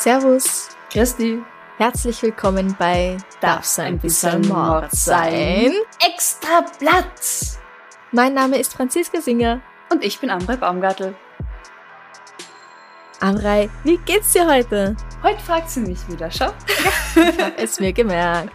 Servus, 0.00 0.70
Christi, 0.90 1.42
herzlich 1.76 2.22
willkommen 2.22 2.74
bei 2.78 3.18
Darf's 3.42 3.78
ein 3.78 3.98
bisschen 3.98 4.40
Mord 4.48 4.90
sein? 4.92 5.74
Extra 6.02 6.62
Platz! 6.78 7.58
Mein 8.10 8.32
Name 8.32 8.56
ist 8.56 8.72
Franziska 8.72 9.20
Singer. 9.20 9.60
Und 9.90 10.02
ich 10.02 10.18
bin 10.18 10.30
Amrei 10.30 10.56
Baumgartel. 10.56 11.14
Amrei, 13.20 13.68
wie 13.84 13.98
geht's 13.98 14.32
dir 14.32 14.48
heute? 14.48 14.96
Heute 15.22 15.40
fragt 15.40 15.68
sie 15.68 15.80
mich 15.80 16.08
wieder, 16.08 16.30
schau. 16.30 16.50
Ich 17.14 17.38
hab 17.38 17.58
es 17.58 17.78
mir 17.78 17.92
gemerkt. 17.92 18.54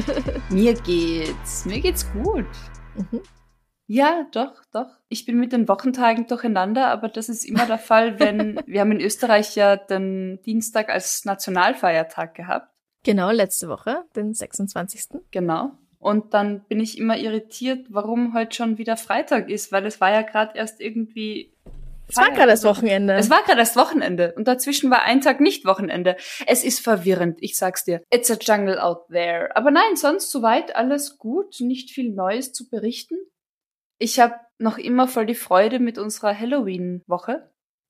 Mir 0.50 0.74
geht's, 0.74 1.64
mir 1.64 1.80
geht's 1.80 2.06
gut. 2.12 2.44
Mhm. 2.96 3.22
Ja, 3.86 4.26
doch, 4.32 4.62
doch. 4.72 4.88
Ich 5.08 5.26
bin 5.26 5.38
mit 5.38 5.52
den 5.52 5.68
Wochentagen 5.68 6.26
durcheinander, 6.26 6.88
aber 6.88 7.08
das 7.08 7.28
ist 7.28 7.44
immer 7.44 7.66
der 7.66 7.78
Fall, 7.78 8.18
wenn 8.18 8.60
wir 8.66 8.80
haben 8.80 8.92
in 8.92 9.00
Österreich 9.00 9.54
ja 9.56 9.76
den 9.76 10.40
Dienstag 10.42 10.88
als 10.88 11.24
Nationalfeiertag 11.24 12.34
gehabt. 12.34 12.68
Genau, 13.04 13.30
letzte 13.30 13.68
Woche, 13.68 14.04
den 14.14 14.32
26. 14.32 15.20
Genau. 15.30 15.72
Und 15.98 16.34
dann 16.34 16.64
bin 16.64 16.80
ich 16.80 16.98
immer 16.98 17.16
irritiert, 17.16 17.86
warum 17.90 18.34
heute 18.34 18.56
schon 18.56 18.78
wieder 18.78 18.96
Freitag 18.96 19.48
ist, 19.48 19.70
weil 19.70 19.86
es 19.86 20.00
war 20.00 20.10
ja 20.10 20.22
gerade 20.22 20.58
erst 20.58 20.80
irgendwie. 20.80 21.52
Es 22.08 22.16
war 22.16 22.30
gerade 22.30 22.50
das 22.50 22.64
Wochenende. 22.64 23.14
Es 23.14 23.30
war 23.30 23.42
gerade 23.44 23.58
das 23.58 23.76
Wochenende 23.76 24.34
und 24.36 24.48
dazwischen 24.48 24.90
war 24.90 25.02
ein 25.02 25.20
Tag 25.20 25.40
nicht 25.40 25.64
Wochenende. 25.64 26.16
Es 26.46 26.64
ist 26.64 26.80
verwirrend, 26.80 27.38
ich 27.40 27.56
sag's 27.56 27.84
dir. 27.84 28.02
It's 28.10 28.30
a 28.30 28.36
jungle 28.40 28.78
out 28.80 29.06
there. 29.08 29.54
Aber 29.54 29.70
nein, 29.70 29.94
sonst 29.94 30.30
soweit 30.30 30.74
alles 30.74 31.18
gut, 31.18 31.60
nicht 31.60 31.90
viel 31.90 32.12
Neues 32.12 32.52
zu 32.52 32.68
berichten. 32.68 33.16
Ich 34.02 34.18
habe 34.18 34.34
noch 34.58 34.78
immer 34.78 35.06
voll 35.06 35.26
die 35.26 35.36
Freude 35.36 35.78
mit 35.78 35.96
unserer 35.96 36.36
Halloween-Woche 36.36 37.48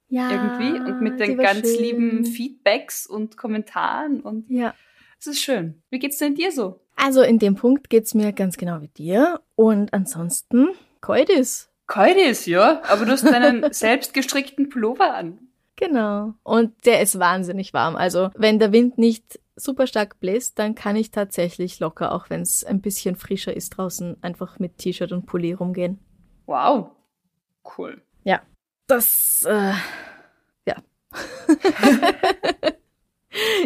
ja, 0.08 0.30
irgendwie 0.30 0.78
und 0.78 1.00
mit 1.00 1.18
den 1.18 1.38
ganz 1.38 1.66
schön. 1.66 1.82
lieben 1.82 2.24
Feedbacks 2.26 3.06
und 3.06 3.38
Kommentaren 3.38 4.20
und 4.20 4.44
Ja. 4.50 4.74
es 5.18 5.26
ist 5.26 5.40
schön. 5.40 5.82
Wie 5.88 5.98
geht's 5.98 6.18
denn 6.18 6.34
dir 6.34 6.52
so? 6.52 6.80
Also 6.96 7.22
in 7.22 7.38
dem 7.38 7.54
Punkt 7.54 7.88
geht's 7.88 8.12
mir 8.12 8.32
ganz 8.32 8.58
genau 8.58 8.82
wie 8.82 8.88
dir. 8.88 9.40
Und 9.54 9.94
ansonsten, 9.94 10.68
Keudis. 11.00 11.70
Keudis, 11.86 12.44
ja, 12.44 12.82
aber 12.88 13.06
du 13.06 13.12
hast 13.12 13.24
deinen 13.24 13.72
selbst 13.72 14.12
gestrickten 14.12 14.68
Pullover 14.68 15.14
an. 15.14 15.38
Genau. 15.76 16.34
Und 16.42 16.84
der 16.84 17.00
ist 17.00 17.18
wahnsinnig 17.18 17.72
warm. 17.72 17.96
Also 17.96 18.28
wenn 18.36 18.58
der 18.58 18.72
Wind 18.72 18.98
nicht 18.98 19.40
super 19.56 19.86
stark 19.86 20.20
bläst, 20.20 20.58
dann 20.58 20.74
kann 20.74 20.96
ich 20.96 21.10
tatsächlich 21.10 21.80
locker, 21.80 22.12
auch 22.12 22.30
wenn 22.30 22.40
es 22.40 22.64
ein 22.64 22.80
bisschen 22.80 23.16
frischer 23.16 23.54
ist 23.54 23.70
draußen, 23.70 24.16
einfach 24.22 24.58
mit 24.58 24.78
T-Shirt 24.78 25.12
und 25.12 25.26
Pulli 25.26 25.52
rumgehen. 25.52 25.98
Wow. 26.46 26.90
Cool. 27.76 28.02
Ja. 28.24 28.42
Das, 28.86 29.44
äh, 29.48 29.72
ja. 30.66 30.76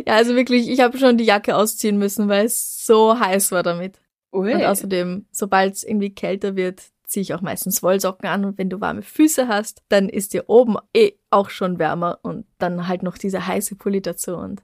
ja, 0.07 0.15
also 0.15 0.35
wirklich, 0.35 0.69
ich 0.69 0.81
habe 0.81 0.99
schon 0.99 1.17
die 1.17 1.25
Jacke 1.25 1.57
ausziehen 1.57 1.99
müssen, 1.99 2.29
weil 2.29 2.47
es 2.47 2.85
so 2.85 3.19
heiß 3.19 3.53
war 3.53 3.63
damit. 3.63 4.01
Ui. 4.33 4.55
Und 4.55 4.65
außerdem, 4.65 5.27
sobald 5.31 5.75
es 5.75 5.85
irgendwie 5.85 6.15
kälter 6.15 6.57
wird, 6.57 6.83
ziehe 7.07 7.23
ich 7.23 7.35
auch 7.35 7.41
meistens 7.41 7.83
Wollsocken 7.83 8.29
an 8.29 8.45
und 8.45 8.59
wenn 8.59 8.69
du 8.69 8.81
warme 8.81 9.03
Füße 9.03 9.49
hast, 9.49 9.83
dann 9.89 10.09
ist 10.09 10.35
dir 10.35 10.49
oben 10.49 10.77
eh 10.95 11.13
auch 11.31 11.51
schon 11.51 11.79
wärmer 11.79 12.19
und 12.23 12.47
dann 12.59 12.89
halt 12.89 13.03
noch 13.03 13.17
dieser 13.17 13.47
heiße 13.47 13.77
Pulli 13.77 14.03
dazu 14.03 14.37
und 14.37 14.63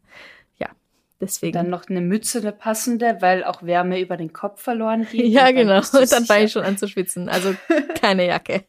deswegen. 1.22 1.52
Dann 1.54 1.70
noch 1.70 1.88
eine 1.88 2.00
Mütze, 2.00 2.40
eine 2.40 2.52
passende, 2.52 3.16
weil 3.20 3.44
auch 3.44 3.62
Wärme 3.62 4.00
über 4.00 4.16
den 4.16 4.32
Kopf 4.32 4.60
verloren 4.60 5.06
geht. 5.10 5.26
ja, 5.26 5.46
dann 5.46 5.54
genau. 5.54 5.80
dann 5.80 6.06
fange 6.06 6.06
sicher. 6.08 6.44
ich 6.44 6.52
schon 6.52 6.64
an 6.64 6.76
zu 6.76 6.88
schwitzen. 6.88 7.28
Also 7.28 7.54
keine 8.00 8.26
Jacke. 8.26 8.64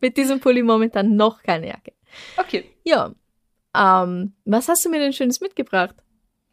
Mit 0.00 0.16
diesem 0.16 0.40
Pulli 0.40 0.62
momentan 0.62 1.16
noch 1.16 1.42
keine 1.42 1.68
Jacke. 1.68 1.92
Okay. 2.38 2.70
Ja. 2.84 3.12
Ähm, 3.76 4.32
was 4.44 4.68
hast 4.68 4.84
du 4.84 4.88
mir 4.88 5.00
denn 5.00 5.12
Schönes 5.12 5.40
mitgebracht? 5.40 5.94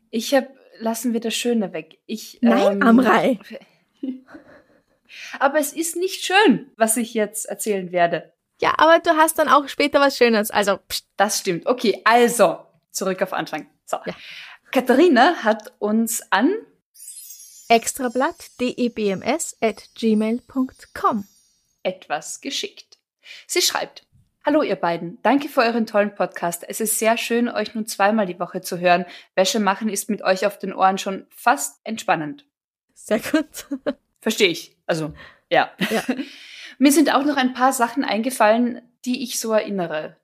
Ich 0.10 0.34
habe, 0.34 0.50
lassen 0.80 1.14
wir 1.14 1.22
das 1.22 1.36
Schöne 1.36 1.72
weg. 1.72 2.00
Ich, 2.06 2.40
Nein, 2.42 2.74
ähm, 2.74 2.82
Amrei. 2.82 3.40
Aber 5.40 5.60
es 5.60 5.74
ist 5.74 5.96
nicht 5.96 6.26
schön, 6.26 6.72
was 6.76 6.98
ich 6.98 7.14
jetzt 7.14 7.46
erzählen 7.46 7.92
werde. 7.92 8.34
Ja, 8.62 8.74
aber 8.78 9.00
du 9.00 9.12
hast 9.12 9.40
dann 9.40 9.50
auch 9.50 9.68
später 9.68 10.00
was 10.00 10.18
Schönes. 10.18 10.50
Also, 10.50 10.78
pst, 10.78 11.06
Das 11.18 11.40
stimmt. 11.40 11.66
Okay, 11.66 12.02
also, 12.04 12.60
zurück 12.92 13.22
auf 13.22 13.34
Anfang. 13.34 13.68
So. 13.86 13.98
Ja. 14.06 14.14
Katharina 14.74 15.44
hat 15.44 15.72
uns 15.78 16.24
an 16.32 16.52
extrablatt.debms 17.70 19.56
at 19.62 19.90
gmail.com. 19.94 21.28
etwas 21.84 22.42
geschickt. 22.42 22.98
Sie 23.46 23.62
schreibt, 23.62 24.08
Hallo 24.44 24.64
ihr 24.64 24.76
beiden, 24.76 25.20
danke 25.22 25.48
für 25.48 25.62
euren 25.62 25.86
tollen 25.86 26.16
Podcast. 26.16 26.66
Es 26.68 26.80
ist 26.80 26.98
sehr 26.98 27.18
schön, 27.18 27.50
euch 27.50 27.76
nun 27.76 27.86
zweimal 27.86 28.26
die 28.26 28.40
Woche 28.40 28.62
zu 28.62 28.80
hören. 28.80 29.06
Wäsche 29.36 29.60
machen 29.60 29.90
ist 29.90 30.10
mit 30.10 30.24
euch 30.24 30.48
auf 30.48 30.58
den 30.58 30.74
Ohren 30.74 30.98
schon 30.98 31.28
fast 31.30 31.80
entspannend. 31.84 32.48
Sehr 32.96 33.20
gut. 33.20 33.68
Verstehe 34.22 34.50
ich. 34.50 34.76
Also, 34.88 35.14
ja. 35.52 35.72
Ja. 35.92 36.04
Mir 36.80 36.92
sind 36.92 37.14
auch 37.14 37.26
noch 37.26 37.38
ein 37.38 37.54
paar 37.54 37.74
Sachen 37.74 38.04
eingefallen, 38.04 38.82
die 39.06 39.22
ich 39.22 39.40
so 39.40 39.54
erinnere. 39.54 40.18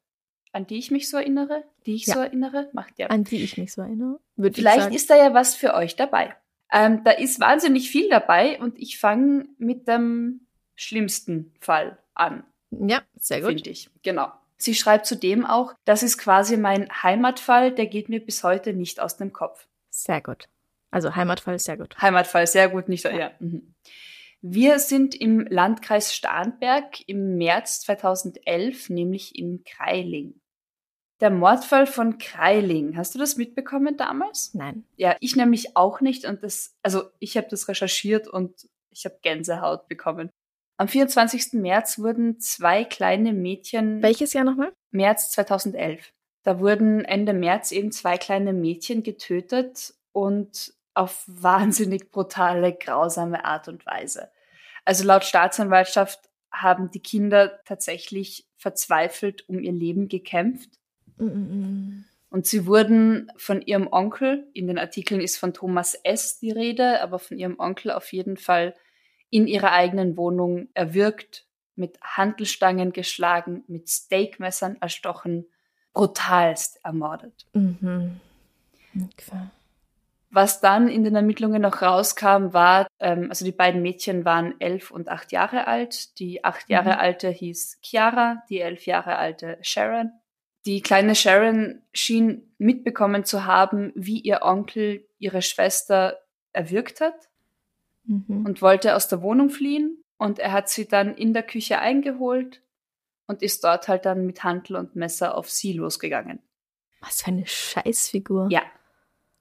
An 0.52 0.66
die 0.66 0.78
ich 0.78 0.92
mich 0.92 1.10
so 1.10 1.18
erinnere? 1.18 1.64
Die 1.86 1.96
ich 1.96 2.06
Ja. 2.08 2.16
so 2.16 2.20
erinnere? 2.22 2.70
Macht 2.74 2.98
ja. 2.98 3.08
An 3.08 3.24
die 3.24 3.44
ich 3.44 3.58
mich 3.58 3.74
so 3.74 3.82
erinnere. 3.82 4.20
Würde 4.36 4.50
ich 4.50 4.56
Vielleicht 4.58 4.94
ist 4.94 5.10
da 5.10 5.16
ja 5.16 5.34
was 5.34 5.56
für 5.56 5.74
euch 5.74 5.96
dabei. 5.96 6.36
Ähm, 6.72 7.04
da 7.04 7.12
ist 7.12 7.40
wahnsinnig 7.40 7.90
viel 7.90 8.10
dabei 8.10 8.60
und 8.60 8.78
ich 8.80 9.00
fange 9.00 9.48
mit 9.58 9.88
dem 9.88 10.42
schlimmsten 10.76 11.54
Fall 11.60 11.98
an. 12.14 12.44
Ja, 12.72 13.02
sehr 13.20 13.42
gut. 13.42 13.50
finde 13.50 13.70
ich. 13.70 13.90
Genau. 14.04 14.32
Sie 14.58 14.76
schreibt 14.76 15.06
zudem 15.06 15.46
auch, 15.46 15.74
das 15.86 16.04
ist 16.04 16.18
quasi 16.18 16.58
mein 16.58 16.90
Heimatfall, 17.02 17.72
der 17.74 17.86
geht 17.86 18.10
mir 18.10 18.24
bis 18.24 18.44
heute 18.44 18.74
nicht 18.74 19.00
aus 19.00 19.18
dem 19.18 19.31
Kopf. 19.34 19.68
Sehr 19.90 20.22
gut. 20.22 20.48
Also 20.92 21.16
Heimatfall 21.16 21.56
ist 21.56 21.66
sehr 21.66 21.78
gut. 21.78 21.98
Heimatfall, 22.02 22.46
sehr 22.48 22.70
gut, 22.70 22.90
nicht, 22.90 23.06
ja. 23.06 23.31
Mhm. 23.40 23.74
Wir 24.42 24.80
sind 24.80 25.16
im 25.16 25.42
Landkreis 25.50 26.16
Starnberg 26.16 27.08
im 27.08 27.38
März 27.38 27.81
2011, 27.81 28.90
nämlich 28.90 29.38
in 29.38 29.64
Kreiling. 29.66 30.39
Der 31.22 31.31
Mordfall 31.31 31.85
von 31.85 32.18
Kreiling, 32.18 32.96
hast 32.96 33.13
du 33.13 33.19
das 33.19 33.35
mitbekommen 33.35 33.97
damals? 33.97 34.53
Nein. 34.53 34.85
Ja, 34.96 35.18
ich 35.19 35.35
nämlich 35.35 35.75
auch 35.75 36.00
nicht 36.00 36.25
und 36.25 36.44
das, 36.44 36.75
also 36.81 37.09
ich 37.19 37.35
habe 37.35 37.47
das 37.50 37.68
recherchiert 37.68 38.28
und 38.30 38.69
ich 38.90 39.03
habe 39.03 39.19
Gänsehaut 39.22 39.88
bekommen. 39.90 40.30
Am 40.78 40.88
24. 40.88 41.53
März 41.53 42.00
wurden 42.00 42.40
zwei 42.40 42.85
kleine 42.85 43.34
Mädchen 43.34 44.02
Welches 44.02 44.31
Jahr 44.31 44.46
nochmal? 44.46 44.72
März 44.91 45.31
2011. 45.31 46.13
Da 46.44 46.59
wurden 46.62 47.03
Ende 47.03 47.34
März 47.34 47.74
eben 47.74 47.91
zwei 47.91 48.18
kleine 48.18 48.53
Mädchen 48.53 49.03
getötet 49.03 49.94
und 50.13 50.74
auf 50.94 51.24
wahnsinnig 51.28 52.12
brutale, 52.12 52.74
grausame 52.74 53.44
Art 53.44 53.68
und 53.68 53.86
Weise. 53.86 54.31
Also 54.86 55.04
laut 55.04 55.25
Staatsanwaltschaft 55.25 56.30
haben 56.50 56.92
die 56.92 57.01
Kinder 57.01 57.60
tatsächlich 57.65 58.48
verzweifelt 58.56 59.48
um 59.50 59.60
ihr 59.60 59.74
Leben 59.74 60.07
gekämpft 60.07 60.80
Und 61.19 62.45
sie 62.45 62.66
wurden 62.66 63.31
von 63.38 63.62
ihrem 63.62 63.88
Onkel, 63.92 64.48
in 64.54 64.68
den 64.68 64.77
Artikeln 64.77 65.19
ist 65.19 65.38
von 65.38 65.54
Thomas 65.54 65.95
S. 66.04 66.39
die 66.39 66.51
Rede, 66.51 67.01
aber 67.01 67.19
von 67.19 67.38
ihrem 67.38 67.60
Onkel 67.60 67.92
auf 67.92 68.12
jeden 68.13 68.38
Fall 68.38 68.75
in 69.30 69.48
ihrer 69.48 69.71
eigenen 69.71 70.18
Wohnung 70.18 70.69
erwürgt, 70.74 71.45
mit 71.75 72.00
Hantelstangen 72.01 72.92
geschlagen, 72.94 73.63
mit 73.68 73.89
Steakmessern 73.89 74.77
erstochen, 74.81 75.45
brutalst 75.94 76.80
ermordet. 76.83 77.45
Mhm. 77.54 78.19
Okay. 78.95 79.48
Was 80.31 80.62
dann 80.62 80.89
in 80.89 81.04
den 81.04 81.15
Ermittlungen 81.15 81.62
noch 81.62 81.81
rauskam, 81.81 82.54
war, 82.54 82.88
ähm, 83.00 83.27
also 83.30 83.45
die 83.45 83.51
beiden 83.51 83.81
Mädchen 83.81 84.25
waren 84.25 84.54
elf 84.60 84.92
und 84.92 85.10
acht 85.10 85.31
Jahre 85.31 85.65
alt. 85.68 86.19
Die 86.19 86.44
acht 86.44 86.69
Jahre 86.69 86.92
Mhm. 86.92 87.00
alte 87.00 87.30
hieß 87.30 87.80
Chiara, 87.81 88.44
die 88.50 88.60
elf 88.60 88.86
Jahre 88.86 89.15
alte 89.15 89.57
Sharon. 89.62 90.12
Die 90.66 90.82
kleine 90.82 91.16
Sharon 91.16 91.82
schien 91.94 92.52
mitbekommen 92.58 93.24
zu 93.26 93.46
haben, 93.46 93.92
wie 93.96 94.20
ihr 94.20 94.42
Onkel 94.42 95.06
ihre 95.18 95.42
Schwester 95.42 96.20
erwürgt 96.54 97.02
hat 97.02 97.16
Mhm. 98.06 98.46
und 98.46 98.62
wollte 98.62 98.96
aus 98.96 99.08
der 99.08 99.22
Wohnung 99.22 99.50
fliehen. 99.50 100.04
Und 100.18 100.40
er 100.40 100.52
hat 100.52 100.68
sie 100.68 100.88
dann 100.88 101.16
in 101.16 101.34
der 101.34 101.44
Küche 101.44 101.80
eingeholt 101.80 102.62
und 103.28 103.42
ist 103.42 103.64
dort 103.64 103.88
halt 103.88 104.06
dann 104.06 104.26
mit 104.26 104.44
Hantel 104.44 104.76
und 104.76 104.96
Messer 104.96 105.38
auf 105.38 105.50
sie 105.50 105.74
losgegangen. 105.74 106.40
Was 107.02 107.22
für 107.22 107.28
eine 107.28 107.46
Scheißfigur. 107.46 108.48
Ja. 108.50 108.64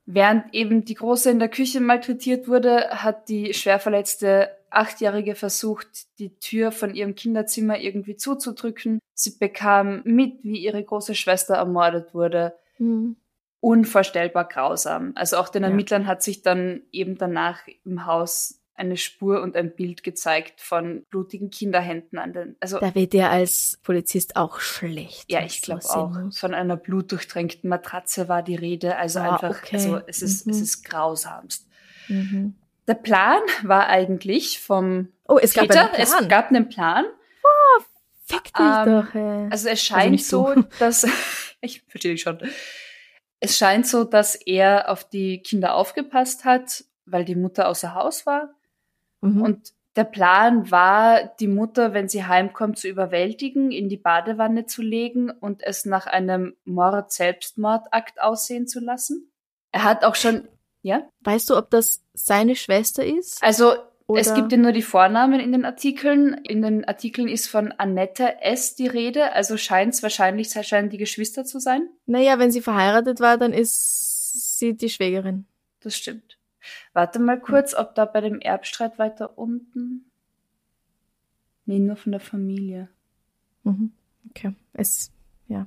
Während 0.05 0.55
eben 0.55 0.85
die 0.85 0.95
Große 0.95 1.31
in 1.31 1.39
der 1.39 1.49
Küche 1.49 1.81
malträtiert 1.81 2.47
wurde, 2.47 2.89
hat 2.91 3.29
die 3.29 3.55
schwerverletzte 3.55 4.51
Achtjährige 4.71 5.35
versucht, 5.35 5.87
die 6.19 6.39
Tür 6.39 6.73
von 6.73 6.95
ihrem 6.95 7.15
Kinderzimmer 7.15 7.79
irgendwie 7.79 8.17
zuzudrücken. 8.17 8.99
Sie 9.15 9.37
bekam 9.39 10.03
mit, 10.05 10.43
wie 10.45 10.59
ihre 10.59 10.83
große 10.83 11.15
Schwester 11.15 11.55
ermordet 11.57 12.15
wurde. 12.15 12.55
Mhm. 12.79 13.17
Unvorstellbar 13.61 14.47
grausam. 14.47 15.13
Also 15.17 15.37
auch 15.39 15.49
den 15.49 15.63
Ja. 15.65 15.69
Ermittlern 15.69 16.07
hat 16.07 16.23
sich 16.23 16.43
dann 16.43 16.83
eben 16.93 17.19
danach 17.19 17.61
im 17.85 18.07
Haus 18.07 18.61
eine 18.75 18.97
Spur 18.97 19.43
und 19.43 19.57
ein 19.57 19.75
Bild 19.75 20.05
gezeigt 20.05 20.61
von 20.61 21.05
blutigen 21.11 21.51
Kinderhänden 21.51 22.17
an 22.21 22.33
den, 22.33 22.57
also 22.61 22.79
Da 22.79 22.95
wird 22.95 23.13
dir 23.13 23.29
als 23.29 23.81
Polizist 23.83 24.37
auch 24.37 24.61
schlecht. 24.61 25.25
ja, 25.29 25.43
ich 25.45 25.63
glaube 25.63 25.85
auch. 25.91 26.11
muss. 26.11 26.39
Von 26.39 26.55
einer 26.55 26.77
blutdurchtränkten 26.77 27.69
Matratze 27.69 28.29
war 28.29 28.45
die 28.45 28.55
Rede. 28.55 28.95
Also 28.97 29.19
Ah, 29.19 29.33
einfach, 29.33 29.63
okay. 29.65 29.75
also 29.77 30.01
es 30.07 30.23
ist, 30.23 30.47
es 30.47 30.57
Mhm. 30.59 30.63
ist 30.63 30.85
grausamst. 30.85 31.67
Mhm. 32.07 32.55
Der 32.89 32.95
Plan 32.95 33.41
war 33.63 33.87
eigentlich 33.87 34.61
vom 34.61 35.13
Oh, 35.29 35.39
es 35.41 35.55
gab 35.55 35.69
Täter, 35.69 35.83
einen 35.83 35.91
Plan. 35.93 36.23
es 36.23 36.29
gab 36.29 36.49
einen 36.49 36.69
Plan. 36.69 37.05
Fick 38.25 38.45
dich 38.45 38.53
Ähm, 38.59 38.85
doch, 38.85 39.15
ey. 39.15 39.49
Also 39.51 39.69
es 39.69 39.83
scheint 39.83 40.11
nicht 40.13 40.27
so, 40.27 40.55
dass 40.79 41.07
ich 41.61 41.83
verstehe 41.89 42.13
dich 42.13 42.23
schon. 42.23 42.39
Es 43.41 43.57
scheint 43.57 43.87
so, 43.87 44.05
dass 44.05 44.35
er 44.35 44.91
auf 44.91 45.09
die 45.09 45.43
Kinder 45.43 45.75
aufgepasst 45.75 46.45
hat, 46.45 46.85
weil 47.07 47.25
die 47.25 47.37
Mutter 47.37 47.69
außer 47.69 47.95
Haus 47.95 48.27
war. 48.27 48.55
Mhm. 49.21 49.43
Und 49.43 49.73
der 49.97 50.05
Plan 50.05 50.71
war, 50.71 51.25
die 51.41 51.49
Mutter, 51.49 51.93
wenn 51.95 52.09
sie 52.09 52.25
heimkommt, 52.25 52.79
zu 52.79 52.89
überwältigen, 52.89 53.71
in 53.71 53.89
die 53.89 53.97
Badewanne 53.97 54.67
zu 54.67 54.83
legen 54.83 55.31
und 55.31 55.63
es 55.63 55.87
nach 55.87 56.07
einem 56.07 56.57
Mord-Selbstmordakt 56.65 58.21
aussehen 58.21 58.67
zu 58.67 58.81
lassen. 58.81 59.33
Er 59.73 59.85
hat 59.85 60.05
auch 60.05 60.15
schon, 60.15 60.49
ja? 60.89 61.09
weißt 61.21 61.51
du, 61.51 61.57
ob 61.57 61.71
das 61.71 62.03
seine 62.15 62.57
Schwester 62.57 63.05
ist? 63.05 63.43
Also 63.43 63.75
Oder- 64.07 64.21
es 64.21 64.35
gibt 64.35 64.51
ja 64.53 64.59
nur 64.59 64.73
die 64.73 64.83
Vornamen 64.83 65.39
in 65.39 65.53
den 65.53 65.65
Artikeln. 65.65 66.35
In 66.45 66.63
den 66.63 66.85
Artikeln 66.85 67.29
ist 67.29 67.49
von 67.49 67.73
Annette 67.73 68.41
S. 68.41 68.75
die 68.75 68.87
Rede, 68.87 69.33
also 69.33 69.57
scheint 69.57 69.95
es 69.95 70.03
wahrscheinlich, 70.03 70.51
scheinen 70.51 70.91
die 70.91 70.99
Geschwister 70.99 71.45
zu 71.45 71.61
sein. 71.61 71.89
Naja, 72.07 72.39
wenn 72.39 72.51
sie 72.51 72.63
verheiratet 72.63 73.21
war, 73.21 73.39
dann 73.39 73.53
ist 73.53 74.59
sie 74.59 74.75
die 74.75 74.89
Schwägerin. 74.89 75.47
Das 75.81 75.97
stimmt. 75.97 76.39
Warte 76.93 77.19
mal 77.19 77.39
kurz, 77.41 77.75
ob 77.75 77.95
da 77.95 78.05
bei 78.05 78.21
dem 78.21 78.41
Erbstreit 78.41 78.99
weiter 78.99 79.39
unten. 79.39 80.11
Nee, 81.67 81.79
nur 81.79 81.97
von 81.97 82.13
der 82.13 82.21
Familie. 82.21 82.89
Mhm. 83.63 83.93
Okay. 84.31 84.55
Es, 84.73 85.11
ja. 85.49 85.67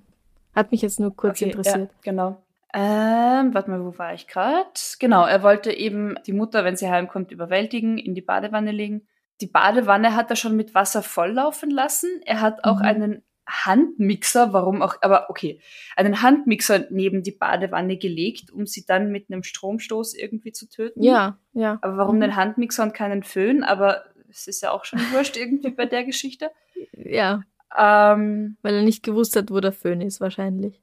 Hat 0.54 0.72
mich 0.72 0.82
jetzt 0.82 1.00
nur 1.00 1.16
kurz 1.16 1.42
Okay, 1.42 1.52
interessiert. 1.52 1.92
Ja, 1.92 1.98
genau. 2.02 2.44
Ähm, 2.74 3.54
warte 3.54 3.70
mal, 3.70 3.84
wo 3.84 3.98
war 3.98 4.14
ich 4.14 4.28
gerade? 4.28 4.70
Genau, 5.00 5.26
er 5.26 5.44
wollte 5.44 5.72
eben 5.74 6.16
die 6.26 6.34
Mutter, 6.34 6.64
wenn 6.64 6.78
sie 6.78 6.90
heimkommt, 6.90 7.32
überwältigen, 7.32 7.98
in 7.98 8.16
die 8.16 8.22
Badewanne 8.22 8.72
legen. 8.72 9.08
Die 9.42 9.48
Badewanne 9.48 10.16
hat 10.16 10.30
er 10.30 10.36
schon 10.36 10.56
mit 10.56 10.74
Wasser 10.76 11.02
volllaufen 11.04 11.70
lassen. 11.70 12.10
Er 12.26 12.40
hat 12.42 12.64
auch 12.64 12.78
Mhm. 12.80 12.86
einen 12.86 13.24
Handmixer, 13.48 14.54
warum 14.54 14.82
auch, 14.82 14.96
aber 15.02 15.30
okay, 15.30 15.60
einen 15.98 16.22
Handmixer 16.22 16.86
neben 16.90 17.24
die 17.24 17.32
Badewanne 17.32 17.98
gelegt, 17.98 18.52
um 18.52 18.66
sie 18.66 18.86
dann 18.86 19.12
mit 19.12 19.30
einem 19.30 19.44
Stromstoß 19.44 20.14
irgendwie 20.14 20.54
zu 20.54 20.70
töten. 20.70 21.04
Ja, 21.04 21.38
ja. 21.54 21.78
Aber 21.82 21.98
warum 21.98 22.18
Mhm. 22.18 22.22
den 22.22 22.36
Handmixer 22.38 22.84
und 22.84 22.94
keinen 22.94 23.24
Föhn? 23.24 23.64
Aber 23.64 24.06
es 24.30 24.48
ist 24.48 24.62
ja 24.62 24.72
auch 24.72 24.86
schon 24.86 25.00
wurscht 25.12 25.36
irgendwie 25.36 25.72
bei 25.72 25.86
der 25.86 26.06
Geschichte. 26.06 26.52
Ja, 26.94 27.42
Ähm, 27.78 28.58
weil 28.64 28.76
er 28.76 28.82
nicht 28.84 29.02
gewusst 29.02 29.36
hat, 29.38 29.50
wo 29.50 29.60
der 29.62 29.72
Föhn 29.72 30.02
ist, 30.02 30.20
wahrscheinlich. 30.22 30.82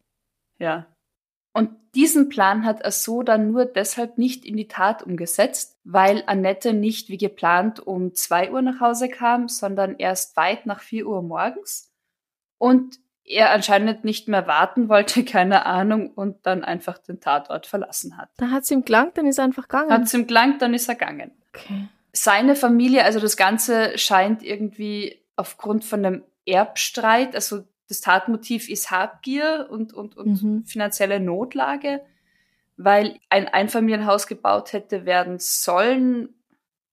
Ja. 0.58 0.86
Und 1.52 1.70
diesen 1.94 2.28
Plan 2.28 2.64
hat 2.64 2.82
er 2.82 2.90
so 2.90 3.22
dann 3.22 3.50
nur 3.50 3.64
deshalb 3.64 4.18
nicht 4.18 4.44
in 4.44 4.56
die 4.56 4.68
Tat 4.68 5.02
umgesetzt, 5.02 5.78
weil 5.84 6.22
Annette 6.26 6.72
nicht 6.72 7.08
wie 7.08 7.18
geplant 7.18 7.80
um 7.80 8.14
zwei 8.14 8.52
Uhr 8.52 8.62
nach 8.62 8.80
Hause 8.80 9.08
kam, 9.08 9.48
sondern 9.48 9.96
erst 9.96 10.36
weit 10.36 10.66
nach 10.66 10.80
vier 10.80 11.06
Uhr 11.06 11.22
morgens. 11.22 11.92
Und 12.58 12.98
er 13.24 13.52
anscheinend 13.52 14.04
nicht 14.04 14.28
mehr 14.28 14.46
warten 14.46 14.88
wollte, 14.88 15.24
keine 15.24 15.66
Ahnung, 15.66 16.10
und 16.10 16.46
dann 16.46 16.64
einfach 16.64 16.98
den 16.98 17.20
Tatort 17.20 17.66
verlassen 17.66 18.16
hat. 18.16 18.30
Da 18.36 18.50
hat 18.50 18.62
es 18.62 18.70
ihm 18.70 18.84
gelangt, 18.84 19.18
dann 19.18 19.26
ist 19.26 19.38
er 19.38 19.44
einfach 19.44 19.68
gegangen. 19.68 19.90
Hat's 19.90 20.14
ihm 20.14 20.26
gelangt, 20.26 20.62
dann 20.62 20.74
ist 20.74 20.88
er 20.88 20.94
gegangen. 20.94 21.32
okay. 21.54 21.88
Seine 22.12 22.56
Familie, 22.56 23.04
also 23.04 23.20
das 23.20 23.36
Ganze 23.36 23.96
scheint 23.96 24.42
irgendwie 24.42 25.22
aufgrund 25.36 25.84
von 25.84 26.04
einem 26.04 26.24
Erbstreit, 26.46 27.34
also 27.34 27.64
das 27.88 28.00
Tatmotiv 28.00 28.68
ist 28.68 28.90
Habgier 28.90 29.68
und, 29.70 29.92
und, 29.94 30.16
und 30.16 30.42
Mhm. 30.42 30.64
finanzielle 30.66 31.20
Notlage, 31.20 32.02
weil 32.76 33.18
ein 33.30 33.48
Einfamilienhaus 33.48 34.26
gebaut 34.26 34.72
hätte 34.72 35.04
werden 35.06 35.38
sollen. 35.38 36.28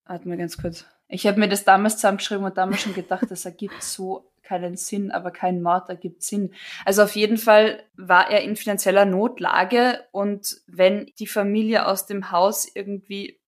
Warte 0.06 0.28
mal 0.28 0.38
ganz 0.38 0.58
kurz. 0.58 0.86
Ich 1.08 1.28
habe 1.28 1.40
mir 1.40 1.48
das 1.50 1.64
damals 1.64 1.96
zusammengeschrieben 1.96 2.46
und 2.46 2.58
damals 2.58 2.82
schon 2.82 2.94
gedacht, 2.94 3.26
das 3.30 3.46
ergibt 3.46 3.84
so 3.84 4.32
keinen 4.42 4.76
Sinn, 4.78 5.12
aber 5.12 5.32
kein 5.32 5.62
Mord 5.62 5.90
ergibt 5.90 6.22
Sinn. 6.24 6.52
Also 6.86 7.04
auf 7.04 7.16
jeden 7.16 7.38
Fall 7.38 7.84
war 7.96 8.30
er 8.30 8.42
in 8.42 8.56
finanzieller 8.56 9.06
Notlage 9.06 10.04
und 10.12 10.58
wenn 10.68 11.12
die 11.20 11.28
Familie 11.28 11.88
aus 11.88 12.06
dem 12.06 12.32
Haus 12.32 12.68
irgendwie 12.74 13.40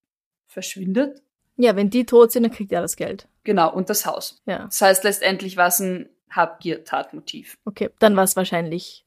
verschwindet, 0.48 1.22
Ja, 1.56 1.76
wenn 1.76 1.90
die 1.90 2.06
tot 2.06 2.32
sind, 2.32 2.44
dann 2.44 2.52
kriegt 2.52 2.72
er 2.72 2.82
das 2.82 2.96
Geld. 2.96 3.28
genau, 3.44 3.72
und 3.74 3.90
das 3.90 4.06
Haus. 4.06 4.42
Ja, 4.46 4.66
Das 4.66 4.82
heißt, 4.82 5.04
letztendlich 5.04 5.58
war 5.58 5.68
es 5.68 5.80
ein 5.80 6.10
Habgier-Tatmotiv. 6.30 7.58
okay. 7.66 7.90
Dann 8.00 8.16
war 8.16 8.24
es 8.24 8.36
wahrscheinlich 8.36 9.06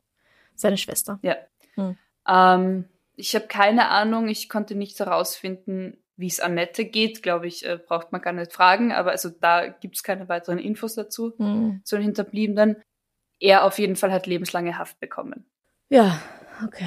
seine 0.55 0.77
Schwester. 0.77 1.19
Ja. 1.23 1.37
Hm. 1.75 1.97
Ähm, 2.29 2.85
ich 3.17 3.35
habe 3.35 3.47
keine 3.47 3.89
Ahnung, 3.89 4.29
ich 4.29 4.49
konnte 4.49 4.75
nicht 4.75 4.99
herausfinden, 4.99 5.97
wie 6.17 6.27
es 6.27 6.41
Annette 6.41 6.85
geht, 6.85 7.23
glaube 7.23 7.47
ich, 7.47 7.65
äh, 7.65 7.79
braucht 7.79 8.13
man 8.13 8.21
gar 8.21 8.33
nicht 8.33 8.53
fragen, 8.53 8.93
aber 8.93 9.11
also 9.11 9.31
da 9.31 9.69
gibt 9.69 9.97
es 9.97 10.03
keine 10.03 10.29
weiteren 10.29 10.59
Infos 10.59 10.95
dazu, 10.95 11.33
Hm. 11.39 11.81
zu 11.85 11.97
den 11.97 12.05
Hinterbliebenen. 12.05 12.83
Er 13.39 13.65
auf 13.65 13.79
jeden 13.79 13.97
Fall 13.97 14.13
hat 14.13 14.27
lebenslange 14.27 14.77
Haft 14.77 15.01
bekommen. 15.01 15.47
Ja, 15.89 16.21
okay. 16.65 16.85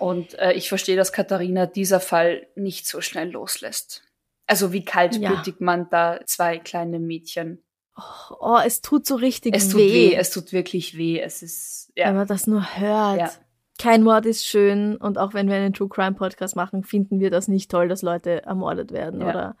Und 0.00 0.36
äh, 0.40 0.52
ich 0.52 0.68
verstehe, 0.68 0.96
dass 0.96 1.12
Katharina 1.12 1.66
dieser 1.66 2.00
Fall 2.00 2.48
nicht 2.56 2.88
so 2.88 3.00
schnell 3.00 3.30
loslässt. 3.30 4.02
Also 4.48 4.72
wie 4.72 4.84
kaltblütig 4.84 5.60
man 5.60 5.88
da 5.90 6.18
zwei 6.26 6.58
kleine 6.58 6.98
Mädchen. 6.98 7.62
Oh, 7.96 8.34
oh, 8.40 8.58
es 8.64 8.80
tut 8.80 9.06
so 9.06 9.16
richtig 9.16 9.54
Es 9.54 9.68
tut 9.68 9.80
weh, 9.80 10.10
weh. 10.10 10.14
es 10.14 10.30
tut 10.30 10.52
wirklich 10.52 10.96
weh. 10.96 11.20
Es 11.20 11.42
ist 11.42 11.92
wenn 11.94 12.04
ja, 12.06 12.12
man 12.12 12.26
das 12.26 12.46
nur 12.46 12.62
hört. 12.78 13.18
Ja. 13.18 13.30
Kein 13.78 14.02
Mord 14.02 14.26
ist 14.26 14.46
schön 14.46 14.96
und 14.96 15.18
auch 15.18 15.34
wenn 15.34 15.48
wir 15.48 15.56
einen 15.56 15.74
True 15.74 15.88
Crime 15.88 16.12
Podcast 16.14 16.56
machen, 16.56 16.84
finden 16.84 17.20
wir 17.20 17.30
das 17.30 17.48
nicht 17.48 17.70
toll, 17.70 17.88
dass 17.88 18.02
Leute 18.02 18.42
ermordet 18.44 18.92
werden, 18.92 19.20
Ja. 19.20 19.28
oder? 19.28 19.56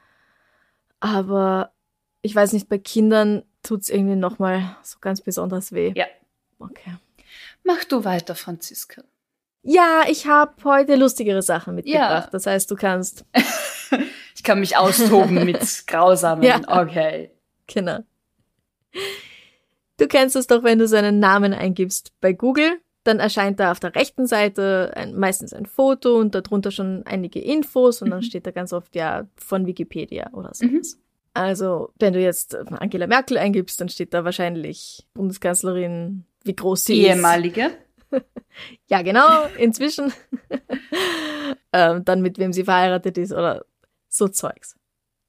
Aber 1.00 1.72
ich 2.22 2.34
weiß 2.34 2.52
nicht, 2.52 2.68
bei 2.68 2.78
Kindern 2.78 3.42
tut's 3.62 3.88
irgendwie 3.88 4.16
nochmal 4.16 4.76
so 4.82 4.98
ganz 5.00 5.20
besonders 5.20 5.72
weh. 5.72 5.92
Ja. 5.96 6.06
Okay. 6.58 6.96
Mach 7.64 7.84
du 7.84 8.04
weiter, 8.04 8.34
Franziska. 8.34 9.02
Ja, 9.62 10.02
ich 10.08 10.26
habe 10.26 10.52
heute 10.64 10.96
lustigere 10.96 11.42
Sachen 11.42 11.74
mitgebracht. 11.74 12.24
Ja. 12.26 12.28
Das 12.30 12.46
heißt, 12.46 12.70
du 12.70 12.76
kannst, 12.76 13.24
Ich 14.34 14.42
kann 14.42 14.60
mich 14.60 14.76
austoben 14.76 15.44
mit 15.44 15.60
grausamen. 15.86 16.42
Ja. 16.42 16.60
Okay. 16.66 17.30
genau. 17.66 18.00
Du 19.98 20.06
kennst 20.08 20.36
es 20.36 20.46
doch, 20.46 20.62
wenn 20.64 20.78
du 20.78 20.88
seinen 20.88 21.18
Namen 21.18 21.52
eingibst 21.52 22.12
bei 22.20 22.32
Google, 22.32 22.80
dann 23.04 23.18
erscheint 23.18 23.58
da 23.60 23.72
auf 23.72 23.80
der 23.80 23.94
rechten 23.94 24.26
Seite 24.26 24.92
ein, 24.94 25.14
meistens 25.16 25.52
ein 25.52 25.66
Foto 25.66 26.16
und 26.18 26.34
darunter 26.34 26.70
schon 26.70 27.02
einige 27.04 27.40
Infos 27.40 28.00
und 28.02 28.10
dann 28.10 28.20
Mhm. 28.20 28.24
steht 28.24 28.46
da 28.46 28.50
ganz 28.52 28.72
oft 28.72 28.94
ja 28.94 29.26
von 29.36 29.66
Wikipedia 29.66 30.30
oder 30.32 30.54
sowas. 30.54 30.98
Also, 31.34 31.92
wenn 31.98 32.12
du 32.12 32.20
jetzt 32.20 32.54
Angela 32.54 33.06
Merkel 33.06 33.38
eingibst, 33.38 33.80
dann 33.80 33.88
steht 33.88 34.12
da 34.14 34.24
wahrscheinlich 34.24 35.06
Bundeskanzlerin, 35.14 36.24
wie 36.44 36.54
groß 36.56 36.84
sie 36.84 37.00
ist. 37.06 37.16
Ehemalige. 37.16 37.70
Ja, 38.90 39.00
genau, 39.00 39.46
inzwischen. 39.56 40.12
ähm, 41.72 42.04
dann 42.04 42.20
mit 42.20 42.36
wem 42.38 42.52
sie 42.52 42.64
verheiratet 42.64 43.16
ist 43.16 43.32
oder 43.32 43.64
so 44.08 44.28
Zeugs. 44.28 44.76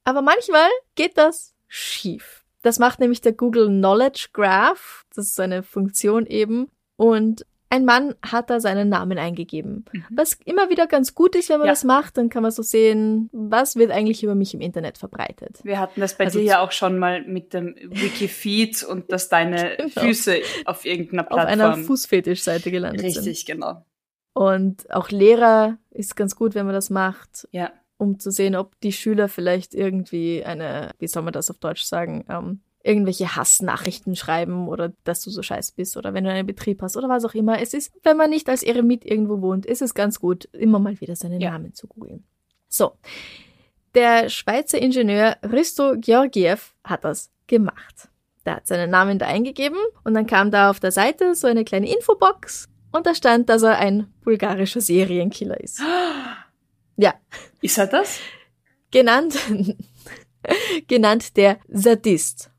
Aber 0.03 0.21
manchmal 0.21 0.67
geht 0.95 1.17
das 1.17 1.55
schief. 1.69 2.42
Das 2.63 2.79
macht 2.79 2.99
nämlich 2.99 3.21
der 3.21 3.33
Google 3.33 3.67
Knowledge 3.67 4.29
Graph. 4.33 5.05
Das 5.15 5.27
ist 5.27 5.39
eine 5.39 5.61
Funktion 5.61 6.25
eben. 6.25 6.69
Und 6.95 7.45
ein 7.69 7.85
Mann 7.85 8.13
hat 8.21 8.51
da 8.51 8.59
seinen 8.59 8.87
Namen 8.89 9.17
eingegeben. 9.17 9.85
Mhm. 9.91 10.03
Was 10.11 10.33
immer 10.45 10.69
wieder 10.69 10.85
ganz 10.85 11.15
gut 11.15 11.35
ist, 11.35 11.49
wenn 11.49 11.57
man 11.57 11.65
Ja. 11.67 11.71
das 11.73 11.83
macht, 11.83 12.17
dann 12.17 12.29
kann 12.29 12.43
man 12.43 12.51
so 12.51 12.61
sehen, 12.61 13.29
was 13.33 13.75
wird 13.75 13.89
eigentlich 13.91 14.23
über 14.23 14.35
mich 14.35 14.53
im 14.53 14.61
Internet 14.61 14.99
verbreitet. 14.99 15.59
Wir 15.63 15.79
hatten 15.79 15.99
das 15.99 16.15
bei 16.15 16.25
Also 16.25 16.37
dir 16.39 16.45
ja 16.45 16.59
auch 16.61 16.71
schon 16.71 16.99
mal 16.99 17.23
mit 17.25 17.53
dem 17.53 17.75
Wikifeed 17.89 18.83
und 18.83 19.11
dass 19.11 19.27
deine 19.29 19.75
Genau. 19.77 19.89
Füße 20.01 20.37
auf 20.65 20.85
irgendeiner 20.85 21.31
Auf 21.31 21.37
einer 21.39 21.63
Plattform. 21.65 21.83
Fußfetischseite 21.85 22.69
gelandet 22.71 23.01
sind. 23.11 23.25
Richtig, 23.25 23.45
genau. 23.45 23.83
Und 24.33 24.89
auch 24.91 25.09
Lehrer 25.09 25.77
ist 25.91 26.15
ganz 26.15 26.35
gut, 26.35 26.55
wenn 26.55 26.65
man 26.65 26.75
das 26.75 26.89
macht. 26.89 27.47
Ja. 27.51 27.71
Um 28.03 28.19
zu 28.19 28.29
sehen, 28.31 28.55
ob 28.55 28.79
die 28.81 28.91
Schüler 28.91 29.27
vielleicht 29.27 29.73
irgendwie 29.73 30.43
eine, 30.45 30.91
wie 30.99 31.07
soll 31.07 31.23
man 31.23 31.33
das 31.33 31.49
auf 31.49 31.57
Deutsch 31.57 31.83
sagen, 31.83 32.25
ähm, 32.29 32.61
irgendwelche 32.83 33.35
Hassnachrichten 33.35 34.15
schreiben 34.15 34.67
oder 34.67 34.91
dass 35.05 35.21
du 35.21 35.29
so 35.29 35.41
scheiß 35.41 35.71
bist 35.71 35.95
oder 35.95 36.13
wenn 36.13 36.25
du 36.25 36.29
einen 36.31 36.45
Betrieb 36.45 36.81
hast 36.81 36.97
oder 36.97 37.07
was 37.07 37.23
auch 37.23 37.33
immer. 37.33 37.61
Es 37.61 37.73
ist, 37.73 37.93
wenn 38.03 38.17
man 38.17 38.29
nicht 38.29 38.49
als 38.49 38.61
Eremit 38.61 39.05
irgendwo 39.05 39.41
wohnt, 39.41 39.65
ist 39.65 39.81
es 39.81 39.93
ganz 39.93 40.19
gut, 40.19 40.45
immer 40.51 40.79
mal 40.79 40.99
wieder 40.99 41.15
seinen 41.15 41.39
Ja. 41.39 41.51
Namen 41.51 41.73
zu 41.73 41.87
googeln. 41.87 42.25
So. 42.67 42.91
Der 43.95 44.27
Schweizer 44.29 44.81
Ingenieur 44.81 45.37
Risto 45.43 45.93
Georgiev 45.97 46.75
hat 46.83 47.05
das 47.05 47.31
gemacht. 47.47 48.09
Der 48.45 48.57
hat 48.57 48.67
seinen 48.67 48.89
Namen 48.89 49.17
da 49.17 49.27
eingegeben 49.27 49.77
und 50.03 50.13
dann 50.13 50.27
kam 50.27 50.51
da 50.51 50.69
auf 50.69 50.79
der 50.81 50.91
Seite 50.91 51.35
so 51.35 51.47
eine 51.47 51.63
kleine 51.63 51.89
Infobox 51.89 52.67
und 52.91 53.05
da 53.05 53.15
stand, 53.15 53.47
dass 53.47 53.63
er 53.63 53.77
ein 53.77 54.11
bulgarischer 54.23 54.81
Serienkiller 54.81 55.59
ist. 55.59 55.81
Ja, 56.97 57.15
Ist 57.61 57.77
er 57.77 57.87
das? 57.87 58.19
genannt, 58.91 59.37
genannt 60.87 61.35
der 61.37 61.59
Sadist. 61.67 62.51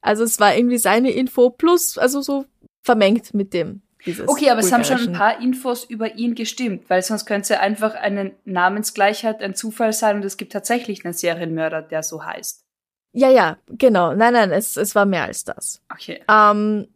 Also 0.00 0.24
es 0.24 0.40
war 0.40 0.56
irgendwie 0.56 0.78
seine 0.78 1.10
Info 1.10 1.50
plus, 1.50 1.98
also 1.98 2.20
so 2.20 2.44
vermengt 2.82 3.34
mit 3.34 3.52
dem. 3.52 3.82
Dieses 4.06 4.28
Okay, 4.28 4.50
aber 4.50 4.60
es 4.60 4.72
haben 4.72 4.84
schon 4.84 5.00
ein 5.00 5.12
paar 5.12 5.40
Infos 5.40 5.84
über 5.84 6.14
ihn 6.14 6.34
gestimmt, 6.34 6.88
weil 6.88 7.02
sonst 7.02 7.26
könnte 7.26 7.42
es 7.42 7.48
ja 7.50 7.60
einfach 7.60 7.94
eine 7.94 8.32
Namensgleichheit, 8.44 9.42
ein 9.42 9.54
Zufall 9.54 9.92
sein 9.92 10.16
und 10.16 10.24
es 10.24 10.36
gibt 10.36 10.52
tatsächlich 10.52 11.04
einen 11.04 11.14
Serienmörder, 11.14 11.82
der 11.82 12.02
so 12.02 12.24
heißt. 12.24 12.64
Ja, 13.12 13.28
ja, 13.28 13.58
genau. 13.66 14.14
Nein, 14.14 14.32
nein, 14.34 14.52
es, 14.52 14.76
es 14.76 14.94
war 14.94 15.04
mehr 15.04 15.24
als 15.24 15.44
das. 15.44 15.82
Okay. 15.92 16.22
Ähm, 16.30 16.88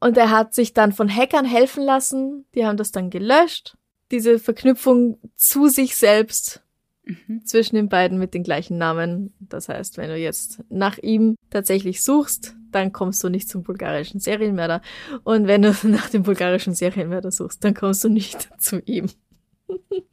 und 0.00 0.16
er 0.16 0.30
hat 0.30 0.54
sich 0.54 0.72
dann 0.72 0.92
von 0.92 1.14
Hackern 1.14 1.44
helfen 1.44 1.84
lassen. 1.84 2.46
Die 2.54 2.64
haben 2.64 2.76
das 2.76 2.92
dann 2.92 3.10
gelöscht. 3.10 3.76
Diese 4.10 4.38
Verknüpfung 4.38 5.18
zu 5.36 5.68
sich 5.68 5.96
selbst 5.96 6.62
Mhm. 7.10 7.46
zwischen 7.46 7.76
den 7.76 7.88
beiden 7.88 8.18
mit 8.18 8.34
den 8.34 8.42
gleichen 8.42 8.76
Namen. 8.76 9.32
Das 9.40 9.70
heißt, 9.70 9.96
wenn 9.96 10.10
du 10.10 10.16
jetzt 10.18 10.62
nach 10.68 10.98
ihm 10.98 11.36
tatsächlich 11.48 12.04
suchst, 12.04 12.54
dann 12.70 12.92
kommst 12.92 13.24
du 13.24 13.30
nicht 13.30 13.48
zum 13.48 13.62
bulgarischen 13.62 14.20
Serienmörder. 14.20 14.82
Und 15.24 15.46
wenn 15.46 15.62
du 15.62 15.72
nach 15.84 16.10
dem 16.10 16.22
bulgarischen 16.24 16.74
Serienmörder 16.74 17.30
suchst, 17.30 17.64
dann 17.64 17.72
kommst 17.72 18.04
du 18.04 18.10
nicht 18.10 18.50
zu 18.60 18.80
ihm. 18.84 19.08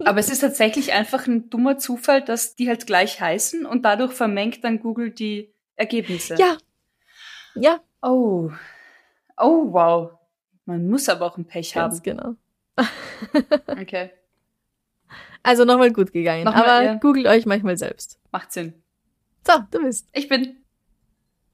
Aber 0.06 0.20
es 0.20 0.30
ist 0.30 0.40
tatsächlich 0.40 0.94
einfach 0.94 1.28
ein 1.28 1.50
dummer 1.50 1.78
Zufall, 1.78 2.22
dass 2.24 2.56
die 2.56 2.70
halt 2.70 2.88
gleich 2.88 3.20
heißen 3.20 3.66
und 3.66 3.84
dadurch 3.84 4.14
vermengt 4.14 4.64
dann 4.64 4.80
Google 4.80 5.12
die 5.12 5.54
Ergebnisse. 5.76 6.36
Ja. 6.40 6.58
Ja, 7.56 7.82
Oh. 8.02 8.52
Oh, 9.38 9.74
wow. 9.74 10.12
Man 10.66 10.88
muss 10.88 11.10
aber 11.10 11.26
auch 11.26 11.38
ein 11.38 11.46
Pech 11.46 11.74
ganz 11.74 11.96
haben. 11.96 12.04
genau. 12.04 12.36
Okay. 13.68 14.12
Also 15.44 15.64
nochmal 15.64 15.92
gut 15.94 16.12
gegangen. 16.12 16.44
Nochmal, 16.44 16.64
aber 16.64 16.84
ja. 16.84 16.94
googelt 16.96 17.28
euch 17.28 17.46
manchmal 17.46 17.78
selbst. 17.78 18.20
Macht 18.32 18.52
Sinn. 18.52 18.74
So, 19.46 19.54
du 19.72 19.84
bist. 19.84 20.08
Ich 20.12 20.28
bin. 20.28 20.58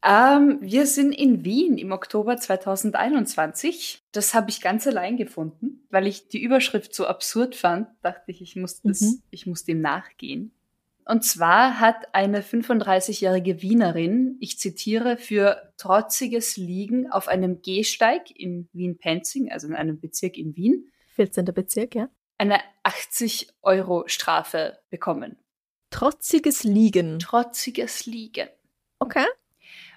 Ähm, 0.03 0.57
wir 0.61 0.87
sind 0.87 1.11
in 1.11 1.43
Wien 1.43 1.77
im 1.77 1.91
Oktober 1.91 2.37
2021. 2.37 4.03
Das 4.11 4.33
habe 4.33 4.49
ich 4.49 4.61
ganz 4.61 4.87
allein 4.87 5.17
gefunden, 5.17 5.85
weil 5.91 6.07
ich 6.07 6.27
die 6.29 6.41
Überschrift 6.41 6.95
so 6.95 7.05
absurd 7.05 7.55
fand, 7.55 7.87
dachte 8.01 8.31
ich, 8.31 8.41
ich 8.41 8.55
muss, 8.55 8.81
das, 8.81 9.01
Mhm. 9.01 9.21
ich 9.29 9.45
muss 9.45 9.63
dem 9.63 9.81
nachgehen. 9.81 10.53
Und 11.05 11.23
zwar 11.23 11.79
hat 11.79 12.15
eine 12.15 12.41
35-jährige 12.41 13.61
Wienerin, 13.61 14.37
ich 14.39 14.57
zitiere, 14.57 15.17
für 15.17 15.73
trotziges 15.77 16.57
Liegen 16.57 17.11
auf 17.11 17.27
einem 17.27 17.61
Gehsteig 17.61 18.31
in 18.31 18.69
Wien-Penzing, 18.73 19.51
also 19.51 19.67
in 19.67 19.75
einem 19.75 19.99
Bezirk 19.99 20.37
in 20.37 20.55
Wien, 20.55 20.91
14. 21.21 21.45
Bezirk, 21.45 21.93
ja. 21.93 22.09
eine 22.39 22.59
80 22.81 23.49
Euro 23.61 24.07
Strafe 24.07 24.79
bekommen. 24.89 25.37
Trotziges 25.91 26.63
Liegen. 26.63 27.19
Trotziges 27.19 28.07
Liegen. 28.07 28.49
Okay. 28.97 29.25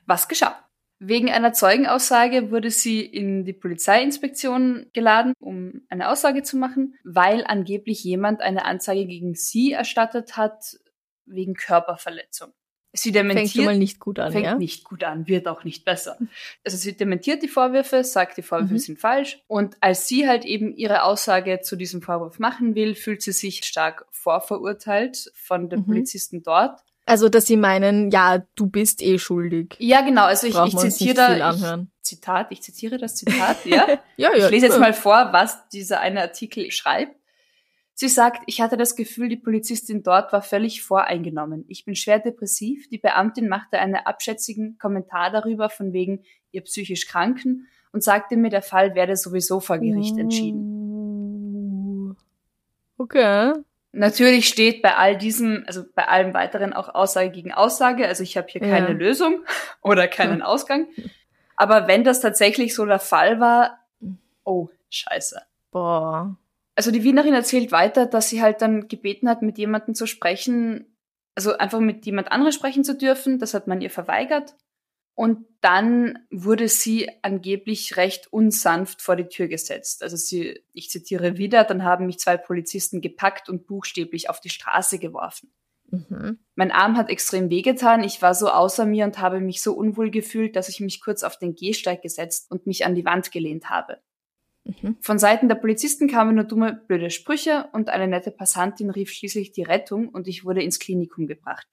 Was 0.04 0.28
geschah? 0.28 0.68
Wegen 0.98 1.30
einer 1.30 1.54
Zeugenaussage 1.54 2.50
wurde 2.50 2.70
sie 2.70 3.00
in 3.00 3.46
die 3.46 3.54
Polizeiinspektion 3.54 4.90
geladen, 4.92 5.32
um 5.38 5.86
eine 5.88 6.10
Aussage 6.10 6.42
zu 6.42 6.58
machen, 6.58 6.94
weil 7.04 7.44
angeblich 7.46 8.04
jemand 8.04 8.42
eine 8.42 8.66
Anzeige 8.66 9.06
gegen 9.06 9.34
sie 9.34 9.72
erstattet 9.72 10.36
hat 10.36 10.78
wegen 11.24 11.54
Körperverletzung. 11.54 12.52
Sie 12.96 13.10
dementiert, 13.10 13.48
Fängt 13.50 13.56
schon 13.56 13.64
mal 13.64 13.76
nicht 13.78 13.98
gut 13.98 14.18
an, 14.20 14.30
fängt 14.32 14.44
ja? 14.46 14.54
nicht 14.54 14.84
gut 14.84 15.02
an, 15.02 15.26
wird 15.26 15.48
auch 15.48 15.64
nicht 15.64 15.84
besser. 15.84 16.16
Also 16.64 16.76
sie 16.76 16.96
dementiert 16.96 17.42
die 17.42 17.48
Vorwürfe, 17.48 18.04
sagt, 18.04 18.36
die 18.36 18.42
Vorwürfe 18.42 18.74
Mhm. 18.74 18.78
sind 18.78 18.98
falsch. 19.00 19.40
Und 19.48 19.76
als 19.80 20.06
sie 20.06 20.28
halt 20.28 20.44
eben 20.44 20.72
ihre 20.76 21.02
Aussage 21.02 21.60
zu 21.60 21.74
diesem 21.76 22.02
Vorwurf 22.02 22.38
machen 22.38 22.76
will, 22.76 22.94
fühlt 22.94 23.20
sie 23.20 23.32
sich 23.32 23.64
stark 23.64 24.06
vorverurteilt 24.12 25.30
von 25.34 25.68
den 25.68 25.80
Mhm. 25.80 25.86
Polizisten 25.86 26.42
dort. 26.42 26.80
Also, 27.06 27.28
dass 27.28 27.46
sie 27.46 27.56
meinen, 27.58 28.10
ja, 28.10 28.46
du 28.54 28.66
bist 28.66 29.02
eh 29.02 29.18
schuldig. 29.18 29.74
Ja, 29.78 30.00
genau. 30.00 30.24
Also 30.24 30.46
ich, 30.46 30.54
ich 30.56 30.76
zitiere 30.78 31.14
da, 31.14 31.52
ich, 31.52 31.62
Zitat, 32.00 32.46
ich 32.50 32.62
zitiere 32.62 32.96
das 32.96 33.16
Zitat, 33.16 33.66
ja. 33.66 33.86
Ja, 34.16 34.30
Ich 34.34 34.48
lese 34.50 34.66
jetzt 34.66 34.74
ja. 34.74 34.80
mal 34.80 34.94
vor, 34.94 35.28
was 35.32 35.68
dieser 35.68 36.00
eine 36.00 36.22
Artikel 36.22 36.70
schreibt. 36.70 37.16
Sie 37.96 38.08
sagt, 38.08 38.42
ich 38.46 38.60
hatte 38.60 38.76
das 38.76 38.96
Gefühl, 38.96 39.28
die 39.28 39.36
Polizistin 39.36 40.02
dort 40.02 40.32
war 40.32 40.42
völlig 40.42 40.82
voreingenommen. 40.82 41.64
Ich 41.68 41.84
bin 41.84 41.94
schwer 41.94 42.18
depressiv. 42.18 42.88
Die 42.88 42.98
Beamtin 42.98 43.48
machte 43.48 43.78
einen 43.78 43.94
abschätzigen 43.94 44.78
Kommentar 44.78 45.30
darüber 45.30 45.70
von 45.70 45.92
wegen 45.92 46.24
ihr 46.50 46.62
psychisch 46.62 47.06
Kranken 47.06 47.68
und 47.92 48.02
sagte 48.02 48.36
mir, 48.36 48.50
der 48.50 48.62
Fall 48.62 48.96
werde 48.96 49.16
sowieso 49.16 49.60
vor 49.60 49.78
Gericht 49.78 50.18
entschieden. 50.18 52.10
Uh. 52.10 52.14
Okay. 52.98 53.52
Natürlich 53.92 54.48
steht 54.48 54.82
bei 54.82 54.96
all 54.96 55.16
diesem, 55.16 55.62
also 55.68 55.84
bei 55.94 56.08
allem 56.08 56.34
weiteren 56.34 56.72
auch 56.72 56.92
Aussage 56.92 57.30
gegen 57.30 57.52
Aussage. 57.52 58.08
Also 58.08 58.24
ich 58.24 58.36
habe 58.36 58.48
hier 58.50 58.60
keine 58.60 58.88
Ja. 58.88 58.92
Lösung 58.92 59.44
oder 59.82 60.08
keinen 60.08 60.42
Ausgang. 60.42 60.88
Aber 61.54 61.86
wenn 61.86 62.02
das 62.02 62.20
tatsächlich 62.20 62.74
so 62.74 62.84
der 62.86 62.98
Fall 62.98 63.38
war, 63.38 63.78
oh, 64.42 64.68
scheiße. 64.90 65.40
Boah. 65.70 66.36
Also 66.74 66.90
die 66.90 67.04
Wienerin 67.04 67.34
erzählt 67.34 67.72
weiter, 67.72 68.06
dass 68.06 68.28
sie 68.28 68.42
halt 68.42 68.60
dann 68.62 68.88
gebeten 68.88 69.28
hat, 69.28 69.42
mit 69.42 69.58
jemandem 69.58 69.94
zu 69.94 70.06
sprechen, 70.06 70.96
also 71.34 71.56
einfach 71.56 71.80
mit 71.80 72.04
jemand 72.06 72.32
anderem 72.32 72.52
sprechen 72.52 72.84
zu 72.84 72.96
dürfen. 72.96 73.38
Das 73.38 73.54
hat 73.54 73.66
man 73.66 73.80
ihr 73.80 73.90
verweigert. 73.90 74.56
Und 75.16 75.46
dann 75.60 76.18
wurde 76.32 76.68
sie 76.68 77.08
angeblich 77.22 77.96
recht 77.96 78.32
unsanft 78.32 79.00
vor 79.00 79.14
die 79.14 79.28
Tür 79.28 79.46
gesetzt. 79.46 80.02
Also 80.02 80.16
sie, 80.16 80.64
ich 80.72 80.90
zitiere 80.90 81.38
wieder, 81.38 81.62
dann 81.62 81.84
haben 81.84 82.06
mich 82.06 82.18
zwei 82.18 82.36
Polizisten 82.36 83.00
gepackt 83.00 83.48
und 83.48 83.66
buchstäblich 83.66 84.28
auf 84.28 84.40
die 84.40 84.48
Straße 84.48 84.98
geworfen. 84.98 85.52
Mhm. 85.90 86.40
Mein 86.56 86.72
Arm 86.72 86.96
hat 86.96 87.10
extrem 87.10 87.48
wehgetan, 87.48 88.02
ich 88.02 88.22
war 88.22 88.34
so 88.34 88.48
außer 88.48 88.86
mir 88.86 89.04
und 89.04 89.20
habe 89.20 89.38
mich 89.38 89.62
so 89.62 89.74
unwohl 89.74 90.10
gefühlt, 90.10 90.56
dass 90.56 90.68
ich 90.68 90.80
mich 90.80 91.00
kurz 91.00 91.22
auf 91.22 91.38
den 91.38 91.54
Gehsteig 91.54 92.02
gesetzt 92.02 92.50
und 92.50 92.66
mich 92.66 92.84
an 92.84 92.96
die 92.96 93.04
Wand 93.04 93.30
gelehnt 93.30 93.70
habe. 93.70 94.00
Mhm. 94.64 94.96
Von 95.00 95.18
Seiten 95.18 95.48
der 95.48 95.56
Polizisten 95.56 96.08
kamen 96.08 96.34
nur 96.34 96.44
dumme, 96.44 96.82
blöde 96.86 97.10
Sprüche 97.10 97.68
und 97.72 97.90
eine 97.90 98.08
nette 98.08 98.30
Passantin 98.30 98.90
rief 98.90 99.10
schließlich 99.10 99.52
die 99.52 99.62
Rettung 99.62 100.08
und 100.08 100.26
ich 100.26 100.44
wurde 100.44 100.62
ins 100.62 100.78
Klinikum 100.78 101.26
gebracht. 101.26 101.66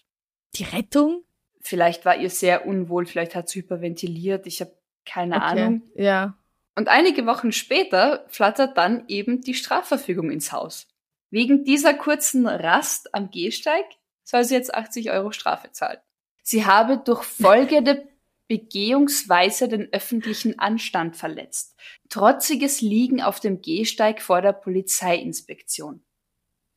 Die 0.56 0.64
Rettung? 0.64 1.24
Vielleicht 1.62 2.06
war 2.06 2.18
ihr 2.18 2.30
sehr 2.30 2.66
unwohl, 2.66 3.06
vielleicht 3.06 3.36
hat 3.36 3.48
sie 3.48 3.60
hyperventiliert, 3.60 4.48
ich 4.48 4.62
habe 4.62 4.76
keine 5.06 5.38
Okay. 5.38 5.46
Ahnung. 5.46 5.82
Ja. 5.96 6.38
Und 6.76 6.88
einige 6.90 7.26
Wochen 7.26 7.52
später 7.52 8.26
flattert 8.30 8.78
dann 8.78 9.06
eben 9.08 9.42
die 9.42 9.54
Strafverfügung 9.54 10.32
ins 10.32 10.52
Haus. 10.52 10.88
Wegen 11.30 11.64
dieser 11.64 11.94
kurzen 11.94 12.48
Rast 12.48 13.14
am 13.14 13.30
Gehsteig 13.30 13.86
soll 14.24 14.44
sie 14.44 14.56
jetzt 14.56 14.74
80 14.74 15.12
Euro 15.12 15.32
Strafe 15.32 15.72
zahlen. 15.72 16.00
Sie 16.44 16.66
habe 16.66 16.98
durch 16.98 17.24
folgende 17.24 18.08
Begehungsweise 18.52 19.70
den 19.70 19.88
öffentlichen 19.94 20.60
Anstand 20.60 21.16
verletzt. 21.16 21.74
Trotziges 22.10 22.82
Liegen 22.82 23.22
auf 23.22 23.40
dem 23.40 23.62
Gehsteig 23.62 24.22
vor 24.22 24.42
der 24.42 24.52
Polizeiinspektion. 24.52 26.02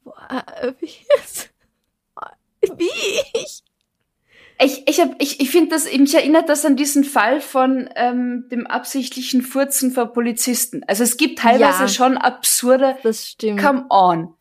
Boah, 0.04 0.44
äh, 0.60 0.72
wie? 0.78 0.90
Wie? 2.78 2.86
Ich? 3.34 3.62
Ich, 4.60 4.88
ich, 4.88 5.00
hab- 5.00 5.20
ich, 5.20 5.40
ich 5.40 5.50
finde 5.50 5.70
das, 5.70 5.84
mich 5.92 6.14
erinnert 6.14 6.48
das 6.48 6.64
an 6.64 6.76
diesen 6.76 7.02
Fall 7.02 7.40
von 7.40 7.90
ähm, 7.96 8.46
dem 8.52 8.68
absichtlichen 8.68 9.42
Furzen 9.42 9.90
vor 9.90 10.12
Polizisten. 10.12 10.84
Also 10.86 11.02
es 11.02 11.16
gibt 11.16 11.40
teilweise 11.40 11.82
Ja. 11.82 11.88
schon 11.88 12.16
absurde, 12.16 12.96
Das 13.02 13.26
stimmt. 13.30 13.60
come 13.60 13.86
on. 13.90 14.32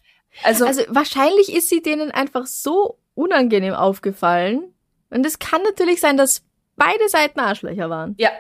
Also, 0.44 0.68
Also 0.68 0.84
wahrscheinlich 0.90 1.52
ist 1.52 1.70
sie 1.70 1.82
denen 1.82 2.12
einfach 2.12 2.46
so 2.46 3.00
unangenehm 3.16 3.74
aufgefallen. 3.74 4.72
Und 5.10 5.26
es 5.26 5.40
kann 5.40 5.64
natürlich 5.64 6.00
sein, 6.00 6.16
dass 6.16 6.44
beide 6.76 7.08
Seiten 7.10 7.40
Arschlöcher 7.40 7.90
waren. 7.90 8.16
ja, 8.18 8.32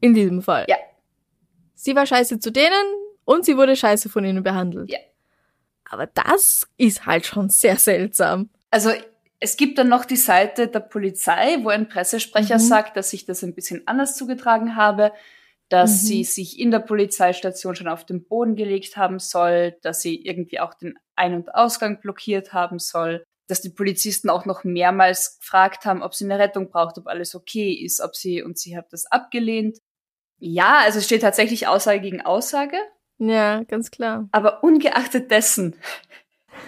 In 0.00 0.14
diesem 0.14 0.42
Fall. 0.42 0.66
Ja. 0.68 0.76
Sie 1.74 1.94
war 1.94 2.06
scheiße 2.06 2.38
zu 2.38 2.50
denen 2.50 2.84
und 3.24 3.44
sie 3.44 3.56
wurde 3.56 3.76
scheiße 3.76 4.08
von 4.08 4.24
ihnen 4.24 4.42
behandelt. 4.42 4.90
Ja. 4.90 4.98
Aber 5.90 6.06
das 6.06 6.66
ist 6.76 7.06
halt 7.06 7.26
schon 7.26 7.50
sehr 7.50 7.76
seltsam. 7.76 8.48
Also 8.70 8.90
es 9.40 9.56
gibt 9.56 9.78
dann 9.78 9.88
noch 9.88 10.04
die 10.04 10.16
Seite 10.16 10.68
der 10.68 10.80
Polizei, 10.80 11.58
wo 11.62 11.68
ein 11.68 11.88
Pressesprecher 11.88 12.54
Mhm. 12.56 12.60
sagt, 12.60 12.96
dass 12.96 13.10
sich 13.10 13.24
das 13.26 13.42
ein 13.42 13.54
bisschen 13.54 13.86
anders 13.86 14.16
zugetragen 14.16 14.76
habe, 14.76 15.12
dass 15.68 16.02
Mhm. 16.02 16.06
sie 16.06 16.24
sich 16.24 16.58
in 16.60 16.70
der 16.70 16.78
Polizeistation 16.80 17.74
schon 17.74 17.88
auf 17.88 18.06
den 18.06 18.24
Boden 18.24 18.56
gelegt 18.56 18.96
haben 18.96 19.18
soll, 19.18 19.76
dass 19.82 20.00
sie 20.02 20.16
irgendwie 20.24 20.60
auch 20.60 20.74
den 20.74 20.98
Ein- 21.16 21.34
und 21.34 21.54
Ausgang 21.54 22.00
blockiert 22.00 22.52
haben 22.52 22.78
soll, 22.78 23.24
dass 23.46 23.60
die 23.60 23.70
Polizisten 23.70 24.30
auch 24.30 24.46
noch 24.46 24.64
mehrmals 24.64 25.38
gefragt 25.38 25.84
haben, 25.84 26.02
ob 26.02 26.14
sie 26.14 26.24
eine 26.24 26.38
Rettung 26.38 26.70
braucht, 26.70 26.98
ob 26.98 27.06
alles 27.06 27.34
okay 27.34 27.72
ist, 27.72 28.00
ob 28.00 28.16
sie, 28.16 28.42
und 28.42 28.58
sie 28.58 28.76
hat 28.76 28.92
das 28.92 29.06
abgelehnt. 29.06 29.78
Ja, 30.38 30.78
also 30.78 30.98
es 30.98 31.04
steht 31.04 31.22
tatsächlich 31.22 31.66
Aussage 31.66 32.00
gegen 32.00 32.20
Aussage. 32.22 32.76
Ja, 33.18 33.62
ganz 33.64 33.90
klar. 33.90 34.28
Aber 34.32 34.64
ungeachtet 34.64 35.30
dessen 35.30 35.76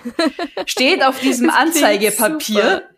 steht 0.66 1.02
auf 1.04 1.18
diesem 1.20 1.50
Anzeigepapier, 1.50 2.62
super. 2.62 2.93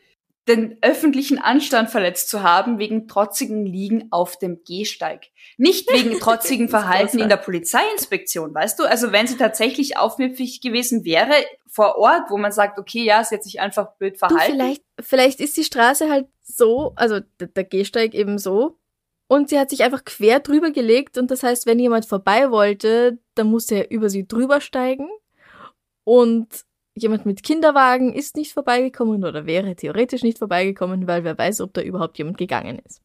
Den 0.49 0.79
öffentlichen 0.81 1.39
Anstand 1.39 1.91
verletzt 1.91 2.29
zu 2.29 2.43
haben 2.43 2.79
wegen 2.79 3.09
trotzigen 3.09 3.67
Liegen 3.67 4.07
auf 4.11 4.39
dem 4.39 4.63
Gehsteig. 4.65 5.27
Nicht 5.57 5.93
wegen 5.93 6.19
trotzigen 6.21 6.69
Verhalten 6.69 7.19
in 7.19 7.29
der 7.29 7.37
Polizeiinspektion, 7.37 8.55
weißt 8.55 8.79
du? 8.79 8.85
Also 8.85 9.13
wenn 9.13 9.27
sie 9.27 9.37
tatsächlich 9.37 9.97
aufmüpfig 9.99 10.61
gewesen 10.61 11.05
wäre 11.05 11.33
vor 11.67 11.97
Ort, 11.97 12.31
wo 12.31 12.39
man 12.39 12.53
sagt, 12.53 12.79
okay, 12.79 13.05
ja, 13.05 13.23
sie 13.25 13.35
hat 13.35 13.43
sich 13.43 13.61
einfach 13.61 13.93
blöd 13.99 14.15
Du, 14.15 14.19
verhalten. 14.19 14.53
vielleicht, 14.53 14.83
vielleicht 15.01 15.41
ist 15.41 15.57
die 15.57 15.65
Straße 15.65 16.09
halt 16.09 16.27
so, 16.43 16.93
also 16.97 17.21
der, 17.41 17.49
der 17.49 17.65
Gehsteig 17.65 18.15
eben 18.15 18.39
so. 18.39 18.79
Und 19.29 19.49
sie 19.49 19.59
hat 19.59 19.71
sich 19.71 19.83
einfach 19.83 20.05
quer 20.05 20.39
drüber 20.39 20.71
gelegt 20.71 21.19
und 21.19 21.33
das 21.33 21.43
heißt, 21.43 21.67
wenn 21.67 21.81
jemand 21.81 22.07
vorbei 22.07 22.53
wollte, 22.53 23.19
dann 23.35 23.49
musste 23.49 23.75
er 23.75 23.91
über 23.91 24.09
sie 24.09 24.29
drüber 24.29 24.61
steigen. 24.61 25.09
Und 26.05 26.65
jemand 26.97 27.27
mit 27.27 27.43
Kinderwagen 27.43 28.13
ist 28.13 28.37
nicht 28.37 28.53
vorbeigekommen 28.53 29.25
oder 29.25 29.47
wäre 29.47 29.77
theoretisch 29.77 30.23
nicht 30.23 30.39
vorbeigekommen, 30.39 31.07
weil 31.07 31.25
wer 31.25 31.37
weiß, 31.37 31.61
ob 31.61 31.75
da 31.75 31.83
überhaupt 31.83 32.19
jemand 32.19 32.39
gegangen 32.39 32.81
ist. 32.85 33.01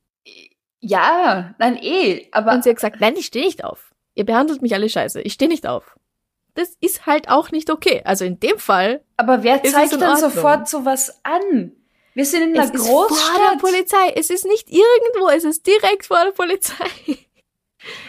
Ja, 0.79 1.53
nein, 1.59 1.77
eh, 1.81 2.27
aber 2.31 2.53
Und 2.53 2.63
sie 2.63 2.69
hat 2.69 2.77
gesagt, 2.77 3.01
nein, 3.01 3.15
ich 3.15 3.27
stehe 3.27 3.45
nicht 3.45 3.63
auf. 3.63 3.91
Ihr 4.15 4.25
behandelt 4.25 4.61
mich 4.61 4.73
alle 4.73 4.89
scheiße. 4.89 5.21
Ich 5.21 5.33
stehe 5.33 5.49
nicht 5.49 5.67
auf. 5.67 5.97
Das 6.55 6.75
ist 6.81 7.05
halt 7.05 7.29
auch 7.29 7.51
nicht 7.51 7.69
okay. 7.69 8.01
Also 8.03 8.25
in 8.25 8.39
dem 8.39 8.57
Fall 8.57 9.03
Aber 9.17 9.43
wer 9.43 9.63
zeigt 9.63 9.93
dann 10.01 10.17
sofort 10.17 10.67
sowas 10.67 11.21
an? 11.23 11.73
Wir 12.13 12.25
sind 12.25 12.43
in 12.43 12.55
es 12.55 12.71
einer 12.71 12.73
ist 12.73 12.87
vor 12.87 13.07
der 13.07 13.17
Großstadt. 13.17 13.59
Polizei. 13.59 14.13
Es 14.15 14.29
ist 14.29 14.45
nicht 14.45 14.69
irgendwo, 14.69 15.29
es 15.29 15.45
ist 15.45 15.65
direkt 15.65 16.07
vor 16.07 16.19
der 16.25 16.31
Polizei. 16.31 16.85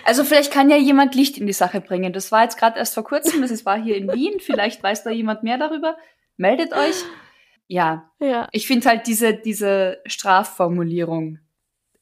Also 0.05 0.25
vielleicht 0.25 0.53
kann 0.53 0.69
ja 0.71 0.77
jemand 0.77 1.15
Licht 1.15 1.39
in 1.39 1.47
die 1.47 1.53
Sache 1.53 1.81
bringen. 1.81 2.13
Das 2.13 2.31
war 2.33 2.43
jetzt 2.43 2.59
gerade 2.59 2.79
erst 2.79 2.95
vor 2.95 3.05
kurzem, 3.05 3.41
das 3.43 3.65
war 3.65 3.81
hier 3.83 3.97
in 3.97 4.13
Wien. 4.13 4.39
Vielleicht 4.41 4.83
weiß 4.83 5.05
da 5.05 5.11
jemand 5.11 5.43
mehr 5.43 5.59
darüber. 5.59 5.97
Meldet 6.37 6.73
euch. 6.73 7.05
Ja, 7.69 8.11
Ja. 8.21 8.49
ich 8.53 8.67
finde 8.67 8.89
halt 8.89 9.07
diese, 9.07 9.33
diese 9.35 9.99
Strafformulierung 10.05 11.39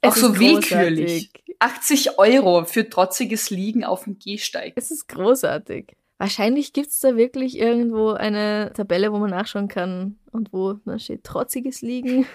auch 0.02 0.14
Es 0.16 0.20
so 0.20 0.32
ist 0.32 0.40
willkürlich. 0.40 1.32
großartig. 1.32 1.56
80 1.62 2.18
Euro 2.18 2.64
für 2.64 2.88
trotziges 2.88 3.50
Liegen 3.50 3.84
auf 3.84 4.04
dem 4.04 4.18
Gehsteig. 4.18 4.72
Es 4.76 4.90
ist 4.90 5.08
großartig. 5.08 5.94
Wahrscheinlich 6.16 6.72
gibt's 6.72 7.00
da 7.00 7.16
wirklich 7.16 7.58
irgendwo 7.58 8.12
eine 8.12 8.72
Tabelle, 8.74 9.12
wo 9.12 9.18
man 9.18 9.30
nachschauen 9.30 9.68
kann 9.68 10.18
und 10.32 10.52
wo 10.52 10.74
da 10.86 10.98
steht 10.98 11.22
trotziges 11.24 11.82
Liegen. 11.82 12.26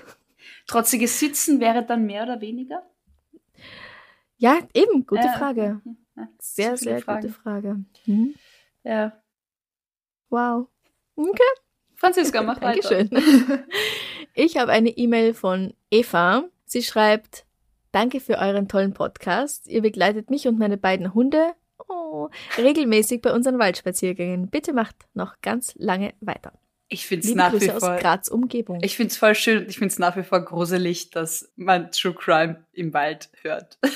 Trotziges 0.67 1.19
Sitzen 1.19 1.59
wäre 1.59 1.83
dann 1.83 2.05
mehr 2.05 2.23
oder 2.23 2.39
weniger? 2.39 2.83
Ja, 4.37 4.59
eben, 4.73 5.05
gute 5.05 5.23
Ja, 5.25 5.37
Frage. 5.37 5.81
ja. 6.15 6.27
Sehr, 6.39 6.77
sehr 6.77 6.99
Fragen. 7.01 7.21
gute 7.27 7.33
Frage. 7.33 7.85
Mhm. 8.05 8.35
Ja. 8.83 9.21
Wow. 10.29 10.67
Okay. 11.15 11.41
Franziska, 11.95 12.41
mach 12.41 12.61
weiter. 12.61 13.03
Dankeschön. 13.05 13.63
Ich 14.37 14.57
habe 14.57 14.73
eine 14.73 14.89
E-Mail 14.89 15.33
von 15.33 15.73
Eva. 15.89 16.43
Sie 16.65 16.83
schreibt, 16.83 17.45
danke 17.93 18.19
für 18.19 18.37
euren 18.37 18.67
tollen 18.67 18.93
Podcast. 18.93 19.65
Ihr 19.67 19.81
begleitet 19.81 20.29
mich 20.29 20.45
und 20.45 20.59
meine 20.59 20.77
beiden 20.77 21.13
Hunde 21.13 21.53
oh, 21.87 22.27
regelmäßig 22.57 23.21
bei 23.21 23.31
unseren 23.31 23.59
Waldspaziergängen. 23.59 24.49
Bitte 24.49 24.73
macht 24.73 24.95
noch 25.13 25.39
ganz 25.41 25.73
lange 25.75 26.13
weiter. 26.19 26.51
Ich 26.89 27.07
finde 27.07 27.27
es 27.27 27.33
nach 27.33 27.53
wie 27.53 27.59
Grüße 27.59 27.75
aus 27.77 27.83
vor. 27.83 27.95
Graz 27.95 28.27
Umgebung. 28.27 28.79
Ich 28.83 28.97
finde 28.97 29.11
es 29.11 29.17
voll 29.17 29.35
schön 29.35 29.59
und 29.59 29.69
ich 29.69 29.77
finde 29.79 29.93
es 29.93 29.99
nach 29.99 30.17
wie 30.17 30.23
vor 30.23 30.43
gruselig, 30.43 31.11
dass 31.11 31.51
man 31.55 31.91
True 31.91 32.13
Crime 32.13 32.65
im 32.73 32.93
Wald 32.93 33.29
hört. 33.41 33.79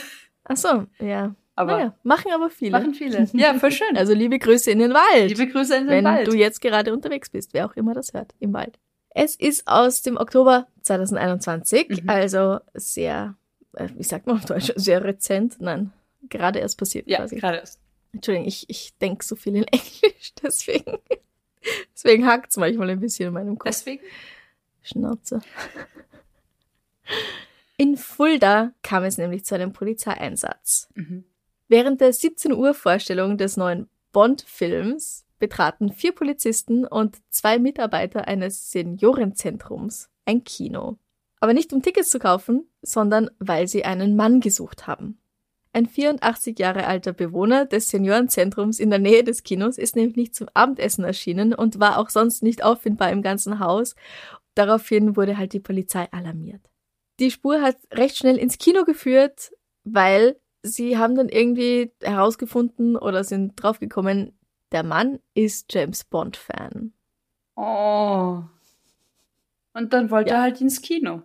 Ach 0.49 0.57
so, 0.57 0.85
ja. 0.99 1.33
Aber 1.55 1.73
naja, 1.77 1.95
machen 2.03 2.31
aber 2.33 2.49
viele. 2.49 2.71
machen 2.71 2.93
viele. 2.93 3.27
Ja, 3.33 3.53
voll 3.55 3.71
schön. 3.71 3.95
Also 3.97 4.13
liebe 4.13 4.39
Grüße 4.39 4.71
in 4.71 4.79
den 4.79 4.93
Wald. 4.93 5.29
Liebe 5.29 5.47
Grüße 5.47 5.75
in 5.75 5.83
den 5.87 5.89
wenn 5.89 6.03
Wald. 6.05 6.27
du 6.27 6.33
jetzt 6.33 6.59
gerade 6.61 6.91
unterwegs 6.93 7.29
bist, 7.29 7.53
wer 7.53 7.65
auch 7.65 7.75
immer 7.75 7.93
das 7.93 8.13
hört, 8.13 8.33
im 8.39 8.53
Wald. 8.53 8.77
Es 9.09 9.35
ist 9.35 9.67
aus 9.67 10.01
dem 10.01 10.17
Oktober 10.17 10.67
2021, 10.83 12.03
Mhm. 12.03 12.09
also 12.09 12.59
sehr, 12.73 13.35
äh, 13.75 13.89
wie 13.95 14.03
sagt 14.03 14.25
man 14.27 14.37
auf 14.37 14.45
Deutsch, 14.45 14.71
sehr 14.75 15.03
rezent. 15.03 15.57
Nein, 15.59 15.91
gerade 16.29 16.59
erst 16.59 16.77
passiert 16.77 17.07
ja, 17.07 17.17
quasi. 17.17 17.35
gerade 17.37 17.57
erst. 17.57 17.79
Entschuldigung, 18.13 18.47
ich, 18.47 18.69
ich 18.69 18.97
denke 18.97 19.25
so 19.25 19.35
viel 19.35 19.55
in 19.55 19.63
Englisch, 19.71 20.33
deswegen, 20.41 20.97
deswegen 21.93 22.25
hackt's 22.25 22.55
manchmal 22.57 22.89
ein 22.89 22.99
bisschen 23.01 23.27
in 23.27 23.33
meinem 23.33 23.57
Kopf. 23.57 23.69
Deswegen? 23.71 24.01
Schnauze. 24.81 25.41
In 27.79 27.95
Fulda 27.95 28.73
kam 28.83 29.05
es 29.05 29.17
nämlich 29.17 29.45
zu 29.45 29.55
einem 29.55 29.71
Polizeieinsatz. 29.71 30.89
Mhm. 30.95 31.23
Während 31.69 32.01
der 32.01 32.11
17 32.11 32.51
Uhr 32.51 32.73
Vorstellung 32.73 33.37
des 33.37 33.55
neuen 33.55 33.87
Bond-Films 34.11 35.25
betraten 35.39 35.93
vier 35.93 36.11
Polizisten 36.11 36.85
und 36.85 37.19
zwei 37.29 37.57
Mitarbeiter 37.57 38.27
eines 38.27 38.69
Seniorenzentrums 38.71 40.09
ein 40.25 40.43
Kino. 40.43 40.97
Aber 41.39 41.53
nicht 41.53 41.71
um 41.71 41.81
Tickets 41.81 42.09
zu 42.09 42.19
kaufen, 42.19 42.67
sondern 42.81 43.31
weil 43.39 43.69
sie 43.69 43.85
einen 43.85 44.17
Mann 44.17 44.41
gesucht 44.41 44.85
haben. 44.85 45.17
Ein 45.71 45.85
84 45.85 46.59
Jahre 46.59 46.85
alter 46.85 47.13
Bewohner 47.13 47.65
des 47.65 47.87
Seniorenzentrums 47.87 48.81
in 48.81 48.89
der 48.89 48.99
Nähe 48.99 49.23
des 49.23 49.43
Kinos 49.43 49.77
ist 49.77 49.95
nämlich 49.95 50.17
nicht 50.17 50.35
zum 50.35 50.49
Abendessen 50.53 51.05
erschienen 51.05 51.53
und 51.53 51.79
war 51.79 51.97
auch 51.97 52.09
sonst 52.09 52.43
nicht 52.43 52.61
auffindbar 52.61 53.09
im 53.11 53.21
ganzen 53.21 53.59
Haus. 53.59 53.95
Daraufhin 54.53 55.15
wurde 55.15 55.37
halt 55.37 55.53
die 55.53 55.61
Polizei 55.61 56.11
alarmiert. 56.11 56.68
Die 57.19 57.31
Spur 57.31 57.61
hat 57.61 57.77
recht 57.93 58.17
schnell 58.17 58.37
ins 58.37 58.57
Kino 58.57 58.83
geführt, 58.85 59.51
weil 59.83 60.37
sie 60.63 60.97
haben 60.97 61.15
dann 61.15 61.29
irgendwie 61.29 61.91
herausgefunden 62.01 62.95
oder 62.95 63.23
sind 63.23 63.61
draufgekommen, 63.61 64.33
der 64.71 64.83
Mann 64.83 65.19
ist 65.33 65.73
James 65.73 66.03
Bond 66.03 66.37
Fan. 66.37 66.93
Oh. 67.55 68.41
Und 69.73 69.93
dann 69.93 70.11
wollte 70.11 70.31
Ja. 70.31 70.37
er 70.37 70.41
halt 70.43 70.61
ins 70.61 70.81
Kino. 70.81 71.21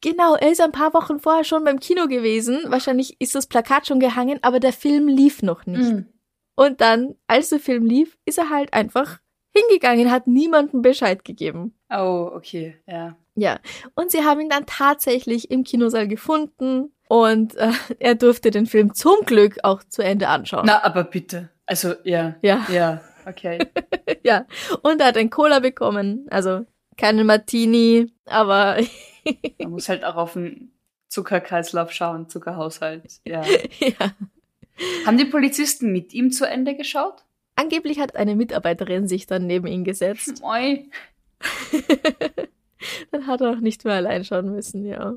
Genau, 0.00 0.34
er 0.34 0.50
ist 0.50 0.60
ein 0.60 0.72
paar 0.72 0.92
Wochen 0.94 1.20
vorher 1.20 1.44
schon 1.44 1.64
beim 1.64 1.78
Kino 1.78 2.08
gewesen. 2.08 2.58
Wahrscheinlich 2.66 3.20
ist 3.20 3.34
das 3.34 3.46
Plakat 3.46 3.86
schon 3.86 4.00
gehangen, 4.00 4.38
aber 4.42 4.58
der 4.60 4.72
Film 4.72 5.06
lief 5.08 5.42
noch 5.42 5.66
nicht. 5.66 5.92
Mhm. 5.92 6.06
Und 6.54 6.80
dann, 6.80 7.14
als 7.26 7.50
der 7.50 7.60
Film 7.60 7.86
lief, 7.86 8.18
ist 8.24 8.38
er 8.38 8.50
halt 8.50 8.72
einfach 8.74 9.20
hingegangen, 9.54 10.10
hat 10.10 10.26
niemandem 10.26 10.82
Bescheid 10.82 11.24
gegeben. 11.24 11.74
Oh, 11.90 12.30
okay, 12.34 12.76
ja. 12.86 13.16
Ja, 13.34 13.60
und 13.94 14.10
sie 14.10 14.24
haben 14.24 14.40
ihn 14.40 14.48
dann 14.50 14.66
tatsächlich 14.66 15.50
im 15.50 15.64
Kinosaal 15.64 16.06
gefunden 16.06 16.92
und 17.08 17.56
äh, 17.56 17.72
er 17.98 18.14
durfte 18.14 18.50
den 18.50 18.66
Film 18.66 18.94
zum 18.94 19.24
Glück 19.24 19.58
auch 19.62 19.82
zu 19.84 20.02
Ende 20.02 20.28
anschauen. 20.28 20.64
Na, 20.66 20.84
aber 20.84 21.04
bitte. 21.04 21.50
Also, 21.66 21.94
ja. 22.04 22.36
Ja. 22.42 22.66
Ja, 22.70 23.00
okay. 23.26 23.58
ja, 24.22 24.46
und 24.82 25.00
er 25.00 25.08
hat 25.08 25.16
ein 25.16 25.30
Cola 25.30 25.60
bekommen, 25.60 26.26
also 26.30 26.66
keinen 26.96 27.26
Martini, 27.26 28.12
aber 28.26 28.76
Man 29.58 29.70
muss 29.70 29.88
halt 29.88 30.04
auch 30.04 30.16
auf 30.16 30.34
den 30.34 30.72
Zuckerkreislauf 31.08 31.92
schauen, 31.92 32.28
Zuckerhaushalt. 32.28 33.20
Ja. 33.24 33.44
ja. 33.78 34.12
Haben 35.06 35.18
die 35.18 35.26
Polizisten 35.26 35.92
mit 35.92 36.12
ihm 36.12 36.32
zu 36.32 36.46
Ende 36.46 36.74
geschaut? 36.74 37.24
Angeblich 37.54 38.00
hat 38.00 38.16
eine 38.16 38.34
Mitarbeiterin 38.34 39.06
sich 39.06 39.26
dann 39.26 39.46
neben 39.46 39.66
ihn 39.66 39.84
gesetzt. 39.84 40.40
Moi. 40.40 40.86
Dann 43.10 43.26
hat 43.26 43.40
er 43.40 43.50
auch 43.50 43.60
nicht 43.60 43.84
mehr 43.84 43.94
allein 43.94 44.24
schauen 44.24 44.52
müssen, 44.52 44.84
ja. 44.84 45.14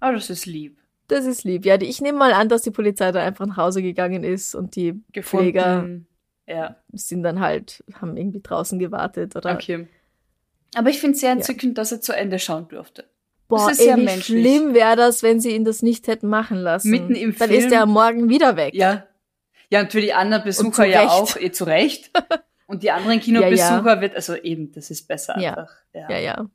Aber 0.00 0.14
das 0.14 0.30
ist 0.30 0.46
lieb. 0.46 0.78
Das 1.08 1.24
ist 1.26 1.44
lieb. 1.44 1.64
Ja, 1.66 1.80
ich 1.80 2.00
nehme 2.00 2.18
mal 2.18 2.32
an, 2.32 2.48
dass 2.48 2.62
die 2.62 2.70
Polizei 2.70 3.12
da 3.12 3.22
einfach 3.22 3.46
nach 3.46 3.56
Hause 3.56 3.82
gegangen 3.82 4.24
ist 4.24 4.54
und 4.54 4.74
die 4.76 4.92
Pfleger 5.12 5.76
Gefunden. 5.76 6.06
Ja, 6.46 6.76
sind 6.92 7.22
dann 7.22 7.40
halt, 7.40 7.82
haben 8.00 8.16
irgendwie 8.16 8.40
draußen 8.42 8.78
gewartet 8.78 9.34
oder. 9.36 9.54
okay. 9.54 9.88
Aber 10.74 10.90
ich 10.90 10.98
finde 10.98 11.14
es 11.14 11.20
sehr 11.20 11.32
entzückend, 11.32 11.78
dass 11.78 11.92
er 11.92 12.00
zu 12.00 12.12
Ende 12.12 12.38
schauen 12.38 12.68
durfte. 12.68 13.04
Boah, 13.48 13.70
ey, 13.78 13.88
ja 13.88 13.96
wie 13.96 14.04
menschlich. 14.04 14.42
schlimm 14.42 14.74
wäre 14.74 14.96
das, 14.96 15.22
wenn 15.22 15.40
sie 15.40 15.54
ihn 15.54 15.64
das 15.64 15.82
nicht 15.82 16.06
hätten 16.08 16.28
machen 16.28 16.58
lassen. 16.58 16.90
Mitten 16.90 17.14
im 17.14 17.36
Dann 17.36 17.48
Film. 17.48 17.64
ist 17.64 17.72
er 17.72 17.82
am 17.82 17.90
Morgen 17.90 18.28
wieder 18.28 18.56
weg. 18.56 18.74
Ja. 18.74 19.06
Ja, 19.70 19.80
und 19.80 19.92
für 19.92 20.00
die 20.00 20.12
anderen 20.12 20.44
Besucher 20.44 20.84
ja 20.84 21.08
auch, 21.08 21.36
eh 21.36 21.50
zu 21.50 21.64
Recht. 21.64 22.10
Und 22.66 22.82
die 22.82 22.90
anderen 22.90 23.20
Kinobesucher 23.20 24.00
wird, 24.00 24.16
also 24.16 24.34
eben, 24.36 24.72
das 24.72 24.90
ist 24.90 25.06
besser 25.06 25.38
Ja. 25.38 25.50
einfach. 25.54 25.74
Ja. 25.92 26.10
ja. 26.10 26.18
ja. 26.18 26.50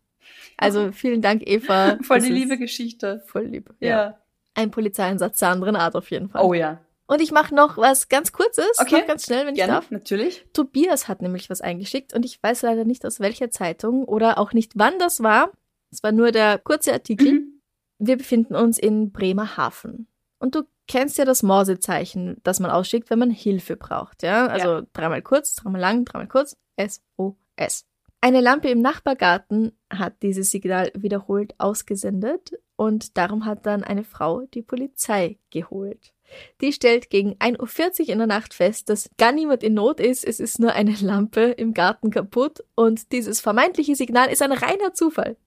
Also 0.59 0.91
vielen 0.91 1.21
Dank, 1.21 1.43
Eva. 1.47 1.97
Voll 2.03 2.19
die 2.19 2.29
liebe 2.29 2.57
Geschichte. 2.57 3.23
Voll 3.27 3.45
lieb. 3.45 3.73
Ja. 3.79 3.89
Ja. 3.89 4.17
Ein 4.55 4.71
Polizeieinsatz 4.71 5.39
der 5.39 5.49
anderen 5.49 5.75
Art 5.75 5.95
auf 5.95 6.11
jeden 6.11 6.29
Fall. 6.29 6.43
Oh 6.43 6.53
ja. 6.53 6.79
Und 7.07 7.21
ich 7.21 7.31
mache 7.31 7.55
noch 7.55 7.77
was 7.77 8.07
ganz 8.09 8.31
Kurzes, 8.31 8.69
Okay. 8.77 9.03
ganz 9.07 9.25
schnell, 9.25 9.45
wenn 9.47 9.53
ich 9.55 9.59
Gerne, 9.59 9.73
darf. 9.73 9.89
natürlich. 9.89 10.45
Tobias 10.53 11.07
hat 11.07 11.21
nämlich 11.23 11.49
was 11.49 11.59
eingeschickt 11.61 12.13
und 12.13 12.23
ich 12.23 12.41
weiß 12.43 12.61
leider 12.61 12.85
nicht 12.85 13.03
aus 13.05 13.19
welcher 13.19 13.49
Zeitung 13.49 14.03
oder 14.03 14.37
auch 14.37 14.53
nicht 14.53 14.73
wann 14.75 14.99
das 14.99 15.23
war. 15.23 15.51
Es 15.91 16.03
war 16.03 16.11
nur 16.11 16.31
der 16.31 16.59
kurze 16.59 16.93
Artikel. 16.93 17.31
Mhm. 17.31 17.61
Wir 17.97 18.17
befinden 18.17 18.55
uns 18.55 18.77
in 18.77 19.11
Bremerhaven. 19.11 20.07
Und 20.37 20.53
du 20.55 20.63
kennst 20.87 21.17
ja 21.17 21.25
das 21.25 21.41
Morsezeichen, 21.41 22.37
das 22.43 22.59
man 22.59 22.69
ausschickt, 22.71 23.09
wenn 23.09 23.19
man 23.19 23.31
Hilfe 23.31 23.75
braucht, 23.75 24.21
ja? 24.23 24.45
Also 24.47 24.83
dreimal 24.93 25.21
kurz, 25.21 25.55
dreimal 25.55 25.81
lang, 25.81 26.05
dreimal 26.05 26.27
kurz, 26.27 26.55
S-O-S. 26.77 27.85
Eine 28.21 28.41
Lampe 28.41 28.69
im 28.69 28.81
Nachbargarten 28.81 29.71
hat 29.89 30.21
dieses 30.23 30.51
Signal 30.51 30.91
wiederholt 30.93 31.55
ausgesendet 31.57 32.51
und 32.75 33.17
darum 33.17 33.45
hat 33.45 33.65
dann 33.65 33.83
eine 33.83 34.03
Frau 34.03 34.41
die 34.53 34.61
Polizei 34.61 35.37
geholt. 35.51 36.13
Die 36.59 36.73
stellt 36.73 37.09
gegen 37.09 37.35
1.40 37.35 38.01
Uhr 38.01 38.09
in 38.09 38.17
der 38.17 38.27
Nacht 38.27 38.53
fest, 38.53 38.89
dass 38.89 39.09
gar 39.17 39.31
niemand 39.31 39.63
in 39.63 39.73
Not 39.73 40.01
ist, 40.01 40.25
es 40.25 40.41
ist 40.41 40.59
nur 40.59 40.73
eine 40.73 40.95
Lampe 40.99 41.41
im 41.41 41.73
Garten 41.73 42.11
kaputt 42.11 42.63
und 42.75 43.13
dieses 43.13 43.39
vermeintliche 43.39 43.95
Signal 43.95 44.29
ist 44.29 44.41
ein 44.41 44.51
reiner 44.51 44.93
Zufall. 44.93 45.37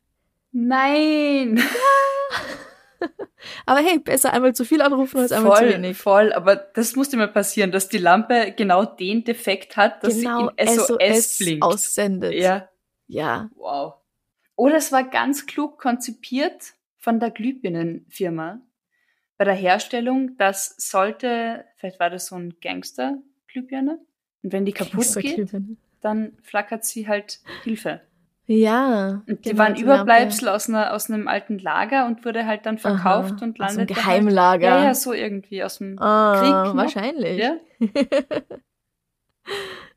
Nein! 0.51 1.63
Aber 3.67 3.81
hey, 3.81 3.99
besser 3.99 4.33
einmal 4.33 4.55
zu 4.55 4.65
viel 4.65 4.83
anrufen 4.83 5.19
als 5.19 5.33
einmal 5.33 5.57
voll, 5.57 5.69
zu 5.69 5.75
wenig. 5.75 5.97
Voll, 5.97 6.33
aber 6.33 6.55
das 6.57 6.95
musste 6.95 7.17
mal 7.17 7.29
passieren, 7.29 7.73
dass 7.73 7.89
die 7.89 7.99
Lampe 7.99 8.55
genau 8.57 8.85
den 8.85 9.25
Defekt 9.25 9.77
hat, 9.77 10.05
dass 10.05 10.15
genau 10.15 10.51
sie 10.51 10.55
im 10.57 10.69
SOS, 10.69 10.87
SOS 10.87 11.39
blinkt. 11.39 11.63
aussendet. 11.65 12.35
Ja, 12.35 12.69
Ja. 13.09 13.51
wow. 13.57 13.95
Oder 14.55 14.77
es 14.77 14.93
war 14.93 15.03
ganz 15.03 15.47
klug 15.47 15.79
konzipiert 15.81 16.75
von 16.99 17.19
der 17.19 17.31
Glühbirnenfirma. 17.31 18.61
Bei 19.39 19.45
der 19.45 19.55
Herstellung, 19.55 20.37
das 20.37 20.75
sollte, 20.79 21.65
vielleicht 21.77 21.99
war 21.99 22.11
das 22.11 22.27
so 22.27 22.37
ein 22.37 22.55
Gangster-Glühbirne, 22.61 23.99
und 24.43 24.53
wenn 24.53 24.65
die 24.65 24.73
kaputt 24.73 25.15
geht, 25.17 25.51
dann 26.01 26.37
flackert 26.43 26.85
sie 26.85 27.07
halt 27.09 27.41
Hilfe. 27.63 28.01
Ja. 28.47 29.23
Und 29.29 29.45
die 29.45 29.51
genau, 29.51 29.63
waren 29.63 29.77
Überbleibsel 29.77 30.49
aus, 30.49 30.69
einer, 30.69 30.93
aus 30.95 31.09
einem 31.11 31.29
alten 31.29 31.59
Lager 31.59 32.07
und 32.07 32.25
wurde 32.25 32.45
halt 32.47 32.67
dann 32.67 32.79
verkauft 32.79 33.35
Aha, 33.37 33.45
und 33.45 33.61
aus 33.61 33.71
einem 33.71 33.79
landet. 33.79 33.91
da 33.91 33.95
Geheimlager. 33.95 34.71
Halt, 34.73 34.81
ja, 34.81 34.85
ja, 34.89 34.95
so 34.95 35.13
irgendwie 35.13 35.63
aus 35.63 35.79
dem 35.79 35.99
Ah, 36.01 36.37
Krieg. 36.41 36.51
noch. 36.51 36.77
wahrscheinlich. 36.77 37.39
Ja, 37.39 37.57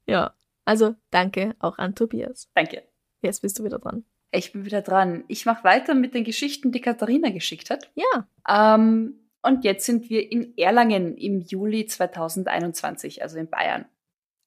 Ja. 0.07 0.33
Also 0.67 0.95
danke 1.11 1.55
auch 1.59 1.77
an 1.77 1.93
Tobias. 1.95 2.49
danke. 2.55 2.83
Jetzt 3.21 3.41
bist 3.41 3.57
du 3.59 3.63
wieder 3.63 3.79
dran. 3.79 4.03
Ich 4.31 4.51
bin 4.51 4.65
wieder 4.65 4.81
dran. 4.81 5.23
Ich 5.27 5.45
mache 5.45 5.63
weiter 5.63 5.93
mit 5.95 6.13
den 6.13 6.23
Geschichten, 6.23 6.71
die 6.71 6.81
Katharina 6.81 7.29
geschickt 7.29 7.69
hat. 7.69 7.89
Ja. 7.95 8.27
Ähm, 8.75 9.29
und 9.41 9.63
jetzt 9.63 9.85
sind 9.85 10.09
wir 10.09 10.31
in 10.31 10.57
Erlangen 10.57 11.15
im 11.17 11.39
Juli 11.41 11.85
2021, 11.85 13.21
also 13.21 13.37
in 13.37 13.49
Bayern. 13.49 13.85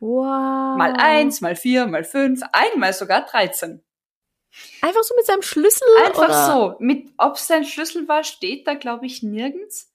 Wow. 0.00 0.76
Mal 0.76 0.94
eins, 0.98 1.40
mal 1.40 1.56
vier, 1.56 1.86
mal 1.86 2.04
fünf, 2.04 2.42
einmal 2.52 2.92
sogar 2.92 3.26
13. 3.26 3.82
Einfach 4.82 5.02
so 5.02 5.14
mit 5.16 5.26
seinem 5.26 5.42
Schlüssel? 5.42 5.86
Einfach 6.04 6.28
oder? 6.28 6.46
so. 6.46 6.76
Mit, 6.78 7.12
ob 7.18 7.36
es 7.36 7.46
sein 7.46 7.64
Schlüssel 7.64 8.08
war, 8.08 8.24
steht 8.24 8.66
da, 8.66 8.74
glaube 8.74 9.06
ich, 9.06 9.22
nirgends. 9.22 9.92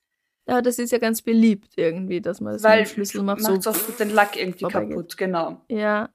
Ja, 0.47 0.61
das 0.61 0.79
ist 0.79 0.91
ja 0.91 0.97
ganz 0.97 1.21
beliebt 1.21 1.73
irgendwie, 1.77 2.19
dass 2.19 2.41
man 2.41 2.53
das 2.53 2.63
weil 2.63 2.79
mit 2.79 2.89
dem 2.89 2.93
Schlüssel 2.93 3.23
macht. 3.23 3.41
macht 3.41 3.63
So, 3.63 3.69
oft 3.69 3.99
den 3.99 4.09
Lack 4.09 4.35
irgendwie 4.37 4.65
kaputt, 4.65 5.17
genau. 5.17 5.61
ja. 5.67 6.09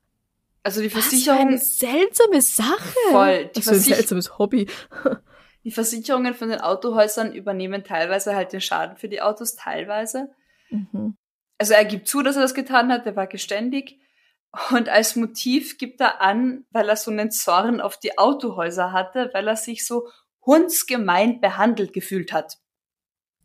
Also 0.62 0.80
die 0.80 0.92
Was 0.92 1.04
für 1.04 1.10
Versicherung, 1.10 1.46
eine 1.46 1.58
seltsame 1.58 2.42
Sache. 2.42 2.98
Voll. 3.12 3.50
Die 3.54 3.62
für 3.62 3.70
ein 3.70 3.78
seltsames 3.78 4.36
Hobby. 4.36 4.66
die 5.64 5.70
Versicherungen 5.70 6.34
von 6.34 6.48
den 6.48 6.60
Autohäusern 6.60 7.32
übernehmen 7.32 7.84
teilweise 7.84 8.34
halt 8.34 8.52
den 8.52 8.60
Schaden 8.60 8.96
für 8.96 9.08
die 9.08 9.22
Autos, 9.22 9.54
teilweise. 9.54 10.28
Mhm. 10.70 11.16
also 11.58 11.74
er 11.74 11.84
gibt 11.84 12.08
zu, 12.08 12.22
dass 12.22 12.34
er 12.34 12.42
das 12.42 12.52
getan 12.52 12.90
hat, 12.90 13.06
er 13.06 13.14
war 13.14 13.28
geständig. 13.28 14.00
Und 14.70 14.88
als 14.88 15.16
Motiv 15.16 15.78
gibt 15.78 16.00
er 16.00 16.20
an, 16.20 16.64
weil 16.70 16.88
er 16.88 16.96
so 16.96 17.10
einen 17.10 17.30
Zorn 17.30 17.80
auf 17.80 17.98
die 17.98 18.16
Autohäuser 18.18 18.92
hatte, 18.92 19.30
weil 19.34 19.46
er 19.48 19.56
sich 19.56 19.86
so 19.86 20.08
hundsgemein 20.44 21.40
behandelt 21.40 21.92
gefühlt 21.92 22.32
hat. 22.32 22.58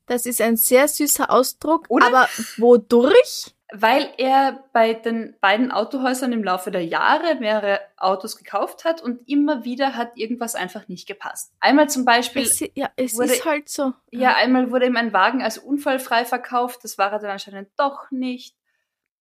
Das 0.05 0.25
ist 0.25 0.41
ein 0.41 0.57
sehr 0.57 0.87
süßer 0.87 1.29
Ausdruck. 1.31 1.85
Oder? 1.89 2.05
Aber 2.07 2.29
wodurch? 2.57 3.55
Weil 3.73 4.13
er 4.17 4.65
bei 4.73 4.93
den 4.93 5.35
beiden 5.39 5.71
Autohäusern 5.71 6.33
im 6.33 6.43
Laufe 6.43 6.71
der 6.71 6.83
Jahre 6.85 7.35
mehrere 7.35 7.79
Autos 7.95 8.35
gekauft 8.35 8.83
hat 8.83 9.01
und 9.01 9.27
immer 9.29 9.63
wieder 9.63 9.95
hat 9.95 10.17
irgendwas 10.17 10.55
einfach 10.55 10.89
nicht 10.89 11.07
gepasst. 11.07 11.53
Einmal 11.61 11.89
zum 11.89 12.03
Beispiel, 12.03 12.41
Es, 12.43 12.59
ja, 12.75 12.89
es 12.97 13.15
wurde- 13.15 13.31
ist 13.33 13.45
halt 13.45 13.69
so. 13.69 13.93
ja, 14.11 14.35
einmal 14.35 14.71
wurde 14.71 14.87
ihm 14.87 14.97
ein 14.97 15.13
Wagen 15.13 15.41
als 15.41 15.57
unfallfrei 15.57 16.25
verkauft, 16.25 16.83
das 16.83 16.97
war 16.97 17.13
er 17.13 17.19
dann 17.19 17.31
anscheinend 17.31 17.69
doch 17.77 18.11
nicht. 18.11 18.57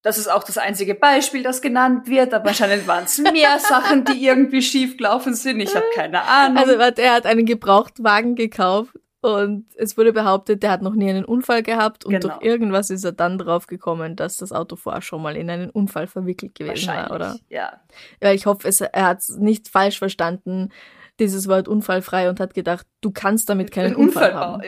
Das 0.03 0.17
ist 0.17 0.27
auch 0.31 0.43
das 0.43 0.57
einzige 0.57 0.95
Beispiel, 0.95 1.43
das 1.43 1.61
genannt 1.61 2.07
wird, 2.07 2.33
aber 2.33 2.49
anscheinend 2.49 2.87
waren 2.87 3.03
es 3.03 3.19
mehr 3.19 3.59
Sachen, 3.59 4.03
die 4.05 4.25
irgendwie 4.25 4.61
schief 4.61 4.97
gelaufen 4.97 5.33
sind. 5.35 5.59
Ich 5.59 5.75
habe 5.75 5.85
keine 5.93 6.23
Ahnung. 6.23 6.57
Also, 6.57 6.73
er 6.73 7.13
hat 7.13 7.25
einen 7.27 7.45
Gebrauchtwagen 7.45 8.35
gekauft 8.35 8.93
und 9.21 9.65
es 9.75 9.97
wurde 9.97 10.13
behauptet, 10.13 10.63
der 10.63 10.71
hat 10.71 10.81
noch 10.81 10.95
nie 10.95 11.09
einen 11.09 11.25
Unfall 11.25 11.61
gehabt 11.61 12.05
und 12.05 12.13
Genau. 12.13 12.27
durch 12.27 12.41
irgendwas 12.43 12.89
ist 12.89 13.03
er 13.03 13.11
dann 13.11 13.37
drauf 13.37 13.67
gekommen, 13.67 14.15
dass 14.15 14.37
das 14.37 14.51
Auto 14.51 14.75
vorher 14.75 15.03
schon 15.03 15.21
mal 15.21 15.37
in 15.37 15.49
einen 15.51 15.69
Unfall 15.69 16.07
verwickelt 16.07 16.55
gewesen 16.55 16.87
war, 16.87 17.11
oder? 17.11 17.37
Ja. 17.49 17.73
Ja, 18.23 18.31
ich 18.31 18.47
hoffe, 18.47 18.67
es, 18.67 18.81
er 18.81 19.05
hat 19.05 19.19
es 19.19 19.29
nicht 19.37 19.69
falsch 19.69 19.99
verstanden, 19.99 20.69
dieses 21.19 21.47
Wort 21.47 21.67
unfallfrei 21.67 22.29
und 22.29 22.39
hat 22.39 22.55
gedacht, 22.55 22.87
du 23.01 23.11
kannst 23.11 23.47
damit 23.47 23.71
keinen 23.71 23.91
Ein 23.91 23.95
Unfall, 23.95 24.31
Unfall 24.31 24.33
haben. 24.33 24.63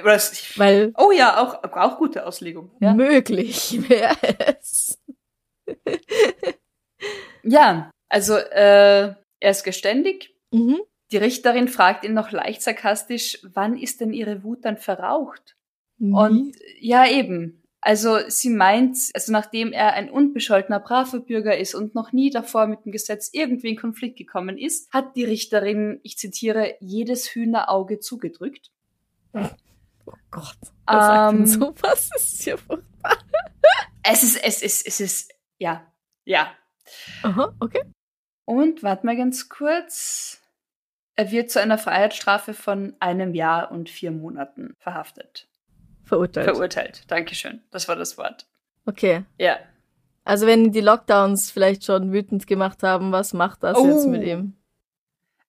Weil 0.58 0.94
Oh 0.98 1.12
ja, 1.12 1.42
auch, 1.42 1.64
auch 1.64 1.98
gute 1.98 2.28
Auslegung. 2.28 2.70
Ja. 2.80 2.94
möglich 2.94 3.80
wäre 3.90 4.16
es. 4.60 5.00
Ja, 7.44 7.92
also 8.10 8.36
äh, 8.36 9.14
er 9.40 9.52
ist 9.52 9.64
geständig. 9.64 10.36
Mhm. 10.52 10.80
Die 11.12 11.18
Richterin 11.18 11.68
fragt 11.68 12.06
ihn 12.06 12.14
noch 12.14 12.32
leicht 12.32 12.62
sarkastisch, 12.62 13.40
wann 13.44 13.78
ist 13.78 14.02
denn 14.02 14.14
ihre 14.14 14.44
Wut 14.44 14.66
dann 14.66 14.78
verraucht? 14.78 15.56
Nie. 15.98 16.14
Und 16.14 16.56
ja, 16.80 17.08
eben. 17.08 17.64
Also 17.86 18.18
sie 18.30 18.50
meint, 18.50 18.98
also 19.14 19.34
nachdem 19.34 19.74
er 19.74 19.94
ein 19.94 20.10
unbescholtener, 20.10 20.80
braver 20.80 21.20
Bürger 21.20 21.58
ist 21.58 21.76
und 21.76 21.96
noch 21.96 22.14
nie 22.14 22.30
davor 22.30 22.66
mit 22.66 22.86
dem 22.86 22.94
Gesetz 22.94 23.30
irgendwie 23.34 23.72
in 23.72 23.76
Konflikt 23.76 24.18
gekommen 24.18 24.58
ist, 24.58 24.90
hat 24.94 25.18
die 25.18 25.26
Richterin, 25.26 26.00
ich 26.02 26.18
zitiere, 26.18 26.76
jedes 26.80 27.28
Hühnerauge 27.36 28.00
zugedrückt. 28.00 28.72
oh 29.34 29.42
Gott, 30.32 30.58
was 30.86 31.06
sagt 31.06 31.34
denn 31.34 31.40
Ähm, 31.42 31.46
sowas? 31.46 32.10
Das 32.14 32.34
ist 32.34 32.46
ja 32.46 32.56
furchtbar. 32.56 33.18
es 34.04 34.24
ist, 34.24 34.44
es 34.44 34.62
ist, 34.62 34.88
es 34.88 35.00
ist, 35.02 35.34
ja, 35.64 35.92
ja. 36.26 36.52
Aha, 37.24 37.54
okay. 37.60 37.84
Und 38.46 38.84
warte 38.84 39.06
mal 39.06 39.16
ganz 39.16 39.48
kurz. 39.50 40.42
Er 41.16 41.32
wird 41.32 41.50
zu 41.52 41.62
einer 41.62 41.78
Freiheitsstrafe 41.78 42.54
von 42.54 42.96
einem 43.00 43.34
Jahr 43.34 43.72
und 43.72 43.90
vier 43.90 44.12
Monaten 44.12 44.76
verhaftet. 44.80 45.48
Verurteilt. 46.04 46.46
Verurteilt. 46.48 47.04
Dankeschön. 47.08 47.62
Das 47.72 47.88
war 47.88 47.96
das 47.96 48.18
Wort. 48.18 48.46
okay. 48.86 49.24
Ja. 49.40 49.58
Also 50.26 50.48
wenn 50.48 50.72
die 50.72 50.82
Lockdowns 50.82 51.52
vielleicht 51.52 51.84
schon 51.86 52.12
wütend 52.14 52.48
gemacht 52.48 52.82
haben, 52.84 53.12
was 53.12 53.34
macht 53.34 53.62
das 53.64 53.78
Oh. 53.78 53.86
jetzt 53.88 54.08
mit 54.08 54.24
ihm? 54.24 54.56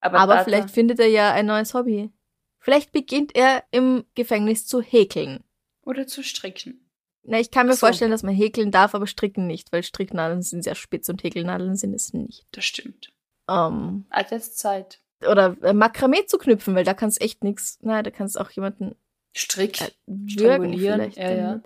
Aber, 0.00 0.18
Aber 0.18 0.44
vielleicht 0.44 0.70
findet 0.70 0.98
er 1.00 1.06
ja 1.08 1.32
ein 1.32 1.46
neues 1.46 1.74
Hobby. 1.74 2.10
Vielleicht 2.58 2.92
beginnt 2.92 3.34
er 3.36 3.64
im 3.70 4.04
Gefängnis 4.14 4.66
zu 4.66 4.80
häkeln. 4.82 5.42
Oder 5.82 6.06
zu 6.06 6.22
stricken. 6.22 6.83
Na, 7.26 7.40
ich 7.40 7.50
kann 7.50 7.66
mir 7.66 7.72
so. 7.72 7.86
vorstellen, 7.86 8.10
dass 8.10 8.22
man 8.22 8.34
häkeln 8.34 8.70
darf, 8.70 8.94
aber 8.94 9.06
stricken 9.06 9.46
nicht, 9.46 9.72
weil 9.72 9.82
Stricknadeln 9.82 10.42
sind 10.42 10.62
sehr 10.62 10.74
spitz 10.74 11.08
und 11.08 11.22
Häkelnadeln 11.22 11.74
sind 11.76 11.94
es 11.94 12.12
nicht. 12.12 12.46
Das 12.52 12.64
stimmt. 12.64 13.12
Ähm, 13.48 14.06
Zeit. 14.40 15.00
oder 15.20 15.56
äh, 15.62 15.72
Makramee 15.72 16.26
zu 16.26 16.38
knüpfen, 16.38 16.74
weil 16.74 16.84
da 16.84 16.94
kannst 16.94 17.20
echt 17.20 17.42
nix. 17.44 17.78
Nein, 17.82 18.04
da 18.04 18.10
kannst 18.10 18.38
auch 18.38 18.50
jemanden 18.50 18.94
Strick. 19.34 19.80
äh, 19.80 19.90
würgen 20.06 20.78
vielleicht. 20.78 21.16
ja, 21.16 21.30
ja. 21.32 21.60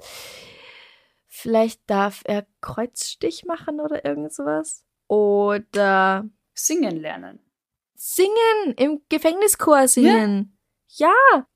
Vielleicht 1.26 1.88
darf 1.88 2.22
er 2.24 2.46
Kreuzstich 2.60 3.44
machen 3.44 3.80
oder 3.80 4.04
irgend 4.04 4.32
sowas. 4.32 4.84
Oder 5.06 6.28
Singen 6.52 6.96
lernen. 7.00 7.38
singen, 7.94 8.74
im 8.76 9.02
Gefängnischor 9.08 9.86
singen. 9.86 10.58
Ja, 10.88 11.12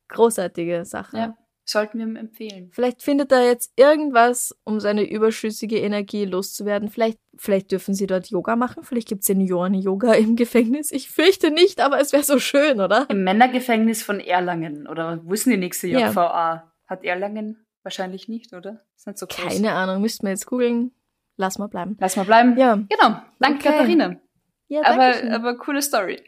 großartige 0.08 0.84
Sache. 0.84 1.16
Ja. 1.16 1.38
Sollten 1.64 1.98
wir 1.98 2.06
ihm 2.06 2.16
empfehlen. 2.16 2.70
Vielleicht 2.72 3.02
findet 3.02 3.30
er 3.30 3.46
jetzt 3.46 3.72
irgendwas, 3.76 4.54
um 4.64 4.80
seine 4.80 5.08
überschüssige 5.08 5.78
Energie 5.78 6.24
loszuwerden. 6.24 6.88
Vielleicht, 6.88 7.18
vielleicht 7.36 7.70
dürfen 7.70 7.94
sie 7.94 8.08
dort 8.08 8.26
Yoga 8.28 8.56
machen. 8.56 8.82
Vielleicht 8.82 9.08
gibt's 9.08 9.26
Senioren-Yoga 9.26 10.14
im 10.14 10.34
Gefängnis. 10.34 10.90
Ich 10.90 11.08
fürchte 11.08 11.52
nicht, 11.52 11.80
aber 11.80 12.00
es 12.00 12.12
wäre 12.12 12.24
so 12.24 12.40
schön, 12.40 12.80
oder? 12.80 13.06
Im 13.10 13.22
Männergefängnis 13.22 14.02
von 14.02 14.18
Erlangen. 14.18 14.88
Oder 14.88 15.20
wo 15.24 15.32
ist 15.34 15.46
denn 15.46 15.52
die 15.52 15.58
nächste 15.58 15.86
Ja. 15.86 16.08
JVA? 16.10 16.72
Hat 16.88 17.04
Erlangen 17.04 17.64
wahrscheinlich 17.84 18.28
nicht, 18.28 18.52
oder? 18.52 18.84
Ist 18.96 19.06
nicht 19.06 19.18
so 19.18 19.26
groß. 19.26 19.54
Keine 19.54 19.72
Ahnung, 19.72 20.02
müssten 20.02 20.26
wir 20.26 20.30
jetzt 20.30 20.46
googeln. 20.46 20.90
Lass 21.36 21.58
mal 21.58 21.68
bleiben. 21.68 21.96
Lass 22.00 22.16
mal 22.16 22.24
bleiben. 22.24 22.56
Ja, 22.58 22.74
Genau. 22.74 23.20
Danke, 23.38 23.58
Okay. 23.60 23.68
Katharina. 23.68 24.16
ja 24.68 24.80
Aber, 24.84 24.96
dankeschön. 24.98 25.32
aber 25.32 25.56
coole 25.58 25.80
Story. 25.80 26.22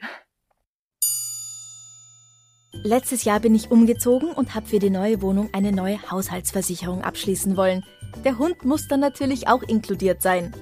Letztes 2.82 3.24
Jahr 3.24 3.40
bin 3.40 3.54
ich 3.54 3.70
umgezogen 3.70 4.32
und 4.32 4.54
habe 4.54 4.66
für 4.66 4.78
die 4.78 4.90
neue 4.90 5.22
Wohnung 5.22 5.48
eine 5.52 5.72
neue 5.72 5.98
Haushaltsversicherung 6.10 7.02
abschließen 7.02 7.56
wollen. 7.56 7.84
Der 8.24 8.38
Hund 8.38 8.64
muss 8.64 8.88
dann 8.88 9.00
natürlich 9.00 9.48
auch 9.48 9.62
inkludiert 9.62 10.22
sein. 10.22 10.52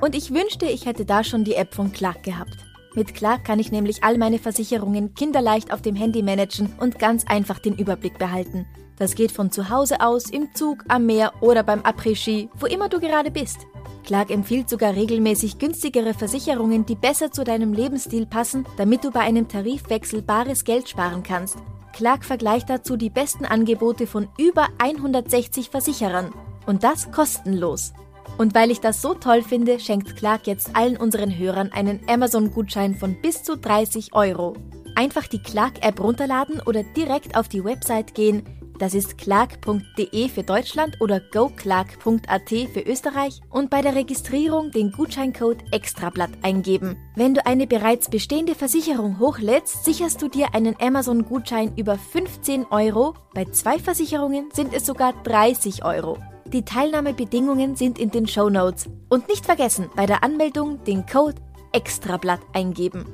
Und 0.00 0.14
ich 0.14 0.32
wünschte, 0.32 0.66
ich 0.66 0.86
hätte 0.86 1.04
da 1.04 1.24
schon 1.24 1.44
die 1.44 1.54
App 1.54 1.74
von 1.74 1.92
Clark 1.92 2.22
gehabt. 2.22 2.56
Mit 2.96 3.14
Clark 3.14 3.44
kann 3.44 3.58
ich 3.58 3.70
nämlich 3.70 4.02
all 4.02 4.16
meine 4.16 4.38
Versicherungen 4.38 5.14
kinderleicht 5.14 5.70
auf 5.70 5.82
dem 5.82 5.94
Handy 5.94 6.22
managen 6.22 6.72
und 6.80 6.98
ganz 6.98 7.26
einfach 7.26 7.58
den 7.58 7.76
Überblick 7.76 8.18
behalten. 8.18 8.66
Das 8.96 9.14
geht 9.14 9.32
von 9.32 9.50
zu 9.52 9.68
Hause 9.68 10.00
aus, 10.00 10.30
im 10.30 10.54
Zug, 10.54 10.82
am 10.88 11.04
Meer 11.04 11.34
oder 11.42 11.62
beim 11.62 11.80
Après-Ski, 11.82 12.48
wo 12.58 12.64
immer 12.64 12.88
du 12.88 12.98
gerade 12.98 13.30
bist. 13.30 13.66
Clark 14.04 14.30
empfiehlt 14.30 14.70
sogar 14.70 14.94
regelmäßig 14.94 15.58
günstigere 15.58 16.14
Versicherungen, 16.14 16.86
die 16.86 16.94
besser 16.94 17.30
zu 17.30 17.44
deinem 17.44 17.74
Lebensstil 17.74 18.24
passen, 18.24 18.64
damit 18.78 19.04
du 19.04 19.10
bei 19.10 19.20
einem 19.20 19.46
Tarifwechsel 19.46 20.22
bares 20.22 20.64
Geld 20.64 20.88
sparen 20.88 21.22
kannst. 21.22 21.58
Clark 21.92 22.24
vergleicht 22.24 22.70
dazu 22.70 22.96
die 22.96 23.10
besten 23.10 23.44
Angebote 23.44 24.06
von 24.06 24.28
über 24.38 24.68
160 24.78 25.68
Versicherern. 25.68 26.32
Und 26.64 26.82
das 26.82 27.12
kostenlos. 27.12 27.92
Und 28.38 28.54
weil 28.54 28.70
ich 28.70 28.80
das 28.80 29.00
so 29.00 29.14
toll 29.14 29.42
finde, 29.42 29.80
schenkt 29.80 30.16
Clark 30.16 30.46
jetzt 30.46 30.76
allen 30.76 30.96
unseren 30.96 31.36
Hörern 31.36 31.72
einen 31.72 32.00
Amazon-Gutschein 32.08 32.94
von 32.94 33.20
bis 33.20 33.42
zu 33.42 33.56
30 33.56 34.14
Euro. 34.14 34.54
Einfach 34.94 35.26
die 35.26 35.42
Clark-App 35.42 36.00
runterladen 36.00 36.60
oder 36.64 36.82
direkt 36.82 37.36
auf 37.36 37.48
die 37.48 37.64
Website 37.64 38.14
gehen. 38.14 38.44
Das 38.78 38.92
ist 38.92 39.16
clark.de 39.16 40.28
für 40.28 40.42
Deutschland 40.42 41.00
oder 41.00 41.18
goclark.at 41.20 42.48
für 42.48 42.80
Österreich 42.80 43.40
und 43.48 43.70
bei 43.70 43.80
der 43.80 43.94
Registrierung 43.94 44.70
den 44.70 44.92
Gutscheincode 44.92 45.64
Extrablatt 45.72 46.30
eingeben. 46.42 46.96
Wenn 47.14 47.32
du 47.32 47.44
eine 47.46 47.66
bereits 47.66 48.10
bestehende 48.10 48.54
Versicherung 48.54 49.18
hochlädst, 49.18 49.84
sicherst 49.84 50.20
du 50.20 50.28
dir 50.28 50.54
einen 50.54 50.76
Amazon-Gutschein 50.78 51.72
über 51.76 51.96
15 51.96 52.66
Euro. 52.66 53.14
Bei 53.34 53.46
zwei 53.46 53.78
Versicherungen 53.78 54.50
sind 54.52 54.74
es 54.74 54.84
sogar 54.84 55.14
30 55.22 55.82
Euro. 55.84 56.18
Die 56.52 56.64
Teilnahmebedingungen 56.64 57.74
sind 57.74 57.98
in 57.98 58.10
den 58.10 58.28
Show 58.28 58.48
Notes. 58.48 58.88
Und 59.08 59.28
nicht 59.28 59.44
vergessen, 59.44 59.90
bei 59.96 60.06
der 60.06 60.22
Anmeldung 60.22 60.82
den 60.84 61.04
Code 61.04 61.42
Extrablatt 61.72 62.40
eingeben. 62.52 63.04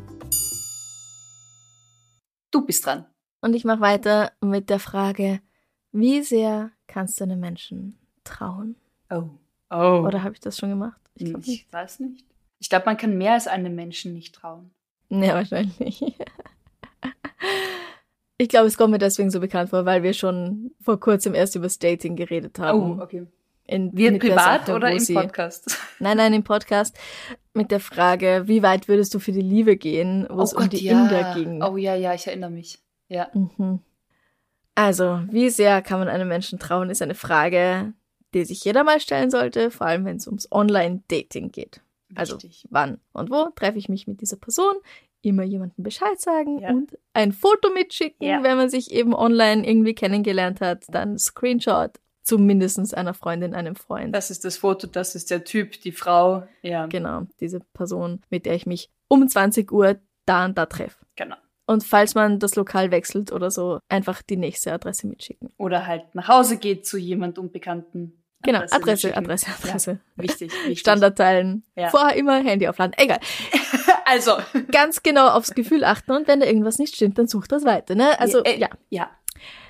Du 2.51 2.67
bist 2.67 2.85
dran. 2.85 3.07
Und 3.41 3.55
ich 3.55 3.65
mache 3.65 3.81
weiter 3.81 4.33
mit 4.43 4.69
der 4.69 4.79
Frage, 4.79 5.41
wie 5.93 6.23
sehr 6.23 6.73
kannst 6.87 7.19
du 7.21 7.25
einem 7.25 7.41
Menschen 7.41 7.99
trauen? 8.23 8.77
Oh. 9.09 9.31
Oh. 9.71 10.05
Oder 10.07 10.23
habe 10.23 10.35
ich 10.35 10.41
das 10.41 10.59
schon 10.59 10.69
gemacht? 10.69 11.01
Ich 11.15 11.31
ich 11.31 11.37
nicht. 11.47 11.73
weiß 11.73 12.01
nicht. 12.01 12.27
Ich 12.59 12.69
glaube, 12.69 12.85
man 12.85 12.99
kann 12.99 13.17
mehr 13.17 13.33
als 13.33 13.49
einem 13.49 13.75
Menschen 13.75 14.13
nicht 14.13 14.35
trauen. 14.35 14.71
Nee, 15.09 15.33
wahrscheinlich. 15.33 16.05
Ich 18.43 18.49
glaube, 18.49 18.67
es 18.67 18.77
kommt 18.77 18.91
mir 18.91 18.99
deswegen 18.99 19.31
so 19.31 19.39
bekannt 19.39 19.71
vor, 19.71 19.85
weil 19.87 20.03
wir 20.03 20.15
schon 20.15 20.73
vor 20.81 20.99
kurzem 20.99 21.33
erst 21.33 21.55
über 21.55 21.67
das 21.67 21.79
Dating 21.79 22.17
geredet 22.17 22.59
haben. 22.59 22.99
Oh, 22.99 23.01
okay. 23.01 23.25
In, 23.69 23.97
Wir 23.97 24.19
privat 24.19 24.67
Sache, 24.67 24.75
oder 24.75 24.91
im 24.91 25.07
Podcast? 25.15 25.79
Nein, 26.01 26.17
nein, 26.17 26.35
im 26.35 26.43
Podcast 26.43 26.99
mit 27.55 27.71
der 27.71 27.79
Frage, 27.79 28.43
wie 28.47 28.65
weit 28.65 28.89
würdest 28.89 29.15
du 29.15 29.21
für 29.21 29.31
die 29.31 29.43
Liebe 29.43 29.77
gehen, 29.77 30.27
wo 30.29 30.43
es 30.43 30.53
um 30.55 30.69
die 30.69 30.89
Inder 30.89 31.35
ging. 31.35 31.63
Oh 31.63 31.77
ja, 31.77 31.95
ja, 31.95 32.15
ich 32.15 32.27
erinnere 32.27 32.51
mich. 32.51 32.81
Ja. 33.09 33.29
Mhm. 33.33 33.79
Also, 34.75 35.21
wie 35.31 35.49
sehr 35.49 35.81
kann 35.81 36.01
man 36.01 36.09
einem 36.09 36.27
Menschen 36.27 36.59
trauen, 36.59 36.91
ist 36.91 37.01
eine 37.01 37.15
Frage, 37.15 37.93
die 38.35 38.45
sich 38.45 38.65
jeder 38.65 38.83
mal 38.83 38.99
stellen 38.99 39.31
sollte, 39.31 39.71
vor 39.71 39.87
allem 39.87 40.05
wenn 40.05 40.17
es 40.17 40.27
ums 40.27 40.51
Online-Dating 40.51 41.53
geht. 41.53 41.81
Also, 42.17 42.35
Wichtig. 42.35 42.67
wann 42.71 42.99
und 43.13 43.31
wo 43.31 43.51
treffe 43.55 43.79
ich 43.79 43.89
mich 43.89 44.09
mit 44.09 44.21
dieser 44.21 44.37
Person? 44.37 44.75
Immer 45.23 45.45
jemandem 45.45 45.83
Bescheid 45.85 46.21
sagen 46.21 46.59
Ja. 46.59 46.71
und 46.71 46.99
ein 47.15 47.33
Foto 47.33 47.71
mitschicken, 47.73 48.27
Ja. 48.27 48.43
wenn 48.43 48.57
man 48.57 48.69
sich 48.69 48.91
eben 48.91 49.15
online 49.15 49.67
irgendwie 49.67 49.95
kennengelernt 49.95 50.61
hat, 50.61 50.85
dann 50.89 51.17
Screenshot, 51.19 51.93
zumindest 52.25 52.95
einer 52.97 53.15
Freundin, 53.15 53.55
einem 53.55 53.77
Freund. 53.77 54.15
Das 54.15 54.31
ist 54.31 54.45
das 54.45 54.57
Foto, 54.59 54.87
das 54.87 55.15
ist 55.15 55.31
der 55.31 55.45
Typ, 55.45 55.81
die 55.83 55.93
Frau. 55.93 56.43
Ja, 56.63 56.87
Genau, 56.87 57.23
diese 57.41 57.61
Person, 57.73 58.21
mit 58.31 58.47
der 58.47 58.55
ich 58.55 58.67
mich 58.67 58.91
um 59.09 59.27
20 59.29 59.71
Uhr 59.73 59.97
da 60.27 60.45
und 60.45 60.59
da 60.59 60.67
treffe. 60.67 61.05
genau. 61.17 61.37
Und 61.65 61.85
falls 61.85 62.17
man 62.17 62.41
das 62.41 62.57
Lokal 62.57 62.91
wechselt 62.91 63.31
oder 63.31 63.51
so, 63.51 63.79
einfach 63.89 64.21
die 64.23 64.37
nächste 64.37 64.73
Adresse 64.73 65.07
mitschicken. 65.07 65.51
Oder 65.59 65.87
halt 65.87 66.13
nach 66.15 66.27
Hause 66.29 66.57
geht 66.59 66.85
zu 66.87 66.99
jemand 66.99 67.39
Unbekannten. 67.39 68.21
Genau, 68.43 68.59
Adresse, 68.59 68.81
mitschicken. 69.09 69.17
Adresse, 69.19 69.47
Adresse. 69.63 69.91
Ja, 70.17 70.23
wichtig, 70.25 70.53
wichtig. 70.53 70.81
Standard 70.81 71.17
teilen. 71.17 71.63
Ja. 71.77 71.89
Vorher 71.91 72.17
immer 72.17 72.43
Handy 72.43 72.67
aufladen. 72.67 72.95
Egal. 72.99 73.21
Also. 74.05 74.39
Ganz 74.71 75.03
genau 75.03 75.29
aufs 75.29 75.55
Gefühl 75.55 75.85
achten 75.85 76.13
und 76.13 76.29
wenn 76.29 76.41
da 76.41 76.47
irgendwas 76.47 76.79
nicht 76.79 76.97
stimmt, 76.97 77.19
dann 77.19 77.29
sucht 77.29 77.53
das 77.53 77.65
weiter, 77.65 77.95
ne? 77.95 78.19
Also, 78.21 78.43
äh, 78.45 78.59
ja. 78.59 78.69
Ja. 78.91 79.11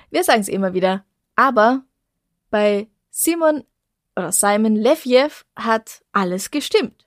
Wir 0.09 0.23
sagen 0.23 0.41
es 0.41 0.47
immer 0.47 0.73
wieder. 0.73 1.05
Aber 1.35 1.83
bei 2.49 2.87
Simon 3.09 3.63
oder 4.15 4.31
Simon 4.31 4.75
Lefjev 4.75 5.43
hat 5.55 6.03
alles 6.11 6.51
gestimmt. 6.51 7.05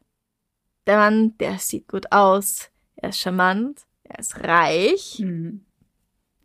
Der 0.87 0.97
Mann, 0.97 1.37
der 1.39 1.59
sieht 1.59 1.89
gut 1.89 2.13
aus, 2.13 2.71
er 2.97 3.11
ist 3.11 3.21
charmant, 3.21 3.83
er 4.05 4.19
ist 4.19 4.43
reich. 4.43 5.19
Mhm. 5.21 5.66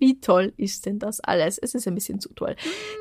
Wie 0.02 0.20
toll 0.20 0.52
ist 0.58 0.88
denn 0.88 0.98
das 0.98 1.20
alles? 1.20 1.60
Es 1.60 1.76
ist 1.76 1.88
ein 1.88 1.94
bisschen 1.94 2.20
zu 2.20 2.34
toll. 2.34 2.56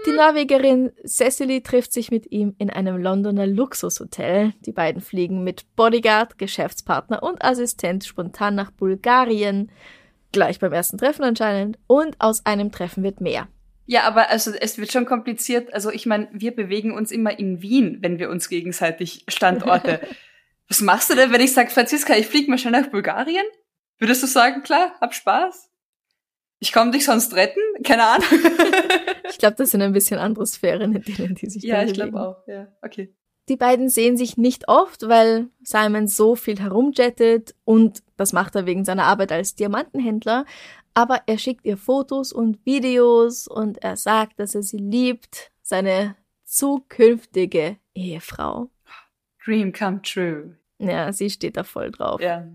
Die 0.06 0.12
Norwegerin 0.12 0.92
Cecily 1.06 1.62
trifft 1.62 1.94
sich 1.94 2.10
mit 2.10 2.30
ihm 2.30 2.54
in 2.58 2.68
einem 2.68 2.98
Londoner 2.98 3.46
Luxushotel. 3.46 4.52
Die 4.66 4.72
beiden 4.72 5.00
fliegen 5.00 5.42
mit 5.42 5.64
Bodyguard, 5.76 6.36
Geschäftspartner 6.36 7.22
und 7.22 7.42
Assistent 7.42 8.04
spontan 8.04 8.54
nach 8.54 8.70
Bulgarien. 8.70 9.72
Gleich 10.32 10.58
beim 10.58 10.74
ersten 10.74 10.98
Treffen 10.98 11.24
anscheinend. 11.24 11.78
Und 11.86 12.20
aus 12.20 12.44
einem 12.44 12.70
Treffen 12.70 13.02
wird 13.02 13.22
mehr. 13.22 13.48
Ja, 13.86 14.02
aber 14.02 14.28
also 14.28 14.52
es 14.52 14.76
wird 14.76 14.92
schon 14.92 15.06
kompliziert. 15.06 15.72
Also 15.72 15.90
ich 15.90 16.04
meine, 16.04 16.28
wir 16.34 16.54
bewegen 16.54 16.92
uns 16.92 17.10
immer 17.12 17.38
in 17.38 17.62
Wien, 17.62 17.96
wenn 18.02 18.18
wir 18.18 18.28
uns 18.28 18.50
gegenseitig 18.50 19.24
Standorte. 19.26 20.00
Was 20.68 20.82
machst 20.82 21.08
du 21.08 21.14
denn, 21.14 21.32
wenn 21.32 21.40
ich 21.40 21.54
sage, 21.54 21.70
Franziska, 21.70 22.14
ich 22.14 22.26
fliege 22.26 22.50
mal 22.50 22.58
schnell 22.58 22.78
nach 22.78 22.90
Bulgarien? 22.90 23.46
Würdest 23.98 24.22
du 24.22 24.26
sagen, 24.26 24.62
klar, 24.62 24.92
hab 25.00 25.14
Spaß? 25.14 25.69
Ich 26.60 26.72
komme 26.72 26.90
dich 26.90 27.04
sonst 27.06 27.34
retten? 27.34 27.60
Keine 27.82 28.04
Ahnung. 28.04 28.28
Ich 29.30 29.38
glaube, 29.38 29.56
das 29.56 29.70
sind 29.70 29.80
ein 29.80 29.92
bisschen 29.92 30.18
andere 30.18 30.44
Sphären, 30.44 30.94
in 30.94 31.02
denen 31.02 31.34
die 31.34 31.48
sich 31.48 31.62
ja, 31.62 31.82
ich 31.82 31.94
glaube 31.94 32.20
auch. 32.20 32.46
Ja, 32.46 32.66
okay. 32.82 33.14
Die 33.48 33.56
beiden 33.56 33.88
sehen 33.88 34.16
sich 34.16 34.36
nicht 34.36 34.68
oft, 34.68 35.08
weil 35.08 35.48
Simon 35.62 36.08
so 36.08 36.36
viel 36.36 36.60
herumjettet 36.60 37.54
und 37.64 38.02
das 38.16 38.32
macht 38.32 38.54
er 38.56 38.66
wegen 38.66 38.84
seiner 38.84 39.04
Arbeit 39.04 39.32
als 39.32 39.54
Diamantenhändler. 39.54 40.44
Aber 40.94 41.22
er 41.26 41.38
schickt 41.38 41.64
ihr 41.64 41.76
Fotos 41.76 42.32
und 42.32 42.58
Videos 42.66 43.46
und 43.46 43.82
er 43.82 43.96
sagt, 43.96 44.40
dass 44.40 44.54
er 44.54 44.62
sie 44.62 44.78
liebt, 44.78 45.52
seine 45.62 46.16
zukünftige 46.44 47.76
Ehefrau. 47.94 48.68
Dream 49.42 49.72
come 49.72 50.02
true. 50.02 50.56
Ja, 50.78 51.12
sie 51.12 51.30
steht 51.30 51.56
da 51.56 51.64
voll 51.64 51.92
drauf. 51.92 52.20
Ja. 52.20 52.46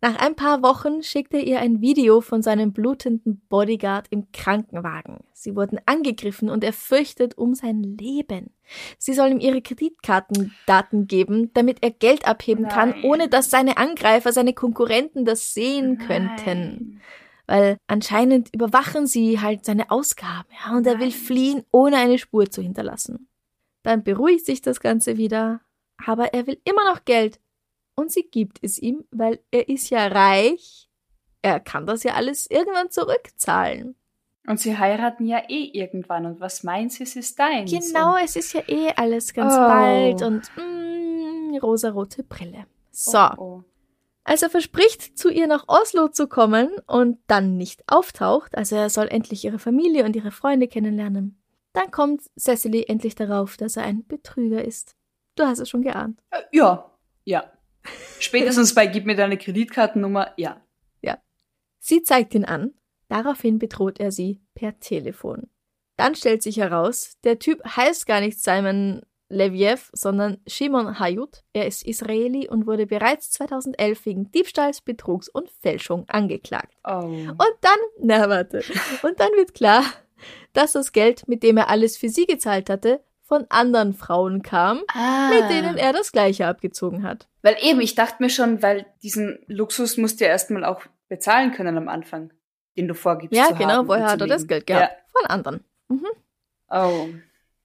Nach 0.00 0.14
ein 0.16 0.36
paar 0.36 0.62
Wochen 0.62 1.02
schickt 1.02 1.34
er 1.34 1.42
ihr 1.42 1.58
ein 1.58 1.80
Video 1.80 2.20
von 2.20 2.40
seinem 2.40 2.72
blutenden 2.72 3.40
Bodyguard 3.48 4.06
im 4.10 4.30
Krankenwagen. 4.32 5.24
Sie 5.32 5.56
wurden 5.56 5.80
angegriffen 5.86 6.50
und 6.50 6.62
er 6.62 6.72
fürchtet 6.72 7.36
um 7.36 7.54
sein 7.54 7.82
Leben. 7.82 8.50
Sie 8.96 9.12
soll 9.12 9.30
ihm 9.30 9.40
ihre 9.40 9.60
Kreditkartendaten 9.60 11.08
geben, 11.08 11.52
damit 11.52 11.78
er 11.82 11.90
Geld 11.90 12.28
abheben 12.28 12.62
Nein. 12.62 12.72
kann, 12.72 13.02
ohne 13.02 13.28
dass 13.28 13.50
seine 13.50 13.76
Angreifer, 13.76 14.32
seine 14.32 14.52
Konkurrenten 14.52 15.24
das 15.24 15.52
sehen 15.52 15.98
könnten. 15.98 16.36
Nein. 16.46 17.00
Weil 17.48 17.78
anscheinend 17.88 18.54
überwachen 18.54 19.08
sie 19.08 19.40
halt 19.40 19.64
seine 19.64 19.90
Ausgaben, 19.90 20.48
ja, 20.64 20.76
und 20.76 20.86
er 20.86 21.00
will 21.00 21.08
Nein. 21.08 21.18
fliehen, 21.18 21.64
ohne 21.72 21.96
eine 21.96 22.18
Spur 22.18 22.50
zu 22.50 22.62
hinterlassen. 22.62 23.28
Dann 23.82 24.04
beruhigt 24.04 24.46
sich 24.46 24.62
das 24.62 24.78
Ganze 24.78 25.16
wieder, 25.16 25.60
aber 26.06 26.34
er 26.34 26.46
will 26.46 26.60
immer 26.64 26.84
noch 26.84 27.04
Geld. 27.04 27.40
Und 27.98 28.12
sie 28.12 28.22
gibt 28.22 28.58
es 28.62 28.78
ihm, 28.78 29.04
weil 29.10 29.40
er 29.50 29.68
ist 29.68 29.90
ja 29.90 30.06
reich. 30.06 30.88
Er 31.42 31.58
kann 31.58 31.84
das 31.84 32.04
ja 32.04 32.14
alles 32.14 32.48
irgendwann 32.48 32.90
zurückzahlen. 32.92 33.96
Und 34.46 34.60
sie 34.60 34.78
heiraten 34.78 35.26
ja 35.26 35.42
eh 35.48 35.64
irgendwann. 35.72 36.24
Und 36.24 36.40
was 36.40 36.62
meint 36.62 36.92
sie, 36.92 37.02
es 37.02 37.16
ist 37.16 37.36
deins? 37.40 37.70
Genau, 37.70 38.14
Und, 38.14 38.22
es 38.24 38.36
ist 38.36 38.52
ja 38.52 38.62
eh 38.68 38.92
alles 38.94 39.34
ganz 39.34 39.52
Oh. 39.52 39.58
bald 39.58 40.22
und 40.22 40.48
mm, 40.56 41.56
rosarote 41.60 42.22
Brille. 42.22 42.66
So. 42.92 43.18
Oh, 43.18 43.42
oh. 43.42 43.62
Als 44.22 44.42
er 44.42 44.50
verspricht, 44.50 45.18
zu 45.18 45.28
ihr 45.28 45.48
nach 45.48 45.64
Oslo 45.66 46.06
zu 46.06 46.28
kommen 46.28 46.70
und 46.86 47.18
dann 47.26 47.56
nicht 47.56 47.82
auftaucht, 47.88 48.56
also 48.56 48.76
er 48.76 48.90
soll 48.90 49.08
endlich 49.08 49.44
ihre 49.44 49.58
Familie 49.58 50.04
und 50.04 50.14
ihre 50.14 50.30
Freunde 50.30 50.68
kennenlernen, 50.68 51.42
dann 51.72 51.90
kommt 51.90 52.22
Cecily 52.38 52.84
endlich 52.88 53.16
darauf, 53.16 53.56
dass 53.56 53.76
er 53.76 53.82
ein 53.82 54.06
Betrüger 54.06 54.64
ist. 54.64 54.94
Du 55.34 55.44
hast 55.44 55.58
es 55.58 55.68
schon 55.68 55.82
geahnt. 55.82 56.20
Äh, 56.30 56.42
Ja, 56.52 56.90
ja. 57.24 57.50
Spätestens 58.20 58.74
bei 58.74 58.86
Gib 58.86 59.06
mir 59.06 59.16
deine 59.16 59.38
Kreditkartennummer, 59.38 60.32
ja. 60.36 60.60
Sie 61.88 62.02
zeigt 62.02 62.34
ihn 62.34 62.44
an, 62.44 62.74
daraufhin 63.08 63.58
bedroht 63.58 63.98
er 63.98 64.12
sie 64.12 64.42
per 64.54 64.78
Telefon. 64.78 65.48
Dann 65.96 66.14
stellt 66.14 66.42
sich 66.42 66.58
heraus, 66.58 67.16
der 67.24 67.38
Typ 67.38 67.64
heißt 67.64 68.06
gar 68.06 68.20
nicht 68.20 68.42
Simon 68.42 69.00
Leviev, 69.30 69.90
sondern 69.94 70.38
Shimon 70.46 70.98
Hayut. 70.98 71.42
Er 71.54 71.66
ist 71.66 71.86
Israeli 71.86 72.48
und 72.48 72.66
wurde 72.66 72.86
bereits 72.86 73.30
2011 73.30 74.04
wegen 74.06 74.30
Diebstahls, 74.32 74.82
Betrugs 74.82 75.30
und 75.30 75.50
Fälschung 75.50 76.04
angeklagt. 76.08 76.74
Oh. 76.84 77.04
Und 77.04 77.56
dann, 77.62 77.78
na 78.00 78.28
warte, 78.28 78.62
und 79.02 79.18
dann 79.18 79.30
wird 79.36 79.54
klar, 79.54 79.82
dass 80.52 80.72
das 80.72 80.92
Geld, 80.92 81.26
mit 81.26 81.42
dem 81.42 81.56
er 81.56 81.68
alles 81.68 81.96
für 81.96 82.08
sie 82.08 82.26
gezahlt 82.26 82.68
hatte, 82.70 83.02
von 83.28 83.44
anderen 83.50 83.92
Frauen 83.92 84.42
kam, 84.42 84.80
ah. 84.94 85.28
mit 85.28 85.50
denen 85.50 85.76
er 85.76 85.92
das 85.92 86.12
gleiche 86.12 86.46
abgezogen 86.46 87.02
hat. 87.02 87.28
Weil 87.42 87.56
eben, 87.60 87.80
ich 87.80 87.94
dachte 87.94 88.22
mir 88.22 88.30
schon, 88.30 88.62
weil 88.62 88.86
diesen 89.02 89.38
Luxus 89.46 89.98
musst 89.98 90.20
du 90.20 90.24
ja 90.24 90.30
erstmal 90.30 90.64
auch 90.64 90.80
bezahlen 91.08 91.52
können 91.52 91.76
am 91.76 91.88
Anfang, 91.88 92.32
den 92.76 92.88
du 92.88 92.94
vorgibst. 92.94 93.36
Ja, 93.36 93.48
zu 93.48 93.54
genau, 93.54 93.70
haben 93.70 93.88
woher 93.88 94.06
hat 94.06 94.20
er 94.22 94.26
das. 94.26 94.46
Geld 94.46 94.66
gehabt? 94.66 94.96
Von 95.12 95.26
anderen, 95.26 95.60
Ja. 95.90 96.06
Oh. 96.70 97.08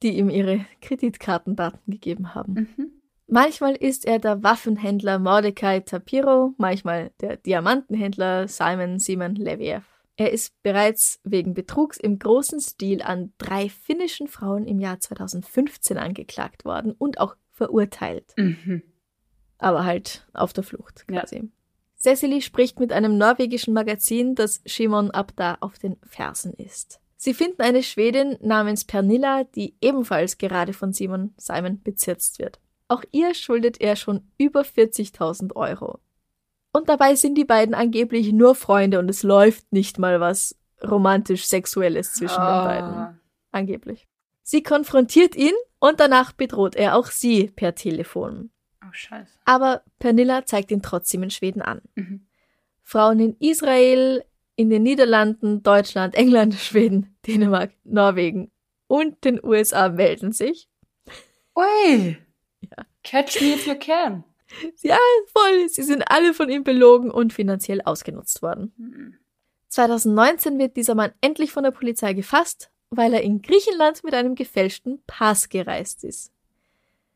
die 0.01 0.17
ihm 0.17 0.29
ihre 0.29 0.65
Kreditkartendaten 0.81 1.79
gegeben 1.87 2.35
haben. 2.35 2.53
Mhm. 2.75 2.91
Manchmal 3.27 3.75
ist 3.75 4.05
er 4.05 4.19
der 4.19 4.43
Waffenhändler 4.43 5.17
Mordecai 5.17 5.79
Tapiro, 5.79 6.53
manchmal 6.57 7.11
der 7.21 7.37
Diamantenhändler 7.37 8.49
Simon 8.49 8.99
Simon 8.99 9.35
Leviev. 9.35 9.83
Er 10.15 10.31
ist 10.31 10.53
bereits 10.61 11.19
wegen 11.23 11.53
Betrugs 11.53 11.97
im 11.97 12.19
großen 12.19 12.59
Stil 12.59 13.01
an 13.01 13.33
drei 13.39 13.69
finnischen 13.69 14.27
Frauen 14.27 14.65
im 14.67 14.79
Jahr 14.79 14.99
2015 14.99 15.97
angeklagt 15.97 16.65
worden 16.65 16.91
und 16.91 17.19
auch 17.19 17.35
verurteilt. 17.51 18.33
Mhm. 18.37 18.83
aber 19.59 19.85
halt 19.85 20.27
auf 20.33 20.51
der 20.51 20.63
Flucht 20.63 21.05
Ja. 21.09 21.21
quasi. 21.21 21.49
Cecily 21.95 22.41
spricht 22.41 22.79
mit 22.81 22.91
einem 22.91 23.17
norwegischen 23.17 23.73
Magazin, 23.73 24.35
das 24.35 24.61
Shimon 24.65 25.09
ab 25.11 25.31
da 25.37 25.57
auf 25.61 25.79
den 25.79 25.95
Fersen 26.05 26.53
ist. 26.53 26.99
Sie 27.15 27.33
finden 27.33 27.61
eine 27.61 27.81
Schwedin 27.81 28.37
namens 28.41 28.83
Pernilla, 28.83 29.45
die 29.45 29.75
ebenfalls 29.79 30.37
gerade 30.37 30.73
von 30.73 30.91
Simon 30.91 31.33
Simon 31.37 31.81
bezirzt 31.81 32.39
wird. 32.39 32.59
Auch 32.89 33.03
ihr 33.11 33.33
schuldet 33.33 33.79
er 33.79 33.95
schon 33.95 34.29
über 34.37 34.63
40.000 34.63 35.55
Euro. 35.55 35.99
Und 36.73 36.89
dabei 36.89 37.15
sind 37.15 37.35
die 37.35 37.45
beiden 37.45 37.73
angeblich 37.75 38.33
nur 38.33 38.55
Freunde 38.55 38.99
und 38.99 39.07
es 39.09 39.23
läuft 39.23 39.71
nicht 39.71 39.99
mal 39.99 40.19
was 40.19 40.55
romantisch-sexuelles 40.83 42.13
zwischen 42.13 42.35
den 42.41 42.41
Ah. 42.41 42.65
beiden. 42.65 43.19
Angeblich. 43.51 44.07
Sie 44.41 44.63
konfrontiert 44.63 45.35
ihn 45.35 45.53
und 45.79 45.99
danach 45.99 46.31
bedroht 46.33 46.75
er 46.75 46.95
auch 46.97 47.07
sie 47.07 47.47
per 47.47 47.75
Telefon. 47.75 48.49
Oh, 48.83 48.89
scheiße. 48.91 49.31
Aber 49.45 49.83
Pernilla 49.99 50.45
zeigt 50.45 50.71
ihn 50.71 50.81
trotzdem 50.81 51.23
in 51.23 51.29
Schweden 51.29 51.61
an. 51.61 51.81
Mhm. 51.95 52.25
Frauen 52.81 53.19
in 53.19 53.37
Israel, 53.39 54.25
in 54.55 54.69
den 54.69 54.83
Niederlanden, 54.83 55.63
Deutschland, 55.63 56.15
England, 56.15 56.53
Schweden, 56.59 57.15
Dänemark, 57.25 57.71
Norwegen 57.83 58.51
und 58.87 59.23
den 59.23 59.39
USA 59.43 59.89
melden 59.89 60.31
sich. 60.33 60.67
Ui. 61.55 62.17
Ja. 62.61 62.85
Catch 63.03 63.39
me 63.41 63.53
if 63.53 63.67
you 63.67 63.75
can. 63.75 64.23
Ja, 64.81 64.97
voll, 65.31 65.69
sie 65.69 65.83
sind 65.83 66.03
alle 66.07 66.33
von 66.33 66.49
ihm 66.49 66.63
belogen 66.63 67.11
und 67.11 67.33
finanziell 67.33 67.81
ausgenutzt 67.81 68.41
worden. 68.41 68.73
Mhm. 68.77 69.17
2019 69.69 70.59
wird 70.59 70.77
dieser 70.77 70.93
Mann 70.93 71.11
endlich 71.21 71.51
von 71.51 71.63
der 71.63 71.71
Polizei 71.71 72.13
gefasst, 72.13 72.69
weil 72.91 73.13
er 73.13 73.21
in 73.21 73.41
Griechenland 73.41 74.03
mit 74.03 74.13
einem 74.13 74.35
gefälschten 74.35 75.01
Pass 75.07 75.49
gereist 75.49 76.03
ist. 76.03 76.31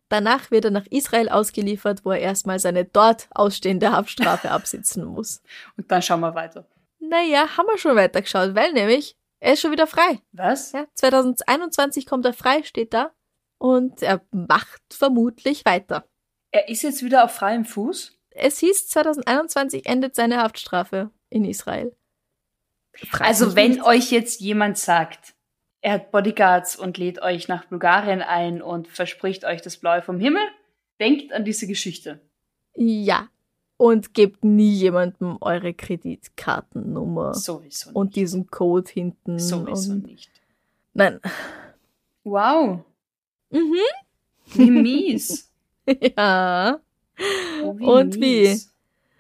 Danach 0.10 0.52
wird 0.52 0.66
er 0.66 0.72
nach 0.72 0.88
Israel 0.88 1.30
ausgeliefert, 1.30 2.06
wo 2.06 2.12
er 2.12 2.20
erstmal 2.20 2.60
seine 2.60 2.86
dort 2.86 3.28
ausstehende 3.32 3.92
Haftstrafe 3.92 4.52
absitzen 4.52 5.06
muss. 5.06 5.42
Und 5.76 5.92
dann 5.92 6.02
schauen 6.02 6.22
wir 6.22 6.34
weiter. 6.34 6.66
Naja, 7.00 7.58
haben 7.58 7.68
wir 7.68 7.78
schon 7.78 7.96
weitergeschaut, 7.96 8.56
weil 8.56 8.74
nämlich 8.74 9.18
er 9.40 9.54
ist 9.54 9.62
schon 9.62 9.72
wieder 9.72 9.88
frei. 9.88 10.20
Was? 10.32 10.72
Ja, 10.72 10.88
2021 10.96 12.06
kommt 12.06 12.26
er 12.26 12.34
frei, 12.34 12.64
steht 12.64 12.94
da. 12.94 13.12
Und 13.60 14.02
er 14.02 14.22
macht 14.32 14.82
vermutlich 14.92 15.66
weiter. 15.66 16.06
Er 16.58 16.70
ist 16.70 16.82
jetzt 16.82 17.04
wieder 17.04 17.24
auf 17.24 17.32
freiem 17.34 17.66
Fuß? 17.66 18.18
Es 18.32 18.58
hieß, 18.58 18.88
2021 18.90 19.86
endet 19.86 20.16
seine 20.16 20.38
Haftstrafe 20.42 21.12
in 21.30 21.46
Israel. 21.46 21.96
Also 23.20 23.56
wenn 23.56 23.72
nicht. 23.74 23.84
euch 23.84 24.10
jetzt 24.12 24.42
jemand 24.42 24.80
sagt, 24.80 25.36
er 25.82 25.94
hat 25.94 26.12
Bodyguards 26.12 26.76
und 26.76 26.98
lädt 26.98 27.22
euch 27.22 27.48
nach 27.48 27.66
Bulgarien 27.66 28.24
ein 28.24 28.64
und 28.64 28.88
verspricht 28.88 29.46
euch 29.46 29.62
das 29.62 29.78
Blaue 29.78 30.02
vom 30.02 30.20
Himmel, 30.20 30.42
denkt 31.00 31.32
an 31.32 31.46
diese 31.46 31.68
Geschichte. 31.68 32.22
Ja. 32.76 33.30
Und 33.78 34.16
gebt 34.16 34.44
nie 34.44 34.74
jemandem 34.74 35.38
eure 35.40 35.76
Kreditkartennummer 35.76 37.36
Sowieso 37.36 37.92
und 37.92 38.08
nicht. 38.08 38.16
diesen 38.16 38.48
Code 38.50 38.90
hinten. 38.92 39.38
Sowieso 39.38 39.92
und 39.92 40.08
nicht. 40.08 40.32
Nein. 40.96 41.20
Wow, 42.24 42.80
Mhm. 43.52 43.76
wie 44.56 44.72
mies. 44.72 45.54
Ja. 46.18 46.80
Oh, 47.64 47.70
Und 47.80 48.16
wie? 48.22 48.60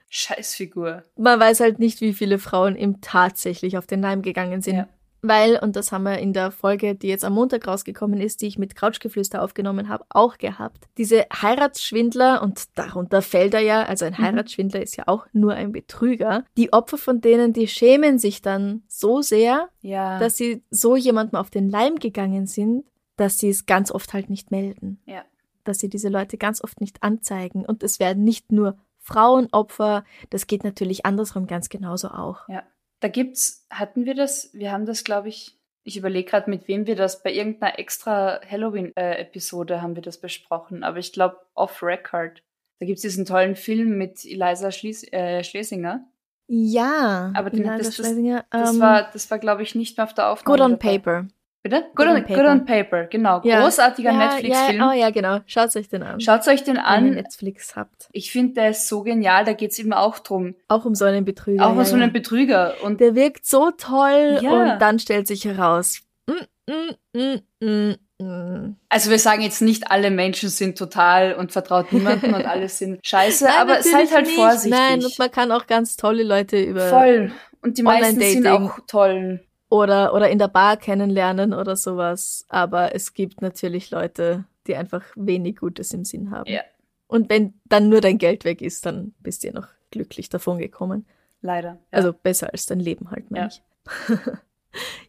Scheißfigur. 0.09 1.03
Man 1.17 1.39
weiß 1.39 1.59
halt 1.59 1.79
nicht, 1.79 2.01
wie 2.01 2.13
viele 2.13 2.39
Frauen 2.39 2.75
ihm 2.75 3.01
tatsächlich 3.01 3.77
auf 3.77 3.87
den 3.87 4.01
Leim 4.01 4.21
gegangen 4.21 4.61
sind. 4.61 4.75
Ja. 4.77 4.87
Weil, 5.23 5.57
und 5.57 5.75
das 5.75 5.91
haben 5.91 6.03
wir 6.03 6.19
in 6.19 6.31
der 6.31 6.51
Folge, 6.51 6.93
die 6.93 7.07
jetzt 7.07 7.25
am 7.25 7.33
Montag 7.33 7.67
rausgekommen 7.67 8.21
ist, 8.21 8.41
die 8.41 8.47
ich 8.47 8.59
mit 8.59 8.75
Couchgeflüster 8.75 9.41
aufgenommen 9.43 9.89
habe, 9.89 10.05
auch 10.09 10.37
gehabt. 10.37 10.85
Diese 10.97 11.25
Heiratsschwindler, 11.33 12.41
und 12.43 12.65
darunter 12.77 13.21
fällt 13.23 13.55
er 13.55 13.59
ja, 13.61 13.81
also 13.83 14.05
ein 14.05 14.13
Mhm. 14.13 14.17
Heiratsschwindler 14.19 14.81
ist 14.81 14.95
ja 14.95 15.05
auch 15.07 15.25
nur 15.33 15.53
ein 15.53 15.71
Betrüger, 15.71 16.45
die 16.55 16.71
Opfer 16.71 16.97
von 16.99 17.19
denen, 17.19 17.51
die 17.51 17.67
schämen 17.67 18.19
sich 18.19 18.41
dann 18.43 18.83
so 18.87 19.21
sehr, 19.23 19.69
Ja. 19.81 20.19
dass 20.19 20.37
sie 20.37 20.61
so 20.69 20.95
jemandem 20.95 21.39
auf 21.39 21.49
den 21.49 21.67
Leim 21.69 21.95
gegangen 21.95 22.45
sind, 22.45 22.85
dass 23.17 23.39
sie 23.39 23.49
es 23.49 23.65
ganz 23.65 23.91
oft 23.91 24.13
halt 24.13 24.29
nicht 24.29 24.51
melden. 24.51 24.99
ja. 25.05 25.23
Dass 25.67 25.79
sie 25.79 25.89
diese 25.89 26.09
Leute 26.09 26.37
ganz 26.37 26.63
oft 26.63 26.79
nicht 26.81 27.03
anzeigen. 27.03 27.65
Und 27.65 27.83
es 27.83 27.99
werden 27.99 28.23
nicht 28.23 28.51
nur 28.51 28.77
Frauenopfer, 28.99 30.03
das 30.29 30.47
geht 30.47 30.63
natürlich 30.63 31.05
andersrum 31.05 31.47
ganz 31.47 31.69
genauso 31.69 32.09
auch. 32.09 32.47
Ja. 32.49 32.63
Da 32.99 33.09
gibt's, 33.09 33.65
hatten 33.69 34.05
wir 34.05 34.15
das, 34.15 34.49
wir 34.53 34.71
haben 34.71 34.85
das, 34.85 35.03
glaube 35.03 35.27
ich, 35.29 35.55
ich 35.83 35.97
überlege 35.97 36.29
gerade, 36.29 36.49
mit 36.49 36.67
wem 36.67 36.87
wir 36.87 36.95
das, 36.95 37.21
bei 37.21 37.31
irgendeiner 37.31 37.77
extra 37.79 38.41
Halloween-Episode 38.49 39.81
haben 39.81 39.95
wir 39.95 40.01
das 40.01 40.17
besprochen, 40.19 40.83
aber 40.83 40.97
ich 40.97 41.13
glaube 41.13 41.37
off-record. 41.53 42.41
Da 42.79 42.85
gibt's 42.85 43.01
diesen 43.03 43.25
tollen 43.25 43.55
Film 43.55 43.97
mit 43.97 44.25
Eliza 44.25 44.71
Schlies 44.71 45.03
äh, 45.13 45.43
Schlesinger. 45.43 46.05
Ja, 46.47 47.31
Aber 47.35 47.49
den- 47.49 47.59
Eliza 47.65 47.77
das- 47.77 47.87
das- 47.87 47.95
Schlesinger, 47.95 48.45
Das 48.49 48.73
ähm, 48.73 48.79
war, 48.79 49.11
das 49.11 49.29
war, 49.31 49.39
glaube 49.39 49.63
ich, 49.63 49.75
nicht 49.75 49.97
mehr 49.97 50.05
auf 50.05 50.13
der 50.13 50.29
Aufnahme. 50.29 50.57
Good 50.57 50.65
on 50.65 50.71
dabei. 50.79 50.97
Paper. 50.97 51.27
Bitte? 51.63 51.85
Good, 51.95 52.07
on, 52.07 52.23
Good 52.23 52.45
on 52.45 52.65
Paper, 52.65 53.05
genau. 53.05 53.41
Ja. 53.43 53.61
Großartiger 53.61 54.11
ja, 54.11 54.17
Netflix-Film. 54.17 54.79
Ja, 54.79 54.89
oh 54.89 54.93
ja, 54.93 55.09
genau. 55.09 55.39
Schaut 55.47 55.75
euch 55.75 55.89
den 55.89 56.03
an. 56.03 56.19
Schaut 56.21 56.47
euch 56.47 56.63
den 56.63 56.75
wenn 56.75 56.81
ihr 56.83 56.87
an. 56.87 57.09
Netflix 57.11 57.75
habt. 57.75 58.07
Ich 58.13 58.31
finde, 58.31 58.53
der 58.53 58.69
ist 58.69 58.87
so 58.87 59.03
genial. 59.03 59.43
Da 59.43 59.53
geht's 59.53 59.77
eben 59.79 59.91
auch 59.93 60.19
drum. 60.19 60.55
Auch 60.69 60.85
um 60.85 60.95
so 60.95 61.05
einen 61.05 61.25
Betrüger. 61.25 61.65
auch 61.65 61.71
um 61.71 61.77
ja, 61.79 61.85
so 61.85 61.95
einen. 61.95 62.13
Betrüger. 62.13 62.75
Und 62.83 63.01
Der 63.01 63.15
wirkt 63.15 63.45
so 63.45 63.71
toll 63.71 64.39
und 64.41 64.79
dann 64.79 64.99
stellt 64.99 65.27
sich 65.27 65.43
heraus, 65.45 66.01
mm, 66.27 66.71
mm, 66.71 67.19
mm, 67.19 67.65
mm, 67.65 67.95
Mm, 68.19 68.77
Also 68.89 69.11
wir 69.11 69.19
sagen 69.19 69.43
jetzt 69.43 69.61
nicht, 69.61 69.91
alle 69.91 70.09
Menschen 70.09 70.49
sind 70.49 70.77
total 70.77 71.35
und 71.35 71.51
vertraut 71.51 71.93
niemanden 71.93 72.33
und 72.33 72.45
alle 72.47 72.67
sind 72.67 73.05
scheiße, 73.05 73.45
Nein, 73.45 73.53
aber 73.59 73.83
seid 73.83 74.11
halt 74.11 74.25
nicht. 74.25 74.35
vorsichtig. 74.35 74.71
Nein, 74.71 75.05
und 75.05 75.19
man 75.19 75.29
kann 75.31 75.51
auch 75.51 75.67
ganz 75.67 75.97
tolle 75.97 76.23
Leute 76.23 76.59
über 76.59 76.89
Voll. 76.89 77.31
Und 77.61 77.77
die 77.77 77.83
meisten 77.83 78.19
sind 78.19 78.47
auch 78.47 78.79
toll. 78.87 79.41
Oder 79.69 80.13
oder 80.13 80.29
in 80.29 80.39
der 80.39 80.47
Bar 80.47 80.77
kennenlernen 80.77 81.53
oder 81.53 81.75
sowas. 81.75 82.45
Aber 82.49 82.95
es 82.95 83.13
gibt 83.13 83.41
natürlich 83.41 83.91
Leute, 83.91 84.45
die 84.67 84.75
einfach 84.75 85.03
wenig 85.15 85.57
Gutes 85.57 85.93
im 85.93 86.05
Sinn 86.05 86.31
haben. 86.31 86.49
Ja. 86.49 86.61
Und 87.07 87.29
wenn 87.29 87.53
dann 87.65 87.89
nur 87.89 88.01
dein 88.01 88.17
Geld 88.17 88.43
weg 88.45 88.61
ist, 88.61 88.85
dann 88.85 89.13
bist 89.19 89.43
du 89.43 89.47
ja 89.47 89.53
noch 89.53 89.67
glücklich 89.91 90.29
davon 90.29 90.57
gekommen. 90.57 91.05
Leider. 91.41 91.69
Ja. 91.69 91.77
Also 91.91 92.13
besser 92.13 92.51
als 92.51 92.65
dein 92.65 92.79
Leben 92.79 93.11
halt, 93.11 93.31
meine 93.31 93.45
Ja. 93.45 93.49
ich. 93.49 93.61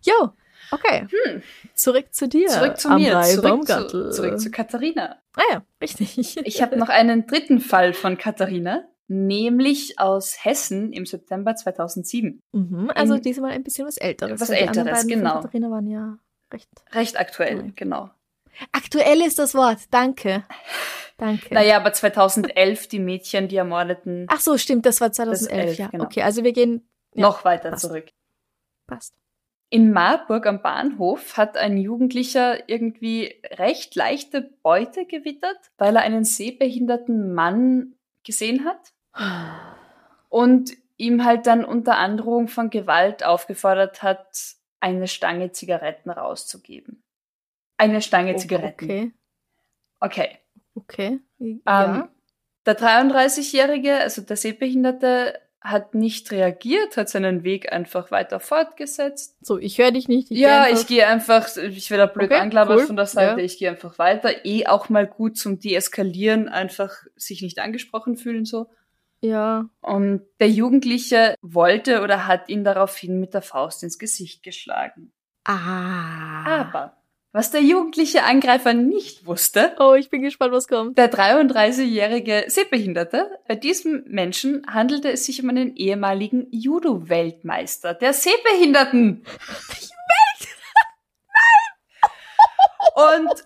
jo, 0.06 0.30
okay. 0.70 1.08
Zurück 1.74 2.06
zu 2.12 2.28
dir. 2.28 2.48
zurück 2.48 2.78
zu 2.78 2.90
mir, 2.90 3.20
zurück 3.22 3.66
zu, 3.66 4.10
zurück 4.10 4.40
zu 4.40 4.50
Katharina. 4.50 5.16
Ah 5.34 5.42
ja, 5.52 5.62
richtig. 5.80 6.36
Ich 6.44 6.62
habe 6.62 6.76
noch 6.76 6.88
einen 6.88 7.26
dritten 7.26 7.60
Fall 7.60 7.92
von 7.92 8.16
Katharina, 8.18 8.84
nämlich 9.08 9.98
aus 9.98 10.44
Hessen 10.44 10.92
im 10.92 11.06
September 11.06 11.56
2007. 11.56 12.40
mhm, 12.52 12.90
also 12.94 13.14
in- 13.14 13.22
diesmal 13.22 13.50
ein 13.52 13.64
bisschen 13.64 13.86
was 13.86 13.96
Älteres. 13.96 14.40
Was 14.40 14.48
die 14.48 14.54
Älteres, 14.56 15.06
genau. 15.06 15.34
Katharina 15.40 15.70
waren 15.70 15.86
ja 15.88 16.18
recht. 16.52 16.68
Recht 16.92 17.18
aktuell, 17.18 17.56
Nein. 17.56 17.72
genau. 17.74 18.10
Aktuell 18.72 19.20
ist 19.22 19.38
das 19.38 19.54
Wort. 19.54 19.78
Danke. 19.90 20.44
Danke. 21.16 21.52
Naja, 21.54 21.76
aber 21.76 21.92
2011 21.92 22.88
die 22.88 22.98
Mädchen, 23.00 23.48
die 23.48 23.56
ermordeten, 23.56 24.26
Ach 24.28 24.40
so, 24.40 24.56
stimmt, 24.58 24.86
das 24.86 25.00
war 25.00 25.10
2011, 25.12 25.66
elf, 25.68 25.78
ja. 25.78 25.88
genau. 25.88 26.04
Okay, 26.04 26.22
also 26.22 26.44
wir 26.44 26.52
gehen. 26.52 26.88
Ja, 27.14 27.22
noch 27.22 27.44
weiter 27.44 27.70
passt. 27.70 27.82
zurück. 27.86 28.06
Passt. 28.86 29.14
In 29.70 29.92
Marburg 29.92 30.46
am 30.46 30.62
Bahnhof 30.62 31.36
hat 31.36 31.56
ein 31.56 31.76
Jugendlicher 31.76 32.68
irgendwie 32.70 33.34
recht 33.58 33.94
leichte 33.96 34.42
Beute 34.62 35.04
gewittert, 35.06 35.58
weil 35.76 35.96
er 35.96 36.02
einen 36.02 36.24
sehbehinderten 36.24 37.34
Mann 37.34 37.94
gesehen 38.24 38.64
hat 38.64 38.92
und 40.28 40.72
ihm 40.96 41.24
halt 41.24 41.46
dann 41.46 41.64
unter 41.64 41.96
Androhung 41.96 42.48
von 42.48 42.70
Gewalt 42.70 43.24
aufgefordert 43.24 44.02
hat, 44.02 44.28
eine 44.80 45.08
Stange 45.08 45.52
Zigaretten 45.52 46.10
rauszugeben. 46.10 47.02
Eine 47.76 48.02
Stange 48.02 48.36
Zigaretten. 48.36 48.84
Okay, 48.84 49.12
Okay. 50.00 50.38
okay. 50.74 51.20
Ähm, 51.40 51.60
Ja. 51.66 52.08
Der 52.66 52.78
33-Jährige, 52.78 53.94
also 53.96 54.20
der 54.20 54.36
Sehbehinderte, 54.36 55.40
hat 55.60 55.94
nicht 55.94 56.30
reagiert, 56.30 56.96
hat 56.96 57.08
seinen 57.08 57.42
Weg 57.42 57.72
einfach 57.72 58.10
weiter 58.10 58.38
fortgesetzt. 58.40 59.36
So, 59.40 59.58
ich 59.58 59.78
höre 59.78 59.90
dich 59.90 60.06
nicht. 60.06 60.30
Ich 60.30 60.38
ja, 60.38 60.68
ich 60.68 60.86
gehe 60.86 61.06
einfach, 61.06 61.48
ich 61.56 61.90
werde 61.90 62.12
blöd 62.12 62.30
Okay, 62.30 62.40
angelabert 62.40 62.78
cool, 62.80 62.86
von 62.86 62.96
der 62.96 63.06
Seite, 63.06 63.40
ja. 63.40 63.44
ich 63.44 63.58
gehe 63.58 63.70
einfach 63.70 63.98
weiter. 63.98 64.44
Eh 64.44 64.66
auch 64.66 64.88
mal 64.88 65.06
gut 65.06 65.36
zum 65.36 65.58
Deeskalieren, 65.58 66.48
einfach 66.48 66.94
sich 67.16 67.42
nicht 67.42 67.58
angesprochen 67.58 68.16
fühlen 68.16 68.44
so. 68.44 68.70
Ja. 69.20 69.68
Und 69.80 70.22
der 70.40 70.48
Jugendliche 70.48 71.34
wollte 71.42 72.02
oder 72.02 72.26
hat 72.26 72.48
ihn 72.48 72.64
daraufhin 72.64 73.18
mit 73.20 73.34
der 73.34 73.42
Faust 73.42 73.82
ins 73.82 73.98
Gesicht 73.98 74.42
geschlagen. 74.42 75.12
Ah. 75.44 76.44
Aber 76.44 76.94
was 77.32 77.50
der 77.50 77.60
jugendliche 77.62 78.22
Angreifer 78.24 78.72
nicht 78.74 79.26
wusste, 79.26 79.76
Oh, 79.78 79.94
ich 79.94 80.08
bin 80.08 80.22
gespannt, 80.22 80.52
was 80.52 80.66
kommt. 80.66 80.96
der 80.96 81.12
33-jährige 81.12 82.44
Sehbehinderte, 82.48 83.30
bei 83.46 83.54
diesem 83.54 84.04
Menschen 84.06 84.64
handelte 84.66 85.10
es 85.12 85.26
sich 85.26 85.42
um 85.42 85.50
einen 85.50 85.76
ehemaligen 85.76 86.46
Judo-Weltmeister 86.50 87.94
der 87.94 88.12
Sehbehinderten. 88.14 89.24
Und 92.94 93.44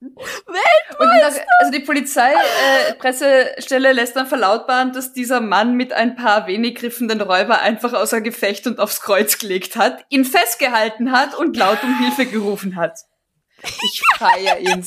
und 0.00 1.08
nach, 1.20 1.32
also 1.58 1.72
die 1.72 1.80
Polizei, 1.80 2.32
äh, 2.32 2.94
lässt 3.92 4.14
dann 4.14 4.26
verlautbaren, 4.26 4.92
dass 4.92 5.12
dieser 5.12 5.40
Mann 5.40 5.74
mit 5.74 5.92
ein 5.92 6.16
paar 6.16 6.46
wenig 6.46 6.76
griffenden 6.76 7.20
Räuber 7.20 7.60
einfach 7.60 7.94
außer 7.94 8.20
Gefecht 8.20 8.66
und 8.66 8.78
aufs 8.78 9.00
Kreuz 9.00 9.38
gelegt 9.38 9.76
hat, 9.76 10.04
ihn 10.10 10.24
festgehalten 10.24 11.12
hat 11.12 11.34
und 11.34 11.56
laut 11.56 11.82
um 11.82 11.98
Hilfe 11.98 12.26
gerufen 12.26 12.76
hat. 12.76 12.98
Ich 13.62 14.02
feier 14.18 14.58
ihn. 14.58 14.86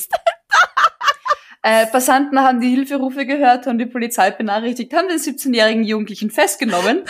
Äh, 1.62 1.86
Passanten 1.88 2.40
haben 2.40 2.60
die 2.60 2.70
Hilferufe 2.70 3.26
gehört, 3.26 3.66
haben 3.66 3.78
die 3.78 3.86
Polizei 3.86 4.30
benachrichtigt, 4.30 4.94
haben 4.94 5.08
den 5.08 5.18
17-jährigen 5.18 5.84
Jugendlichen 5.84 6.30
festgenommen. 6.30 7.02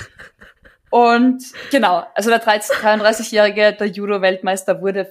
Und 0.91 1.45
genau, 1.71 2.05
also 2.17 2.31
der 2.31 2.41
13 2.41 2.77
33-jährige, 2.79 3.75
der 3.75 3.87
Judo-Weltmeister, 3.87 4.83
wurde 4.83 5.09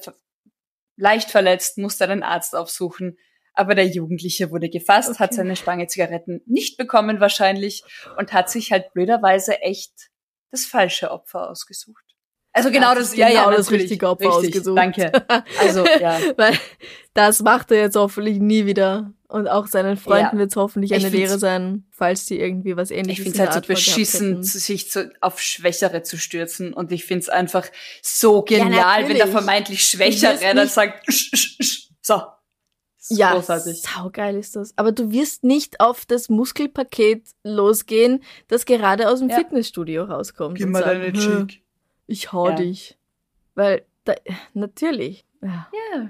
leicht 1.00 1.32
verletzt, 1.32 1.78
musste 1.78 2.04
einen 2.04 2.24
Arzt 2.24 2.56
aufsuchen. 2.56 3.18
Aber 3.54 3.76
der 3.76 3.88
Jugendliche 3.88 4.52
wurde 4.52 4.70
gefasst, 4.70 5.20
hat 5.20 5.30
Okay. 5.32 5.36
seine 5.38 5.56
Stange 5.56 5.88
Zigaretten 5.88 6.41
nicht 6.45 6.78
bekommen 6.78 7.20
wahrscheinlich 7.20 7.84
und 8.18 8.32
hat 8.32 8.50
sich 8.50 8.72
halt 8.72 8.93
blöderweise 8.93 9.60
echt 9.62 10.12
das 10.52 10.66
falsche 10.66 11.12
Opfer 11.12 11.50
ausgesucht. 11.50 12.04
Also 12.52 12.72
genau 12.72 12.95
das, 12.95 13.12
sich 13.12 13.20
ja, 13.20 13.30
ja, 13.30 13.45
genau 13.45 13.56
das 13.58 13.70
richtige 13.72 14.10
Opfer 14.10 14.26
Richtig, 14.38 14.56
ausgesucht. 14.56 14.78
Danke. 14.78 15.12
Also, 15.60 15.86
ja. 16.02 16.18
Weil 16.36 16.54
das 17.14 17.41
macht 17.41 17.72
er 17.72 17.80
jetzt 17.82 17.95
hoffentlich 17.95 18.39
nie 18.39 18.66
wieder. 18.66 19.14
Und 19.28 19.47
auch 19.47 19.68
seinen 19.68 19.95
Freunden 19.97 20.36
Ja. 20.38 20.39
wird 20.39 20.50
es 20.50 20.56
hoffentlich 20.56 20.91
Ich 20.91 20.97
eine 21.06 21.16
Lehre 21.16 21.38
sein, 21.38 21.86
falls 21.91 22.26
die 22.26 22.39
irgendwie 22.39 22.76
was 22.76 22.89
ähnliches 22.89 23.20
Ich 23.28 23.32
finde 23.34 23.43
in 23.43 23.50
es 23.50 23.54
halt 23.56 23.66
so 23.66 23.74
beschissen, 23.74 24.43
sich 24.43 24.89
zu, 24.89 25.12
auf 25.22 25.39
Schwächere 25.39 26.02
zu 26.02 26.18
stürzen. 26.18 26.74
Und 26.74 26.91
ich 26.91 27.06
finde 27.06 27.22
es 27.22 27.30
einfach 27.30 27.68
so 28.02 28.41
genial, 28.41 29.08
wenn 29.08 29.18
der 29.18 29.28
vermeintlich 29.28 29.84
Schwächere 29.84 30.39
dann 30.56 30.68
sagt, 30.68 31.06
"Sch, 31.14 31.30
sch, 31.36 31.64
sch." 31.64 31.89
so. 32.02 32.22
Ja, 33.12 33.34
Großartig. 33.34 33.82
saugeil 33.82 34.36
ist 34.36 34.56
das. 34.56 34.74
Aber 34.76 34.91
du 34.91 35.12
wirst 35.12 35.43
nicht 35.43 35.80
auf 35.80 36.06
das 36.06 36.30
Muskelpaket 36.30 37.24
losgehen, 37.43 38.24
das 38.47 38.66
gerade 38.66 39.10
aus 39.10 39.20
dem 39.20 39.30
Ja. 39.30 39.36
Fitnessstudio 39.38 40.04
rauskommt. 40.06 40.58
Gib 40.58 40.70
mal 40.70 40.84
deine 40.84 41.06
"Hä, 41.06 41.14
Cheek. 41.14 41.64
Ich 42.10 42.32
hau 42.34 42.49
Ja. 42.49 42.55
dich. 42.55 42.97
Weil, 43.55 43.86
da, 44.03 44.16
natürlich. 44.53 45.26
Ja. 45.41 45.70
Ja, 45.93 46.10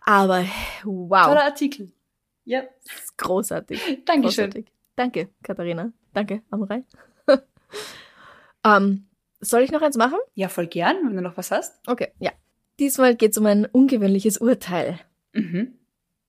Aber, 0.00 0.44
wow. 0.84 1.26
toller 1.26 1.44
Artikel. 1.44 1.92
Ja, 2.44 2.62
Das 2.84 2.94
ist 3.04 3.18
großartig. 3.18 3.78
Dankeschön. 4.04 4.46
Großartig. 4.50 4.66
Danke, 4.96 5.28
Katharina. 5.42 5.92
Danke, 6.12 6.42
Amrei. 6.50 6.84
ähm, 8.66 9.06
soll 9.40 9.62
ich 9.62 9.72
noch 9.72 9.82
eins 9.82 9.96
machen? 9.96 10.18
Ja, 10.34 10.48
voll 10.48 10.66
gern, 10.66 10.96
wenn 11.06 11.16
du 11.16 11.22
noch 11.22 11.36
was 11.36 11.50
hast. 11.50 11.80
Okay, 11.86 12.12
ja. 12.18 12.32
Diesmal 12.78 13.14
geht 13.14 13.32
es 13.32 13.38
um 13.38 13.46
ein 13.46 13.66
ungewöhnliches 13.66 14.38
Urteil. 14.38 14.98
Mhm. 15.32 15.78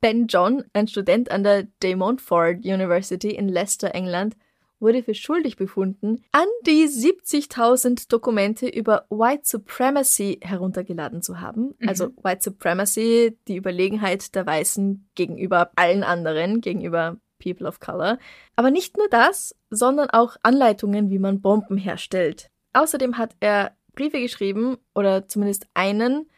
Ben 0.01 0.27
John, 0.27 0.63
ein 0.73 0.87
Student 0.87 1.31
an 1.31 1.43
der 1.43 1.63
De 1.81 1.95
Montfort 1.95 2.65
University 2.65 3.31
in 3.31 3.47
Leicester, 3.47 3.95
England, 3.95 4.35
wurde 4.83 5.01
für 5.01 5.15
schuldig 5.15 5.55
befunden, 5.55 6.23
an 6.31 6.45
die 6.67 6.85
70.000 6.85 8.09
Dokumente 8.09 8.67
über 8.67 9.05
White 9.09 9.43
Supremacy 9.45 10.39
heruntergeladen 10.41 11.23
zu 11.23 11.41
haben. 11.41 11.73
Mhm. 11.79 11.89
Also 11.89 12.09
White 12.21 12.43
Supremacy, 12.43 13.37
die 13.47 13.57
Überlegenheit 13.57 14.35
der 14.35 14.45
Weißen 14.45 15.09
gegenüber 15.15 15.71
allen 15.75 16.03
anderen, 16.03 16.61
gegenüber 16.61 17.17
People 17.39 17.67
of 17.67 17.79
Color. 17.79 18.19
Aber 18.55 18.69
nicht 18.69 18.97
nur 18.97 19.07
das, 19.09 19.55
sondern 19.69 20.09
auch 20.09 20.37
Anleitungen, 20.43 21.09
wie 21.09 21.19
man 21.19 21.41
Bomben 21.41 21.77
herstellt. 21.77 22.49
Außerdem 22.73 23.17
hat 23.17 23.35
er 23.39 23.75
Briefe 23.95 24.19
geschrieben, 24.19 24.77
oder 24.95 25.27
zumindest 25.27 25.67
einen, 25.73 26.29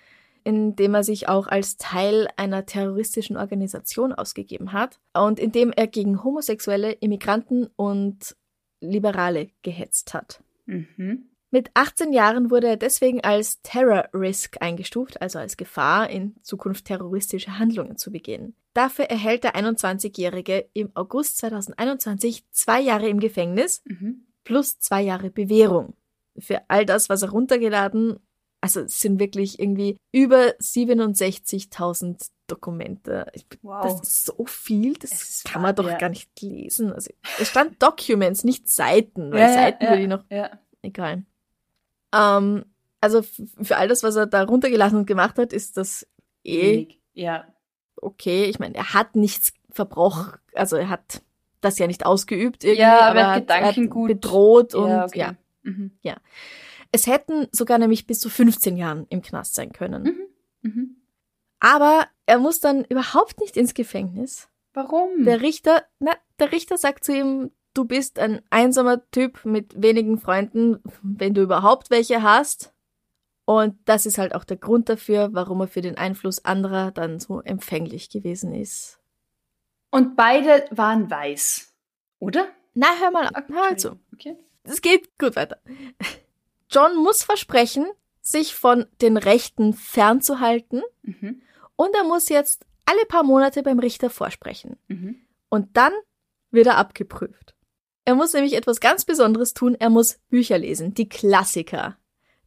in 0.46 0.76
dem 0.78 0.94
er 0.94 1.04
sich 1.04 1.28
auch 1.28 1.48
als 1.48 1.76
Teil 1.76 2.30
einer 2.38 2.66
terroristischen 2.66 3.36
Organisation 3.36 4.14
ausgegeben 4.14 4.72
hat 4.72 5.00
und 5.14 5.40
in 5.40 5.52
dem 5.52 5.74
er 5.76 5.88
gegen 5.88 6.24
Homosexuelle, 6.24 6.94
Immigranten 6.94 7.68
und 7.76 8.38
Liberale 8.80 9.50
gehetzt 9.64 10.14
hat. 10.14 10.42
Mhm. 10.68 11.30
Mit 11.52 11.72
18 11.74 12.14
Jahren 12.14 12.52
wurde 12.52 12.68
er 12.68 12.78
deswegen 12.78 13.22
als 13.24 13.62
Terror 13.62 14.10
Risk 14.14 14.58
eingestuft, 14.62 15.22
also 15.22 15.40
als 15.40 15.58
Gefahr, 15.58 16.10
in 16.10 16.36
Zukunft 16.42 16.86
terroristische 16.86 17.58
Handlungen 17.58 17.98
zu 17.98 18.12
begehen. 18.12 18.56
Dafür 18.74 19.06
erhält 19.06 19.46
der 19.46 19.56
21-Jährige 19.56 20.70
im 20.74 20.92
August 20.96 21.38
2021 21.38 22.44
zwei 22.52 22.82
Jahre 22.82 23.08
im 23.08 23.20
Gefängnis 23.20 23.82
Mhm. 23.86 24.26
plus 24.44 24.80
zwei 24.80 25.02
Jahre 25.02 25.30
Bewährung. 25.30 25.94
Für 26.38 26.70
all 26.70 26.86
das, 26.86 27.08
was 27.08 27.22
er 27.22 27.30
runtergeladen, 27.30 28.20
also 28.66 28.80
es 28.80 29.00
sind 29.00 29.20
wirklich 29.20 29.60
irgendwie 29.60 29.96
über 30.12 30.56
67.000 30.60 32.32
Dokumente. 32.48 33.32
Wow. 33.62 33.84
Das 33.84 34.02
ist 34.02 34.26
so 34.26 34.44
viel, 34.48 34.96
das 34.96 35.44
kann 35.44 35.62
man 35.62 35.76
doch 35.76 35.88
ja. 35.88 36.00
gar 36.00 36.10
nicht 36.10 36.30
lesen. 36.42 36.92
Also, 36.92 37.12
es 37.40 37.48
stand 37.48 37.80
Documents, 37.82 38.44
nicht 38.44 38.68
Seiten, 38.68 39.32
weil 39.32 39.42
Ja, 39.42 39.48
ja, 39.50 39.54
Seiten 39.54 39.84
ja, 39.84 39.90
würde 39.92 40.02
ich 40.02 40.08
noch, 40.08 40.24
ja. 40.32 40.50
egal. 40.82 41.26
Ähm, 42.12 42.66
also 43.02 43.22
für 43.22 43.78
all 43.78 43.88
das, 43.88 44.02
was 44.02 44.16
er 44.16 44.26
da 44.26 44.42
runtergelassen 44.42 44.98
und 44.98 45.06
gemacht 45.06 45.38
hat, 45.38 45.54
ist 45.54 45.78
das 45.78 46.08
eh. 46.44 46.88
Ja. 47.14 47.46
okay. 47.98 48.46
Ich 48.46 48.58
meine, 48.58 48.74
er 48.74 48.96
hat 48.96 49.16
nichts 49.16 49.54
verbrochen, 49.70 50.40
also 50.56 50.76
er 50.76 50.90
hat 50.90 51.22
das 51.62 51.78
ja 51.78 51.86
nicht 51.86 52.04
ausgeübt 52.04 52.64
irgendwie, 52.64 52.82
Ja, 52.82 53.02
aber 53.02 53.10
aber 53.10 53.20
er 53.20 53.32
hat 53.36 53.50
er 53.52 53.66
hat 53.68 54.08
bedroht 54.08 54.74
und 54.74 54.90
ja, 54.90 55.06
okay. 55.06 55.20
ja. 55.20 55.36
Mhm. 55.62 55.92
Es 56.92 57.08
hätten 57.08 57.48
sogar 57.52 57.78
nämlich 57.78 58.08
bis 58.08 58.20
zu 58.20 58.30
15 58.30 58.78
Jahren 58.78 59.06
im 59.10 59.22
Knast 59.22 59.56
sein 59.56 59.72
können. 59.72 60.04
Mhm. 60.04 60.28
Mhm. 60.62 60.96
Aber 61.60 62.08
er 62.26 62.40
muss 62.40 62.60
dann 62.60 62.84
überhaupt 62.86 63.40
nicht 63.40 63.58
ins 63.58 63.74
Gefängnis. 63.74 64.50
Warum? 64.74 65.24
Der 65.24 65.42
Richter, 65.42 65.84
na, 66.00 66.12
der 66.40 66.52
Richter 66.52 66.78
sagt 66.78 67.04
zu 67.06 67.14
ihm, 67.16 67.52
du 67.74 67.86
bist 67.86 68.20
ein 68.20 68.42
einsamer 68.50 69.10
Typ 69.12 69.46
mit 69.46 69.82
wenigen 69.82 70.20
Freunden, 70.20 70.82
wenn 71.02 71.34
du 71.34 71.42
überhaupt 71.42 71.90
welche 71.90 72.24
hast. 72.24 72.74
Und 73.46 73.78
das 73.86 74.06
ist 74.06 74.18
halt 74.18 74.34
auch 74.34 74.44
der 74.44 74.58
Grund 74.58 74.90
dafür, 74.90 75.30
warum 75.34 75.62
er 75.62 75.68
für 75.68 75.82
den 75.82 75.98
Einfluss 75.98 76.44
anderer 76.44 76.92
dann 76.92 77.20
so 77.20 77.42
empfänglich 77.42 78.10
gewesen 78.10 78.54
ist. 78.54 79.00
Und 79.92 80.16
beide 80.16 80.66
waren 80.72 81.10
weiß, 81.10 81.74
oder? 82.20 82.48
Na, 82.74 82.88
hör 83.00 83.12
mal, 83.12 83.30
hör 83.34 83.56
mal 83.56 83.78
zu. 83.78 84.00
Okay. 84.14 84.36
Es 84.64 84.82
geht 84.82 85.18
gut 85.18 85.36
weiter. 85.36 85.60
John 86.70 86.96
muss 86.98 87.24
versprechen, 87.24 87.86
sich 88.22 88.56
von 88.56 88.86
den 89.02 89.18
Rechten 89.18 89.74
fernzuhalten 89.74 90.82
Mhm. 91.04 91.42
und 91.76 91.96
er 91.96 92.04
muss 92.04 92.30
jetzt 92.30 92.66
alle 92.86 93.06
paar 93.08 93.24
Monate 93.24 93.64
beim 93.64 93.80
Richter 93.80 94.10
vorsprechen. 94.10 94.78
Mhm. 94.88 95.22
Und 95.50 95.78
dann 95.78 95.94
wird 96.52 96.68
er 96.68 96.78
abgeprüft. 96.78 97.56
Er 98.04 98.16
muss 98.16 98.34
nämlich 98.34 98.54
etwas 98.54 98.80
ganz 98.80 99.06
Besonderes 99.06 99.54
tun. 99.54 99.76
Er 99.80 99.90
muss 99.90 100.20
Bücher 100.30 100.58
lesen, 100.58 100.94
die 100.94 101.10
Klassiker. 101.10 101.98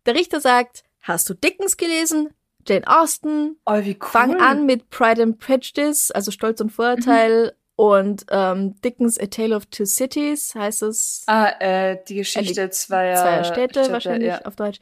Der 0.07 0.15
Richter 0.15 0.41
sagt, 0.41 0.85
hast 1.01 1.29
du 1.29 1.35
Dickens 1.35 1.77
gelesen? 1.77 2.31
Jane 2.67 2.87
Austen? 2.87 3.57
Oh, 3.67 3.81
wie 3.83 3.97
cool. 4.01 4.09
Fang 4.09 4.41
an 4.41 4.67
mit 4.67 4.91
Pride 4.91 5.23
and 5.23 5.39
Prejudice, 5.39 6.11
also 6.13 6.31
Stolz 6.31 6.61
und 6.61 6.71
Vorurteil 6.71 7.55
und 7.79 8.27
ähm, 8.33 8.75
Dickens 8.81 9.21
A 9.21 9.27
Tale 9.27 9.55
of 9.55 9.67
Two 9.67 9.85
Cities 9.85 10.53
heißt 10.57 10.83
es. 10.83 11.23
Ah, 11.29 11.53
äh, 11.61 11.97
die 12.09 12.17
Geschichte 12.17 12.71
zweier, 12.71 13.15
Zweier 13.15 13.45
Städte, 13.45 13.93
wahrscheinlich 13.93 14.31
ja. 14.31 14.45
auf 14.45 14.57
Deutsch. 14.57 14.81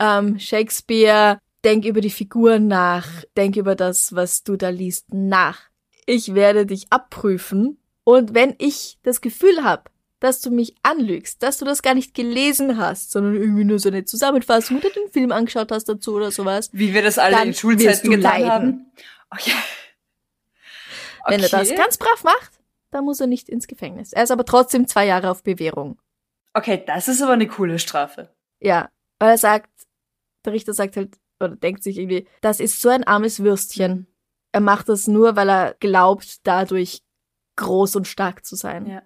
Ähm, 0.00 0.40
Shakespeare, 0.40 1.38
denk 1.62 1.84
über 1.84 2.00
die 2.00 2.10
Figuren 2.10 2.66
nach, 2.66 3.06
denk 3.36 3.54
über 3.54 3.76
das, 3.76 4.16
was 4.16 4.42
du 4.42 4.56
da 4.56 4.70
liest, 4.70 5.14
nach. 5.14 5.60
Ich 6.06 6.34
werde 6.34 6.66
dich 6.66 6.88
abprüfen 6.90 7.78
und 8.02 8.34
wenn 8.34 8.56
ich 8.58 8.98
das 9.04 9.20
Gefühl 9.20 9.62
habe, 9.62 9.84
dass 10.18 10.40
du 10.40 10.50
mich 10.50 10.74
anlügst, 10.82 11.40
dass 11.40 11.58
du 11.58 11.64
das 11.64 11.82
gar 11.82 11.94
nicht 11.94 12.14
gelesen 12.14 12.78
hast, 12.78 13.12
sondern 13.12 13.36
irgendwie 13.36 13.62
nur 13.62 13.78
so 13.78 13.90
eine 13.90 14.06
Zusammenfassung 14.06 14.78
oder 14.78 14.90
den 14.90 15.08
Film 15.12 15.30
angeschaut 15.30 15.70
hast 15.70 15.88
dazu 15.88 16.14
oder 16.14 16.32
sowas, 16.32 16.68
Wie 16.72 16.94
wir 16.94 17.02
das 17.02 17.16
alle 17.16 17.44
in 17.44 17.54
Schulzeiten 17.54 18.10
getan 18.10 18.22
leiden. 18.22 18.50
haben. 18.50 18.86
Okay. 19.30 19.52
Wenn 21.26 21.40
er 21.40 21.48
das 21.48 21.68
Okay. 21.68 21.76
ganz 21.76 21.96
brav 21.98 22.24
macht, 22.24 22.60
dann 22.90 23.04
muss 23.04 23.20
er 23.20 23.26
nicht 23.26 23.48
ins 23.48 23.66
Gefängnis. 23.66 24.12
Er 24.12 24.22
ist 24.24 24.30
aber 24.30 24.44
trotzdem 24.44 24.86
zwei 24.86 25.06
Jahre 25.06 25.30
auf 25.30 25.42
Bewährung. 25.42 25.98
Okay, 26.52 26.82
das 26.86 27.08
ist 27.08 27.22
aber 27.22 27.32
eine 27.32 27.48
coole 27.48 27.78
Strafe. 27.78 28.32
Ja, 28.60 28.88
weil 29.18 29.30
er 29.30 29.38
sagt, 29.38 29.70
der 30.44 30.52
Richter 30.52 30.72
sagt 30.74 30.96
halt, 30.96 31.16
oder 31.40 31.56
denkt 31.56 31.82
sich 31.82 31.98
irgendwie, 31.98 32.28
das 32.40 32.60
ist 32.60 32.80
so 32.80 32.88
ein 32.88 33.04
armes 33.04 33.42
Würstchen. 33.42 34.06
Er 34.52 34.60
macht 34.60 34.88
das 34.88 35.08
nur, 35.08 35.34
weil 35.34 35.50
er 35.50 35.74
glaubt, 35.80 36.46
dadurch 36.46 37.02
groß 37.56 37.96
und 37.96 38.06
stark 38.06 38.44
zu 38.44 38.54
sein. 38.54 38.86
Ja. 38.86 39.02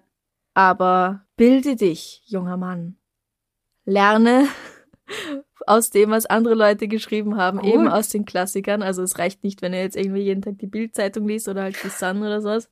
Aber 0.53 1.25
bilde 1.37 1.75
dich, 1.75 2.21
junger 2.25 2.57
Mann. 2.57 2.97
Lerne 3.85 4.47
aus 5.67 5.89
dem, 5.89 6.11
was 6.11 6.25
andere 6.25 6.55
Leute 6.55 6.87
geschrieben 6.87 7.37
haben, 7.37 7.59
Cool. 7.59 7.67
eben 7.67 7.87
aus 7.87 8.09
den 8.09 8.25
Klassikern. 8.25 8.81
Also 8.81 9.03
es 9.03 9.19
reicht 9.19 9.43
nicht, 9.43 9.61
wenn 9.61 9.73
er 9.73 9.83
jetzt 9.83 9.95
irgendwie 9.95 10.21
jeden 10.21 10.41
Tag 10.41 10.57
die 10.59 10.67
Bildzeitung 10.67 11.27
liest 11.27 11.47
oder 11.47 11.63
halt 11.63 11.77
die 11.83 11.89
Sun 11.89 12.21
oder 12.21 12.41
sowas. 12.41 12.69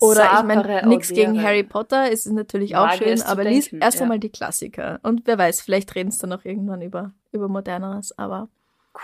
Oder 0.00 0.24
ich 0.24 0.30
Sapere 0.30 0.46
meine, 0.46 0.88
nichts 0.88 1.08
gegen. 1.10 1.40
Harry 1.40 1.62
Potter, 1.62 2.10
ist 2.10 2.26
natürlich 2.26 2.76
auch 2.76 2.88
Wage 2.88 3.04
schön, 3.04 3.12
es 3.12 3.24
aber 3.24 3.44
lies 3.44 3.70
denken, 3.70 3.84
erst 3.84 3.98
ja. 3.98 4.02
einmal 4.02 4.18
die 4.18 4.30
Klassiker. 4.30 4.98
Und 5.02 5.22
wer 5.26 5.38
weiß, 5.38 5.60
vielleicht 5.60 5.94
reden 5.94 6.08
es 6.08 6.18
dann 6.18 6.32
auch 6.32 6.44
irgendwann 6.44 6.82
über, 6.82 7.12
über 7.32 7.48
Moderneres, 7.48 8.16
aber 8.18 8.48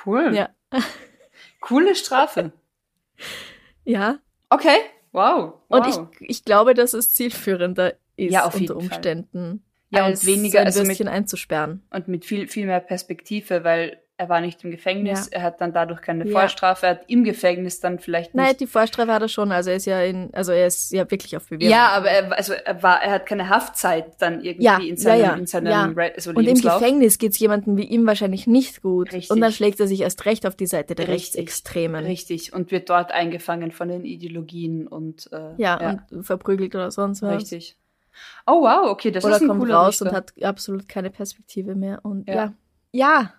Cool. 0.04 0.34
ja. 0.34 0.48
Coole 1.60 1.94
Strafe. 1.94 2.52
Ja. 3.84 4.18
Okay. 4.48 4.76
Wow. 5.12 5.54
Und 5.68 5.86
wow. 5.86 6.08
ich, 6.18 6.28
ich 6.30 6.44
glaube, 6.44 6.74
dass 6.74 6.92
es 6.92 7.14
zielführender 7.14 7.94
ist, 8.16 8.32
Ja, 8.32 8.44
auf 8.44 8.54
unter 8.54 8.74
jeden 8.74 8.90
Fall. 8.90 9.24
Ja, 9.90 10.06
und 10.06 10.24
weniger, 10.26 10.58
sein 10.58 10.66
also 10.66 10.84
mit- 10.84 11.06
einzusperren. 11.08 11.82
und 11.90 12.08
mit 12.08 12.24
viel, 12.24 12.46
viel 12.48 12.66
mehr 12.66 12.80
Perspektive, 12.80 13.64
weil 13.64 13.98
er 14.16 14.28
war 14.28 14.42
nicht 14.42 14.62
im 14.64 14.70
Gefängnis, 14.70 15.30
Ja. 15.32 15.38
er 15.38 15.42
hat 15.44 15.62
dann 15.62 15.72
dadurch 15.72 16.02
keine 16.02 16.26
Ja. 16.26 16.32
Vorstrafe, 16.32 16.84
er 16.84 16.90
hat 16.90 17.04
im 17.08 17.24
Gefängnis 17.24 17.80
dann 17.80 17.98
vielleicht 17.98 18.34
Nein, 18.34 18.48
nicht. 18.48 18.60
die 18.60 18.66
Vorstrafe 18.66 19.10
hat 19.10 19.22
er 19.22 19.28
schon, 19.28 19.50
also 19.50 19.70
er 19.70 19.76
ist 19.76 19.86
ja 19.86 20.02
in, 20.02 20.28
also 20.34 20.52
er 20.52 20.66
ist 20.66 20.92
ja 20.92 21.10
wirklich 21.10 21.38
auf 21.38 21.48
Bewährung. 21.48 21.72
ja, 21.72 21.88
aber 21.88 22.10
er, 22.10 22.36
also 22.36 22.52
er 22.52 22.82
war, 22.82 23.02
er 23.02 23.12
hat 23.12 23.24
keine 23.24 23.48
Haftzeit 23.48 24.20
dann 24.20 24.44
irgendwie 24.44 24.64
Ja, 24.66 24.78
in 24.78 24.98
seinem, 24.98 25.20
ja, 25.20 25.26
ja, 25.28 25.34
in 25.36 25.46
seinem 25.46 25.66
ja. 25.68 25.84
Re- 25.86 26.12
also 26.14 26.32
Und 26.32 26.46
im. 26.46 26.54
Gefängnis 26.60 27.16
geht's 27.18 27.38
jemandem 27.38 27.78
wie 27.78 27.84
ihm 27.84 28.06
wahrscheinlich 28.06 28.46
nicht 28.46 28.82
gut. 28.82 29.10
Richtig. 29.14 29.30
Und 29.30 29.40
dann 29.40 29.52
schlägt 29.52 29.80
er 29.80 29.86
sich 29.88 30.02
erst 30.02 30.26
recht 30.26 30.46
auf 30.46 30.54
die 30.54 30.66
Seite 30.66 30.94
der 30.94 31.08
Richtig. 31.08 31.40
Rechtsextremen. 31.40 32.04
Richtig. 32.04 32.52
Und 32.52 32.70
wird 32.72 32.90
dort 32.90 33.12
eingefangen 33.12 33.70
von 33.72 33.88
den 33.88 34.04
Ideologien 34.04 34.86
und 34.86 35.30
äh, 35.32 35.54
Ja, 35.56 36.02
und 36.10 36.24
verprügelt 36.24 36.74
oder 36.74 36.90
sonst 36.90 37.22
was. 37.22 37.36
richtig. 37.36 37.78
Oh 38.46 38.62
wow, 38.62 38.90
okay, 38.90 39.10
das 39.10 39.24
oder 39.24 39.36
ist 39.36 39.42
ein 39.42 39.48
kommt 39.48 39.70
raus 39.70 40.00
Richter. 40.02 40.06
und 40.10 40.16
hat 40.16 40.42
absolut 40.42 40.88
keine 40.88 41.10
Perspektive 41.10 41.74
mehr. 41.74 42.00
Und 42.04 42.26
Ja. 42.28 42.34
ja. 42.34 42.52
ja. 42.92 43.34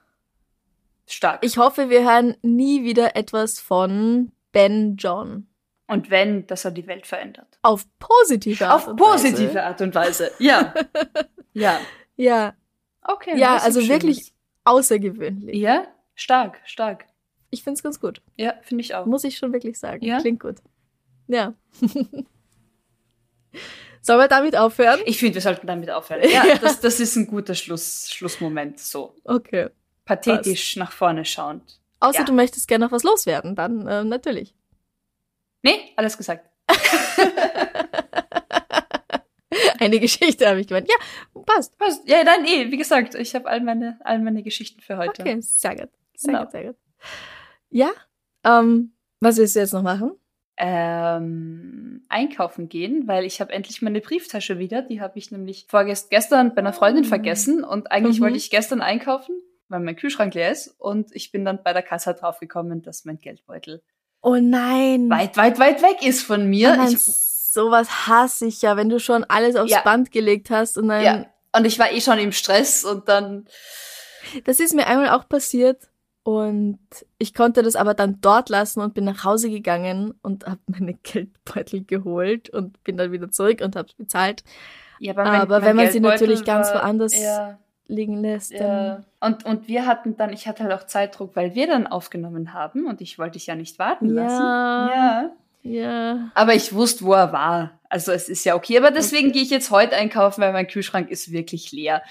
stark. 1.07 1.43
Ich 1.43 1.57
hoffe, 1.57 1.89
wir 1.89 2.03
hören 2.03 2.35
nie 2.41 2.83
wieder 2.83 3.15
etwas 3.15 3.59
von 3.59 4.31
Ben 4.51 4.95
John. 4.97 5.47
und 5.87 6.09
wenn, 6.09 6.47
dass 6.47 6.63
er 6.65 6.71
die 6.71 6.87
Welt 6.87 7.05
verändert. 7.05 7.59
Auf 7.63 7.85
positive 7.99 8.65
Art 8.67 8.75
Auf 8.83 8.87
und 8.87 8.95
positive 8.97 9.49
Weise. 9.49 9.63
Art 9.63 9.81
und 9.81 9.93
Weise. 9.95 10.31
Ja. 10.39 10.73
ja. 11.53 11.79
Ja, 12.15 12.53
Okay. 13.03 13.37
ja, 13.37 13.57
also 13.57 13.87
wirklich 13.87 14.31
außergewöhnlich. 14.63 15.55
Ja, 15.57 15.87
stark, 16.13 16.61
stark. 16.65 17.07
Ich 17.49 17.63
find's 17.63 17.81
ganz 17.83 17.99
gut. 17.99 18.21
Ja, 18.37 18.53
finde 18.61 18.83
ich 18.83 18.93
auch. 18.95 19.05
Muss 19.07 19.23
ich 19.23 19.37
schon 19.37 19.51
wirklich 19.53 19.79
sagen. 19.79 20.05
Ja? 20.05 20.19
Klingt 20.19 20.39
gut. 20.39 20.57
Ja. 21.27 21.53
Sollen 24.01 24.19
wir 24.19 24.27
damit 24.27 24.55
aufhören? 24.55 24.99
Ich 25.05 25.19
finde, 25.19 25.35
wir 25.35 25.41
sollten 25.41 25.67
damit 25.67 25.89
aufhören. 25.91 26.21
Ja, 26.29 26.55
das, 26.57 26.79
das 26.79 26.99
ist 26.99 27.15
ein 27.15 27.27
guter 27.27 27.53
Schluss, 27.55 28.09
Schlussmoment. 28.11 28.79
So 28.79 29.15
Okay. 29.23 29.69
pathetisch 30.05 30.75
nach 30.75 30.91
vorne 30.91 31.23
schauend. 31.25 31.79
Außer 31.99 32.19
Ja. 32.19 32.25
du 32.25 32.33
möchtest 32.33 32.67
gerne 32.67 32.85
noch 32.85 32.91
was 32.91 33.03
loswerden, 33.03 33.55
dann 33.55 33.87
ähm, 33.87 34.09
natürlich. 34.09 34.55
Nee, 35.61 35.91
alles 35.95 36.17
gesagt. 36.17 36.49
Eine 39.79 39.99
Geschichte 39.99 40.47
habe 40.47 40.61
ich 40.61 40.67
gemeint. 40.67 40.87
Ja, 40.89 41.41
passt. 41.41 41.73
Was? 41.79 42.01
Ja, 42.05 42.23
nein, 42.23 42.45
eh, 42.45 42.71
wie 42.71 42.77
gesagt, 42.77 43.15
ich 43.15 43.35
habe 43.35 43.49
all 43.49 43.61
meine, 43.61 43.99
all 44.03 44.19
meine 44.19 44.43
Geschichten 44.43 44.79
für 44.81 44.97
heute. 44.97 45.21
Okay, 45.21 45.37
sehr 45.41 45.75
gut. 45.75 45.89
Sehr 46.15 46.31
Genau. 46.33 46.43
gut, 46.43 46.51
sehr 46.51 46.63
gut. 46.65 46.75
Ja, 47.69 47.89
ähm, 48.43 48.93
was 49.19 49.37
willst 49.37 49.55
du 49.55 49.59
jetzt 49.59 49.73
noch 49.73 49.81
machen? 49.81 50.13
Ähm, 50.57 52.03
einkaufen 52.09 52.69
gehen, 52.69 53.07
weil 53.07 53.25
ich 53.25 53.41
habe 53.41 53.51
endlich 53.53 53.81
meine 53.81 54.01
Brieftasche 54.01 54.59
wieder. 54.59 54.81
Die 54.81 55.01
habe 55.01 55.17
ich 55.17 55.31
nämlich 55.31 55.65
vorgest 55.67 56.09
gestern 56.09 56.53
bei 56.53 56.59
einer 56.59 56.73
Freundin 56.73 57.05
Oh. 57.05 57.07
vergessen 57.07 57.63
und 57.63 57.91
eigentlich 57.91 58.19
Mhm. 58.19 58.23
wollte 58.25 58.37
ich 58.37 58.49
gestern 58.49 58.81
einkaufen, 58.81 59.35
weil 59.69 59.79
mein 59.79 59.95
Kühlschrank 59.95 60.33
leer 60.33 60.51
ist 60.51 60.75
und 60.79 61.15
ich 61.15 61.31
bin 61.31 61.45
dann 61.45 61.63
bei 61.63 61.73
der 61.73 61.81
Kasse 61.83 62.13
draufgekommen, 62.13 62.81
dass 62.81 63.05
mein 63.05 63.17
Geldbeutel 63.19 63.81
Oh 64.21 64.35
nein. 64.35 65.09
weit, 65.09 65.35
weit, 65.37 65.57
weit 65.59 65.81
weg 65.81 66.05
ist 66.05 66.21
von 66.23 66.45
mir. 66.47 66.77
Oh 66.79 66.87
Ich, 66.91 66.99
sowas 66.99 68.07
hasse 68.07 68.45
ich 68.45 68.61
ja, 68.61 68.77
wenn 68.77 68.89
du 68.89 68.99
schon 68.99 69.23
alles 69.23 69.55
aufs 69.55 69.71
Ja. 69.71 69.81
Band 69.81 70.11
gelegt 70.11 70.49
hast 70.51 70.77
und 70.77 70.89
dann. 70.89 71.03
ja, 71.03 71.25
und 71.57 71.65
ich 71.65 71.79
war 71.79 71.91
eh 71.91 72.01
schon 72.01 72.19
im 72.19 72.31
Stress 72.31 72.83
und 72.85 73.07
dann 73.09 73.47
Das 74.45 74.59
ist 74.59 74.75
mir 74.75 74.85
einmal 74.87 75.09
auch 75.09 75.27
passiert 75.27 75.89
und 76.23 76.79
ich 77.17 77.33
konnte 77.33 77.63
das 77.63 77.75
aber 77.75 77.93
dann 77.93 78.21
dort 78.21 78.49
lassen 78.49 78.81
und 78.81 78.93
bin 78.93 79.05
nach 79.05 79.23
Hause 79.23 79.49
gegangen 79.49 80.13
und 80.21 80.45
habe 80.45 80.59
meine 80.67 80.93
Geldbeutel 81.03 81.83
geholt 81.83 82.49
und 82.49 82.83
bin 82.83 82.97
dann 82.97 83.11
wieder 83.11 83.31
zurück 83.31 83.61
und 83.61 83.75
habe 83.75 83.87
es 83.87 83.93
bezahlt. 83.95 84.43
Ja, 84.99 85.17
Aber 85.17 85.63
wenn 85.63 85.75
man 85.75 85.87
sie 85.87 85.93
Geldbeutel 85.93 86.27
natürlich 86.27 86.45
ganz 86.45 86.71
woanders 86.73 87.19
Ja, 87.19 87.57
liegen 87.87 88.21
lässt, 88.21 88.51
ja. 88.51 89.03
Und, 89.19 89.45
und 89.45 89.67
wir 89.67 89.87
hatten 89.87 90.15
dann, 90.15 90.31
ich 90.31 90.47
hatte 90.47 90.63
halt 90.63 90.73
auch 90.73 90.85
Zeitdruck, 90.85 91.35
weil 91.35 91.55
wir 91.55 91.67
dann 91.67 91.87
aufgenommen 91.87 92.53
haben 92.53 92.85
und 92.85 93.01
ich 93.01 93.17
wollte 93.17 93.33
dich 93.33 93.47
ja 93.47 93.55
nicht 93.55 93.79
warten 93.79 94.15
Ja. 94.15 94.23
lassen. 94.23 94.91
Ja. 94.93 95.31
Ja. 95.63 96.31
Aber 96.33 96.55
ich 96.55 96.73
wusste, 96.73 97.05
wo 97.05 97.13
er 97.13 97.31
war. 97.33 97.79
Also 97.89 98.11
es 98.11 98.29
ist 98.29 98.43
ja 98.45 98.55
okay. 98.55 98.77
Aber 98.77 98.91
deswegen 98.91 99.31
gehe 99.31 99.43
ich 99.43 99.49
jetzt 99.51 99.69
heute 99.69 99.95
einkaufen, 99.95 100.41
weil 100.41 100.53
mein 100.53 100.67
Kühlschrank 100.67 101.09
ist 101.09 101.31
wirklich 101.31 101.71
leer. 101.71 102.01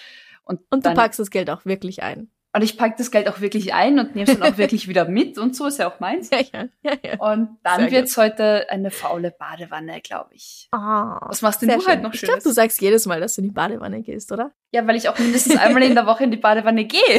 Und, 0.45 0.61
Und 0.71 0.85
du 0.87 0.95
packst 0.95 1.19
das 1.19 1.31
Geld 1.31 1.51
auch 1.51 1.65
wirklich 1.65 2.03
ein. 2.03 2.29
Und 2.53 2.63
ich 2.63 2.77
pack 2.77 2.97
das 2.97 3.13
Geld 3.13 3.29
auch 3.29 3.41
wirklich 3.41 3.75
ein 3.75 4.01
und 4.01 4.17
nehme 4.17 4.31
es 4.31 4.39
dann 4.39 4.53
auch 4.53 4.57
wirklich 4.59 4.89
wieder 4.89 5.05
mit 5.05 5.39
und 5.39 5.55
so 5.55 5.67
ist 5.67 5.79
ja 5.79 5.89
auch 5.89 6.01
meins. 6.01 6.31
Ja, 6.31 6.41
ja, 6.53 6.69
ja, 6.83 6.93
ja. 7.05 7.19
Und 7.21 7.59
dann 7.63 7.83
Sehr 7.83 7.91
wird's 7.93 8.17
heute 8.17 8.69
eine 8.71 8.91
faule 8.91 9.31
Badewanne, 9.31 10.01
glaube 10.01 10.35
ich. 10.35 10.69
Ah, 10.73 11.27
Was 11.29 11.43
machst 11.43 11.63
denn 11.63 11.69
du 11.69 11.77
heute 11.77 11.91
schön. 11.93 12.03
noch 12.03 12.15
Ich 12.15 12.23
glaube, 12.23 12.43
du 12.43 12.51
sagst 12.51 12.81
jedes 12.81 13.07
Mal, 13.07 13.21
dass 13.21 13.35
du 13.35 13.43
in 13.43 13.49
die 13.49 13.55
Badewanne 13.55 14.03
gehst, 14.03 14.33
oder? 14.33 14.53
Ja, 14.73 14.87
weil 14.87 14.97
ich 14.97 15.09
auch 15.09 15.19
mindestens 15.21 15.59
einmal 15.59 15.83
in 15.85 15.95
der 15.95 16.07
Woche 16.07 16.25
in 16.25 16.33
die 16.33 16.39
Badewanne 16.39 16.85
gehe. 16.85 17.19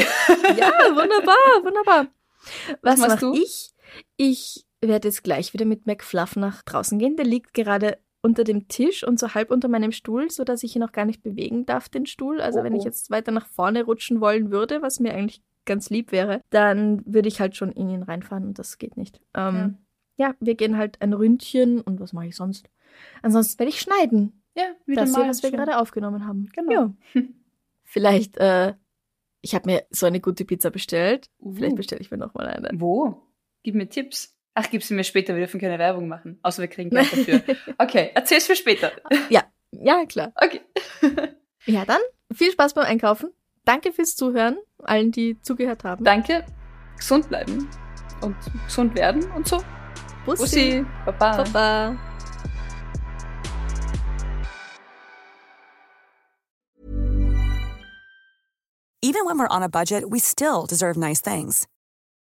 Ja, 0.57 0.71
wunderbar, 0.89 1.63
wunderbar. 1.63 2.07
Was, 2.81 2.99
machst 2.99 3.15
mach 3.15 3.19
du? 3.19 3.33
ich? 3.33 3.71
Ich 4.17 4.65
werde 4.81 5.07
jetzt 5.07 5.23
gleich 5.23 5.53
wieder 5.53 5.65
mit 5.65 5.85
McFluff 5.85 6.35
nach 6.35 6.61
draußen 6.63 6.97
gehen. 6.99 7.15
Der 7.15 7.25
liegt 7.25 7.53
gerade 7.53 7.99
unter 8.21 8.43
dem 8.43 8.67
Tisch 8.67 9.05
und 9.05 9.19
so 9.19 9.33
halb 9.33 9.51
unter 9.51 9.67
meinem 9.67 9.91
Stuhl, 9.91 10.29
so 10.29 10.43
dass 10.43 10.63
ich 10.63 10.75
ihn 10.75 10.83
auch 10.83 10.91
gar 10.91 11.05
nicht 11.05 11.23
bewegen 11.23 11.65
darf, 11.65 11.89
den 11.89 12.05
Stuhl. 12.05 12.39
Also 12.39 12.59
Oh, 12.59 12.63
wenn 12.63 12.75
ich 12.75 12.83
oh. 12.83 12.85
jetzt 12.85 13.09
weiter 13.09 13.31
nach 13.31 13.47
vorne 13.47 13.83
rutschen 13.83 14.21
wollen 14.21 14.51
würde, 14.51 14.81
was 14.81 14.99
mir 14.99 15.13
eigentlich 15.13 15.41
ganz 15.65 15.89
lieb 15.89 16.11
wäre, 16.11 16.41
dann 16.49 17.03
würde 17.05 17.27
ich 17.27 17.39
halt 17.39 17.55
schon 17.55 17.71
in 17.71 17.89
ihn 17.89 18.03
reinfahren 18.03 18.45
und 18.45 18.59
das 18.59 18.77
geht 18.77 18.97
nicht. 18.97 19.21
Ähm, 19.35 19.77
ja, 20.17 20.35
wir 20.39 20.55
gehen 20.55 20.77
halt 20.77 21.01
ein 21.01 21.13
Ründchen 21.13 21.81
und 21.81 21.99
was 21.99 22.13
mache 22.13 22.27
ich 22.27 22.35
sonst? 22.35 22.69
Ansonsten 23.21 23.59
werde 23.59 23.71
ich 23.71 23.79
schneiden. 23.79 24.43
Ja, 24.55 24.65
wieder 24.85 25.01
das 25.01 25.11
mal 25.11 25.21
hier, 25.21 25.29
was 25.29 25.43
wir 25.43 25.51
gerade 25.51 25.77
aufgenommen 25.77 26.27
haben. 26.27 26.49
Genau. 26.53 26.71
Ja. 26.71 26.93
Vielleicht, 27.83 28.37
äh, 28.37 28.73
ich 29.41 29.55
habe 29.55 29.69
mir 29.69 29.85
so 29.89 30.05
eine 30.05 30.19
gute 30.19 30.45
Pizza 30.45 30.69
bestellt. 30.69 31.29
Uh. 31.39 31.53
Vielleicht 31.53 31.75
bestelle 31.75 32.01
ich 32.01 32.11
mir 32.11 32.17
noch 32.17 32.33
mal 32.33 32.47
eine. 32.47 32.69
Wo? 32.79 33.21
Gib 33.63 33.75
mir 33.75 33.89
Tipps. 33.89 34.37
Ach, 34.53 34.69
gib 34.69 34.83
sie 34.83 34.93
mir 34.93 35.05
später, 35.05 35.33
wir 35.33 35.39
dürfen 35.39 35.61
keine 35.61 35.79
Werbung 35.79 36.07
machen. 36.09 36.39
Außer 36.43 36.61
wir 36.61 36.67
kriegen 36.67 36.89
Geld 36.89 37.11
dafür. 37.11 37.41
Okay, 37.77 38.11
erzähl's 38.13 38.47
für 38.47 38.55
später. 38.55 38.91
Ja, 39.29 39.43
ja, 39.71 40.05
klar. 40.05 40.33
Okay. 40.35 40.61
Ja, 41.67 41.85
dann 41.85 42.01
viel 42.33 42.51
Spaß 42.51 42.73
beim 42.73 42.85
Einkaufen. 42.85 43.29
Danke 43.65 43.93
fürs 43.93 44.15
Zuhören, 44.15 44.57
allen, 44.79 45.11
die 45.11 45.39
zugehört 45.43 45.83
haben. 45.83 46.03
Danke. 46.03 46.43
Gesund 46.97 47.29
bleiben. 47.29 47.69
Und 48.21 48.35
gesund 48.65 48.95
werden 48.95 49.31
und 49.33 49.47
so. 49.47 49.61
Bussi. 50.25 50.83
Baba. 51.05 51.43
Baba. 51.43 51.97
Even 59.03 59.25
when 59.25 59.37
we're 59.37 59.55
on 59.55 59.61
a 59.61 59.69
budget, 59.69 60.09
we 60.09 60.17
still 60.17 60.65
deserve 60.65 60.97
nice 60.97 61.21
things. 61.21 61.67